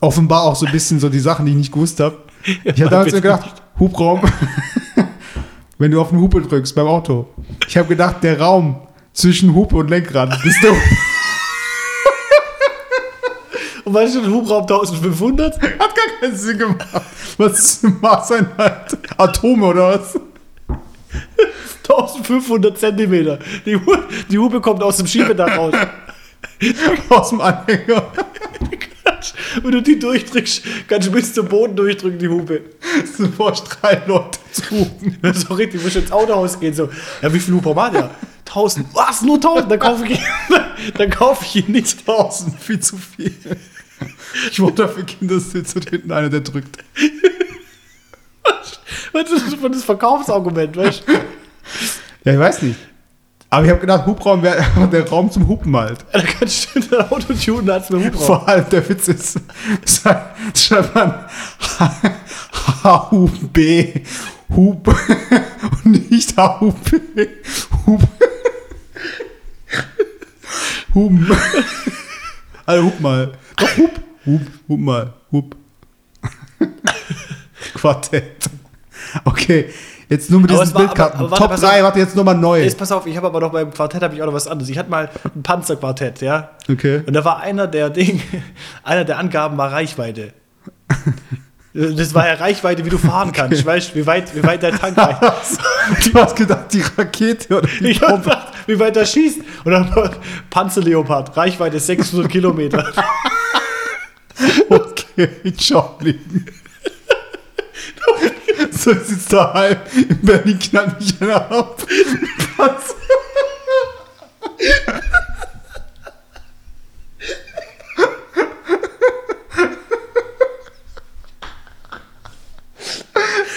[0.00, 2.18] offenbar auch so ein bisschen so die Sachen, die ich nicht gewusst habe.
[2.62, 4.20] Ich habe damals gedacht, Hubraum,
[5.78, 7.26] wenn du auf den Hupe drückst beim Auto.
[7.66, 8.76] Ich habe gedacht, der Raum
[9.12, 10.70] zwischen Hupe und Lenkrad ist der
[13.96, 15.54] Weißt du, ein Hubraum 1500?
[15.58, 15.90] Hat gar
[16.20, 16.86] keinen Sinn gemacht.
[17.38, 18.98] Was ist eine Maßeinheit?
[19.16, 20.20] Atome oder was?
[21.88, 23.38] 1500 Zentimeter.
[23.64, 23.96] Die, Hu
[24.28, 25.72] die Hupe kommt aus dem Schiebedach raus.
[27.08, 28.12] Aus dem Anhänger.
[29.62, 32.64] Wenn du die durchdrückst, kannst du bis zum Boden durchdrücken, die Hupe.
[33.00, 35.16] Das sind vor drei Leute zu rufen.
[35.22, 36.74] Das ist doch richtig, du musst ins Autohaus gehen.
[36.74, 36.90] So,
[37.22, 38.10] ja, wie viel Hubraum hat der?
[38.44, 38.88] 1000.
[38.92, 39.22] Was?
[39.22, 39.70] Nur 1000?
[39.70, 40.20] Dann kaufe ich,
[40.98, 42.04] dann kaufe ich ihn nicht.
[42.04, 43.34] Tausend, viel zu viel.
[44.50, 46.78] Ich wollte dafür Kindersitz und hinten einer, der drückt.
[49.12, 51.12] Was ist das für das Verkaufsargument, weißt du?
[52.24, 52.78] Ja, ich weiß nicht.
[53.48, 56.04] Aber ich habe gedacht, Hubraum wäre einfach der Raum zum Hupen halt.
[56.12, 58.26] Da kannst du dein Auto tunen, als mit Hubraum.
[58.26, 59.40] Vor allem der Witz ist,
[60.54, 61.24] schreibt man
[62.82, 64.02] H-U-B,
[64.54, 64.94] Hub
[65.84, 67.28] und nicht H-U-B,
[67.86, 68.02] Hub.
[70.94, 71.30] Huben.
[72.66, 73.32] Also Hub mal.
[73.56, 73.90] Doch, Hub.
[74.26, 75.12] Hub, Hub mal.
[75.32, 75.56] Hub.
[77.74, 78.50] Quartett.
[79.24, 79.66] Okay,
[80.08, 81.20] jetzt nur mit Aber diesen es war- aber- Bildkarten.
[81.20, 81.82] aber warte, Top pass 3, auf.
[81.84, 82.62] warte, jetzt nochmal neu.
[82.62, 84.68] Jetzt pass auf, ich habe aber noch beim Quartett habe ich auch noch was anderes.
[84.70, 86.50] Ich hatte mal ein Panzerquartett, ja.
[86.70, 87.02] Okay.
[87.06, 88.20] Und da war einer der Ding,
[88.82, 90.32] einer der Angaben war Reichweite.
[91.76, 94.78] Das war ja Reichweite, wie du fahren kannst, weißt du, wie weit, wie weit dein
[94.78, 95.20] Tank reicht.
[96.06, 99.40] Du hast gedacht, die Rakete oder die Ich hab gedacht, wie weit er schießt.
[99.64, 100.10] Und dann
[100.48, 102.92] Panzerleopard, Reichweite 600 Kilometer.
[104.68, 106.46] Okay, ich schau liegen.
[108.70, 109.76] So sitzt daheim.
[109.94, 111.82] In Berlin knallt mich einer ab.
[112.56, 112.94] Was?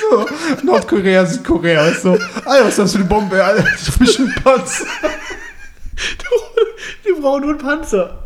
[0.10, 0.26] So,
[0.64, 2.12] Nordkorea, Südkorea, weißt du?
[2.12, 3.64] Alter, was ist das für eine Bombe, Alter?
[3.64, 4.86] Das ist ein Panzer.
[7.06, 8.24] Die brauchen nur einen Panzer.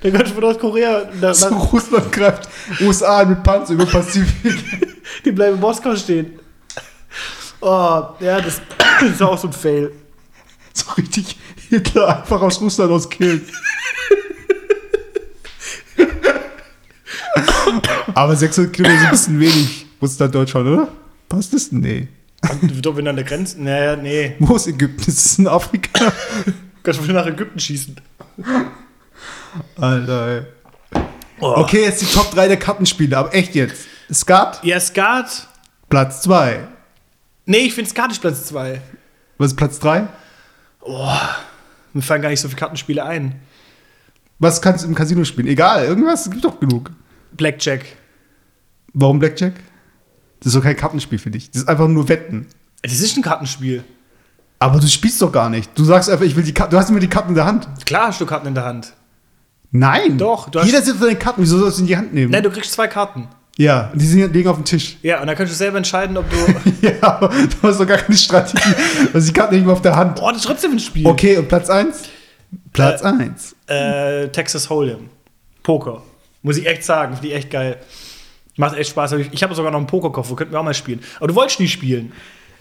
[0.00, 2.48] Dann kannst du von Nordkorea, na, So, na, Russland greift
[2.80, 4.56] USA mit Panzer über Pazifik.
[5.24, 6.38] die bleiben in Moskau stehen.
[7.60, 8.60] Oh, ja, das
[9.10, 9.90] ist auch so ein Fail.
[10.72, 11.36] So richtig
[11.68, 13.44] Hitler einfach aus Russland aus killen.
[18.14, 19.86] Aber 600 Kilometer sind ein bisschen wenig.
[20.00, 20.88] Russland, Deutschland, oder?
[21.34, 21.72] Passt das?
[21.72, 22.06] Nee.
[22.80, 23.60] Doch, wenn an der Grenze.
[23.60, 24.36] Naja, nee.
[24.38, 25.00] Wo ist Ägypten?
[25.00, 26.12] Ist das in Afrika?
[26.84, 27.96] Kannst du wieder nach Ägypten schießen.
[29.76, 31.02] Alter, ey.
[31.40, 31.54] Oh.
[31.56, 33.86] Okay, jetzt die Top 3 der Kartenspiele, aber echt jetzt.
[34.12, 35.48] Skat, Ja, Skat.
[35.88, 36.68] Platz 2.
[37.46, 38.80] Nee, ich finde Skat ist Platz 2.
[39.38, 40.06] Was ist Platz 3?
[41.94, 43.40] Mir fallen gar nicht so viele Kartenspiele ein.
[44.38, 45.48] Was kannst du im Casino spielen?
[45.48, 46.92] Egal, irgendwas, es gibt doch genug.
[47.32, 47.84] Blackjack.
[48.92, 49.54] Warum Blackjack?
[50.44, 51.50] Das ist doch kein Kartenspiel für dich.
[51.50, 52.46] Das ist einfach nur Wetten.
[52.82, 53.82] Das ist ein Kartenspiel.
[54.58, 55.70] Aber du spielst doch gar nicht.
[55.76, 56.70] Du sagst einfach, ich will die Karten.
[56.70, 57.66] Du hast immer die Karten in der Hand.
[57.86, 58.92] Klar hast du Karten in der Hand.
[59.70, 60.18] Nein.
[60.18, 61.42] Doch, du hast- Jeder sitzt auf deinen Karten.
[61.42, 62.30] Wieso sollst du in die Hand nehmen?
[62.30, 63.26] Nein, du kriegst zwei Karten.
[63.56, 64.96] Ja, und die sind, liegen auf dem Tisch.
[65.02, 66.36] Ja, und dann kannst du selber entscheiden, ob du.
[66.86, 68.74] Ja, aber du hast doch gar keine Strategie.
[69.12, 70.16] Also die Karten liegen auf der Hand.
[70.16, 71.06] Boah, das ist trotzdem ein Spiel.
[71.06, 72.02] Okay, und Platz 1?
[72.72, 73.56] Platz Äh, 1.
[73.68, 74.98] Äh, Texas Hold'em.
[75.62, 76.02] Poker.
[76.42, 77.78] Muss ich echt sagen, finde ich echt geil.
[78.56, 79.12] Macht echt Spaß.
[79.32, 81.00] Ich habe sogar noch einen Pokerkoffer, könnten wir auch mal spielen.
[81.16, 82.12] Aber du wolltest nie spielen.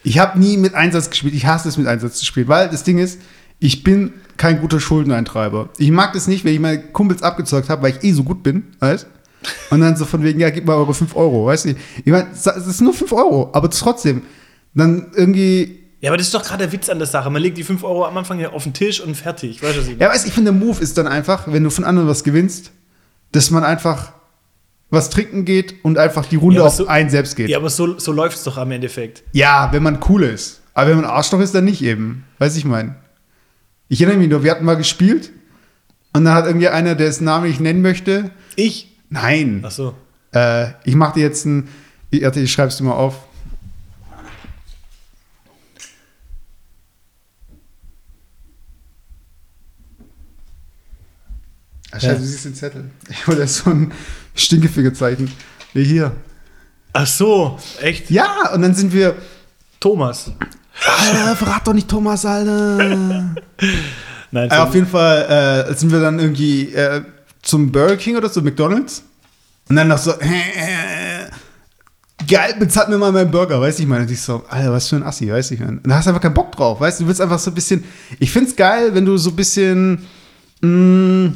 [0.04, 1.34] Ich habe nie mit Einsatz gespielt.
[1.34, 2.48] Ich hasse es, mit Einsatz zu spielen.
[2.48, 3.22] Weil das Ding ist,
[3.60, 5.70] ich bin kein guter Schuldeneintreiber.
[5.78, 8.44] Ich mag das nicht, wenn ich meine Kumpels abgezeugt habe, weil ich eh so gut
[8.44, 9.08] bin, weißt
[9.70, 11.76] Und dann so von wegen, ja, gib mal eure 5 Euro, weißt du?
[12.04, 14.24] Ich meine, es ist nur 5 Euro, aber trotzdem.
[14.74, 17.30] Dann irgendwie Ja, aber das ist doch gerade der Witz an der Sache.
[17.30, 19.62] Man legt die 5 Euro am Anfang auf den Tisch und fertig.
[19.62, 21.64] Weißt du, was ich Ja, weißt du, ich finde, der Move ist dann einfach, wenn
[21.64, 22.72] du von anderen was gewinnst,
[23.32, 24.14] dass man einfach
[24.94, 27.48] was trinken geht und einfach die Runde Ja, auf so- einen selbst geht.
[27.50, 27.58] Ja, Ja.
[27.58, 29.24] aber so, so läuft es doch am Endeffekt.
[29.72, 30.62] wenn man cool ist.
[30.74, 32.24] Aber wenn man Arschloch ist, dann nicht eben.
[32.40, 32.96] Weiß ich mein.
[33.90, 35.32] Ich erinnere mich nur, wir hatten mal gespielt
[36.14, 38.32] und dann hat irgendwie einer, der dessen Namen ich nennen möchte.
[38.56, 38.96] Ich?
[39.10, 39.62] Nein.
[39.66, 39.94] Ach so.
[40.34, 41.68] Äh, ich mache dir jetzt ein.
[42.10, 43.16] Ich, ich schreib's dir mal auf.
[51.96, 52.14] Ach, scheiße, Ja.
[52.16, 52.90] du siehst den Zettel.
[53.10, 53.92] Ich wollte so ein
[54.36, 55.32] Stinkefinger-Zeichen.
[55.74, 56.12] Nee, hier.
[56.94, 58.10] Ach so, echt?
[58.12, 59.16] Ja, und dann sind wir.
[59.80, 60.32] Thomas.
[60.86, 62.78] Alter, verrat doch nicht Thomas, Alter.
[64.32, 67.02] Nein, äh, auf jeden Fall äh, sind wir dann irgendwie äh,
[67.42, 69.04] zum Burger King oder zu McDonalds.
[69.70, 71.28] Und dann noch so, äh,
[72.28, 74.88] geil, bezahlt mir mal meinen Burger, weißt du, ich meine, und ich so, Alter, was
[74.88, 75.74] für ein Assi, weißt du, ich meine.
[75.84, 77.56] Und da hast du einfach keinen Bock drauf, weißt du, du willst einfach so ein
[77.56, 77.84] bisschen,
[78.20, 80.06] ich find's geil, wenn du so ein bisschen,
[80.62, 81.34] mh,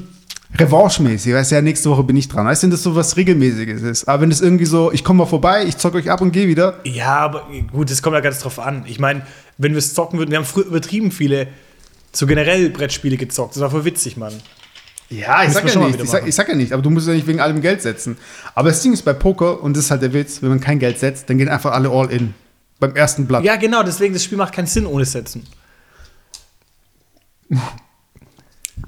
[0.56, 3.18] Revanche-mäßig, weißt du, ja, nächste Woche bin ich dran, weißt du, wenn das so was
[3.18, 4.08] Regelmäßiges ist.
[4.08, 6.48] Aber wenn das irgendwie so, ich komme mal vorbei, ich zock euch ab und gehe
[6.48, 8.84] wieder, Ja, aber gut, das kommt ja ganz drauf an.
[8.88, 9.24] Ich meine,
[9.58, 11.48] wenn wir es zocken würden, wir haben früher übertrieben viele
[12.14, 13.56] so generell Brettspiele gezockt.
[13.56, 14.34] Das war voll witzig, Mann.
[15.10, 17.14] Ja, ich sag ja nicht, ich sag, ich sag ja nicht, aber du musst ja
[17.14, 18.18] nicht wegen allem Geld setzen.
[18.56, 20.80] Aber das Ding ist bei Poker, und das ist halt der Witz, wenn man kein
[20.80, 22.34] Geld setzt, dann gehen einfach alle all in.
[22.80, 23.44] Beim ersten Blatt.
[23.44, 25.48] Ja, genau, deswegen, das Spiel macht keinen Sinn ohne Setzen.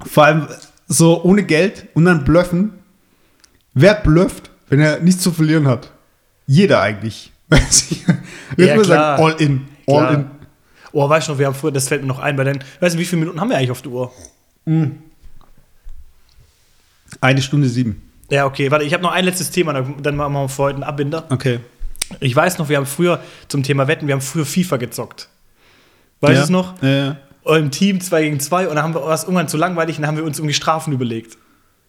[0.06, 0.48] Vor allem
[0.90, 2.72] so ohne Geld und dann bluffen.
[3.72, 5.90] Wer blufft, wenn er nichts zu verlieren hat?
[6.46, 7.32] Jeder eigentlich.
[8.56, 8.66] Ich.
[8.66, 9.16] Ja, würde klar.
[9.16, 9.68] sagen, all in.
[9.86, 10.14] All Klar.
[10.14, 10.30] in.
[10.92, 12.96] Oh, weißt du noch, wir haben früher, das fällt mir noch ein, bei den, weißt
[12.96, 14.12] du, wie viele Minuten haben wir eigentlich auf der Uhr?
[17.20, 18.10] Eine Stunde sieben.
[18.28, 20.74] Ja, okay, warte, ich habe noch ein letztes Thema, dann dann machen wir für heute
[20.76, 21.26] einen Abbinder.
[21.30, 21.60] Okay.
[22.18, 25.28] Ich weiß noch, wir haben früher zum Thema Wetten, wir haben früher FIFA gezockt.
[26.20, 26.42] Weißt du ja.
[26.42, 26.82] es noch?
[26.82, 27.16] Ja, ja.
[27.44, 30.08] Im Team 2 gegen 2 und dann haben wir was irgendwann zu langweilig und dann
[30.08, 31.38] haben wir uns irgendwie Strafen überlegt.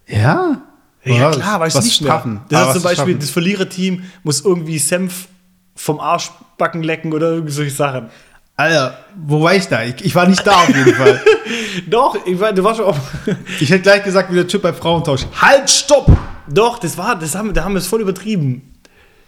[0.08, 0.62] Ja?
[1.04, 2.34] Ja, klar, weißt du Was nicht straffen?
[2.34, 2.41] mehr.
[2.49, 3.20] Das Aber ist zum Beispiel, straffen?
[3.20, 5.28] das Verliererteam muss irgendwie Senf
[5.76, 8.10] vom Arschbacken lecken oder irgendwie solche Sachen.
[8.56, 9.84] Alter, wo war ich da?
[9.84, 11.20] Ich, ich war nicht da auf jeden Fall.
[11.89, 12.97] Doch, ich weiß, du warst schon auf.
[13.60, 15.26] Ich hätte gleich gesagt, wie der Typ bei Frauentausch.
[15.41, 16.16] Halt, stopp!
[16.47, 18.76] Doch, das war, das haben, da haben wir es voll übertrieben.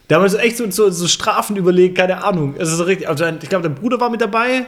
[0.07, 2.55] Da haben wir so echt so, so, so Strafen überlegt, keine Ahnung.
[2.59, 4.67] Also so richtig, also ich glaube, dein Bruder war mit dabei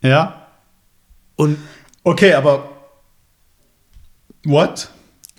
[0.00, 0.46] Ja.
[1.38, 1.56] Und
[2.04, 2.68] Okay, aber.
[4.44, 4.88] What?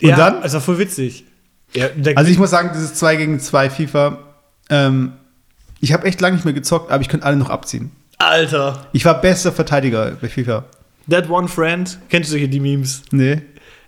[0.01, 0.43] Und ja, dann?
[0.43, 1.25] Es war voll witzig.
[1.73, 4.17] Ja, Also ich muss sagen, dieses 2 gegen 2 FIFA,
[4.69, 5.13] ähm,
[5.79, 7.91] ich habe echt lange nicht mehr gezockt, aber ich könnte alle noch abziehen.
[8.17, 10.65] Alter, Ich war bester Verteidiger bei FIFA.
[11.09, 13.03] that one friend, kennst du solche die Memes?
[13.11, 13.41] Nee.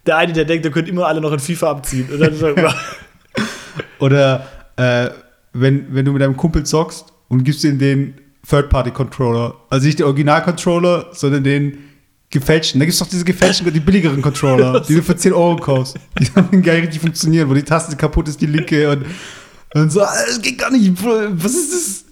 [0.06, 2.08] Der eine, der denkt, der könnte immer alle noch in FIFA abziehen.
[4.00, 4.48] Oder
[4.78, 5.10] äh,
[5.54, 8.16] wenn, wenn du mit deinem Kumpel zockst und gibst ihm den
[8.50, 9.56] Third-Party-Controller.
[9.70, 11.78] Also nicht den Original-Controller, sondern den
[12.32, 12.80] gefälschten.
[12.80, 15.98] Da gibt es doch diese gefälschten, die billigeren Controller, die du für 10 Euro kaufst.
[16.18, 19.06] Die gar nicht richtig funktionieren, wo die Taste kaputt ist, die linke und,
[19.74, 20.92] und so, "Ah, das geht gar nicht.
[21.04, 22.06] Was ist das?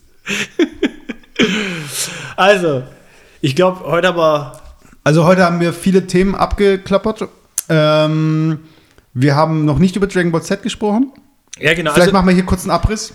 [2.36, 2.84] also,
[3.42, 4.62] ich glaube, heute aber.
[5.04, 7.28] Also heute haben wir viele Themen abgeklappert.
[7.70, 8.60] Ähm,
[9.14, 11.12] wir haben noch nicht über Dragon Ball Z gesprochen.
[11.58, 11.92] Ja, genau.
[11.92, 13.14] Vielleicht also, machen wir hier kurz einen Abriss.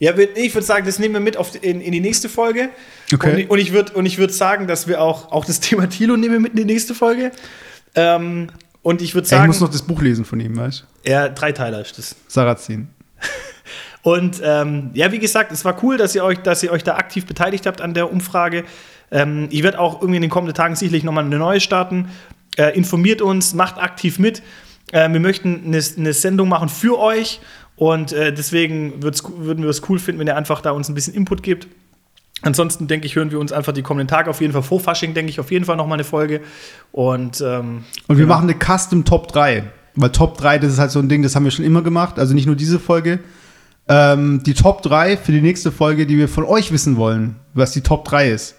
[0.00, 2.68] Ja, ich würde sagen, das nehmen wir mit auf, in, in die nächste Folge.
[3.12, 3.32] Okay.
[3.32, 3.58] Und, ich- und
[4.06, 6.58] ich würde würd sagen, dass wir auch, auch das Thema Tilo nehmen wir mit in
[6.58, 7.32] die nächste Folge.
[7.94, 8.48] Ähm,
[8.82, 11.10] und ich würde Ja, ich sagen, muss noch das Buch lesen von ihm, weißt du?
[11.10, 12.16] ja, Dreiteiler ist das.
[12.28, 12.88] Sarrazin.
[14.02, 16.94] Und ähm, ja, wie gesagt, es war cool, dass ihr euch, dass ihr euch da
[16.96, 18.64] aktiv beteiligt habt an der Umfrage.
[19.10, 22.08] Ähm, ich werde auch irgendwie in den kommenden Tagen sicherlich nochmal eine neue starten.
[22.56, 24.42] Äh, informiert uns, macht aktiv mit.
[24.92, 27.40] Äh, wir möchten eine, eine Sendung machen für euch
[27.78, 31.14] und äh, deswegen würden wir es cool finden, wenn ihr einfach da uns ein bisschen
[31.14, 31.68] Input gibt.
[32.42, 35.14] Ansonsten denke ich, hören wir uns einfach die kommenden Tage auf jeden Fall vor Fasching,
[35.14, 36.40] denke ich, auf jeden Fall noch mal eine Folge.
[36.92, 38.34] Und, ähm, Und wir genau.
[38.34, 39.64] machen eine Custom Top 3.
[39.94, 42.18] Weil Top 3, das ist halt so ein Ding, das haben wir schon immer gemacht.
[42.18, 43.20] Also nicht nur diese Folge.
[43.88, 47.72] Ähm, die Top 3 für die nächste Folge, die wir von euch wissen wollen, was
[47.72, 48.56] die Top 3 ist.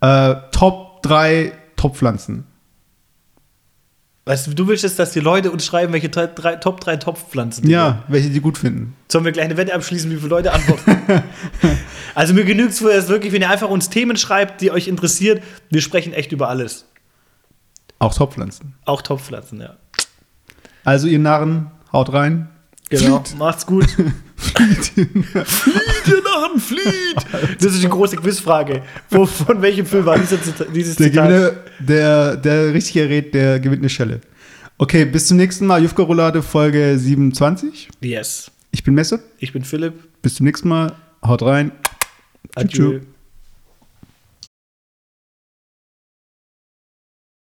[0.00, 2.44] Äh, Top 3 Topfpflanzen.
[4.28, 6.96] Weißt du, du willst jetzt, dass die Leute uns schreiben, welche drei, drei, Top 3
[6.96, 8.96] Topfpflanzen die Ja, welche die gut finden.
[9.06, 11.22] Sollen wir gleich eine Wette abschließen, wie viele Leute antworten?
[12.16, 15.44] also mir genügt es wirklich, wenn ihr einfach uns Themen schreibt, die euch interessiert.
[15.70, 16.86] Wir sprechen echt über alles.
[18.00, 18.74] Auch Topfpflanzen.
[18.84, 19.76] Auch Topfpflanzen, ja.
[20.82, 22.48] Also ihr Narren, haut rein.
[22.88, 23.22] Genau.
[23.38, 23.86] Macht's gut.
[24.36, 25.06] flieht, ihr
[26.46, 27.56] Narren, flieht!
[27.60, 28.82] Das ist die große Quizfrage.
[29.10, 30.36] Wo, von welchem Film war dieser
[30.72, 31.28] dieses Der, Zitat?
[31.28, 34.20] Gewinner, der, der richtig errät, der gewinnt eine Schelle.
[34.78, 35.82] Okay, bis zum nächsten Mal.
[35.82, 37.88] Jufka Roulade Folge 27.
[38.00, 38.50] Yes.
[38.72, 39.20] Ich bin Messe.
[39.38, 39.94] Ich bin Philipp.
[40.22, 40.92] Bis zum nächsten Mal.
[41.24, 41.72] Haut rein.
[42.54, 42.98] Adieu.
[42.98, 43.06] Tschüss.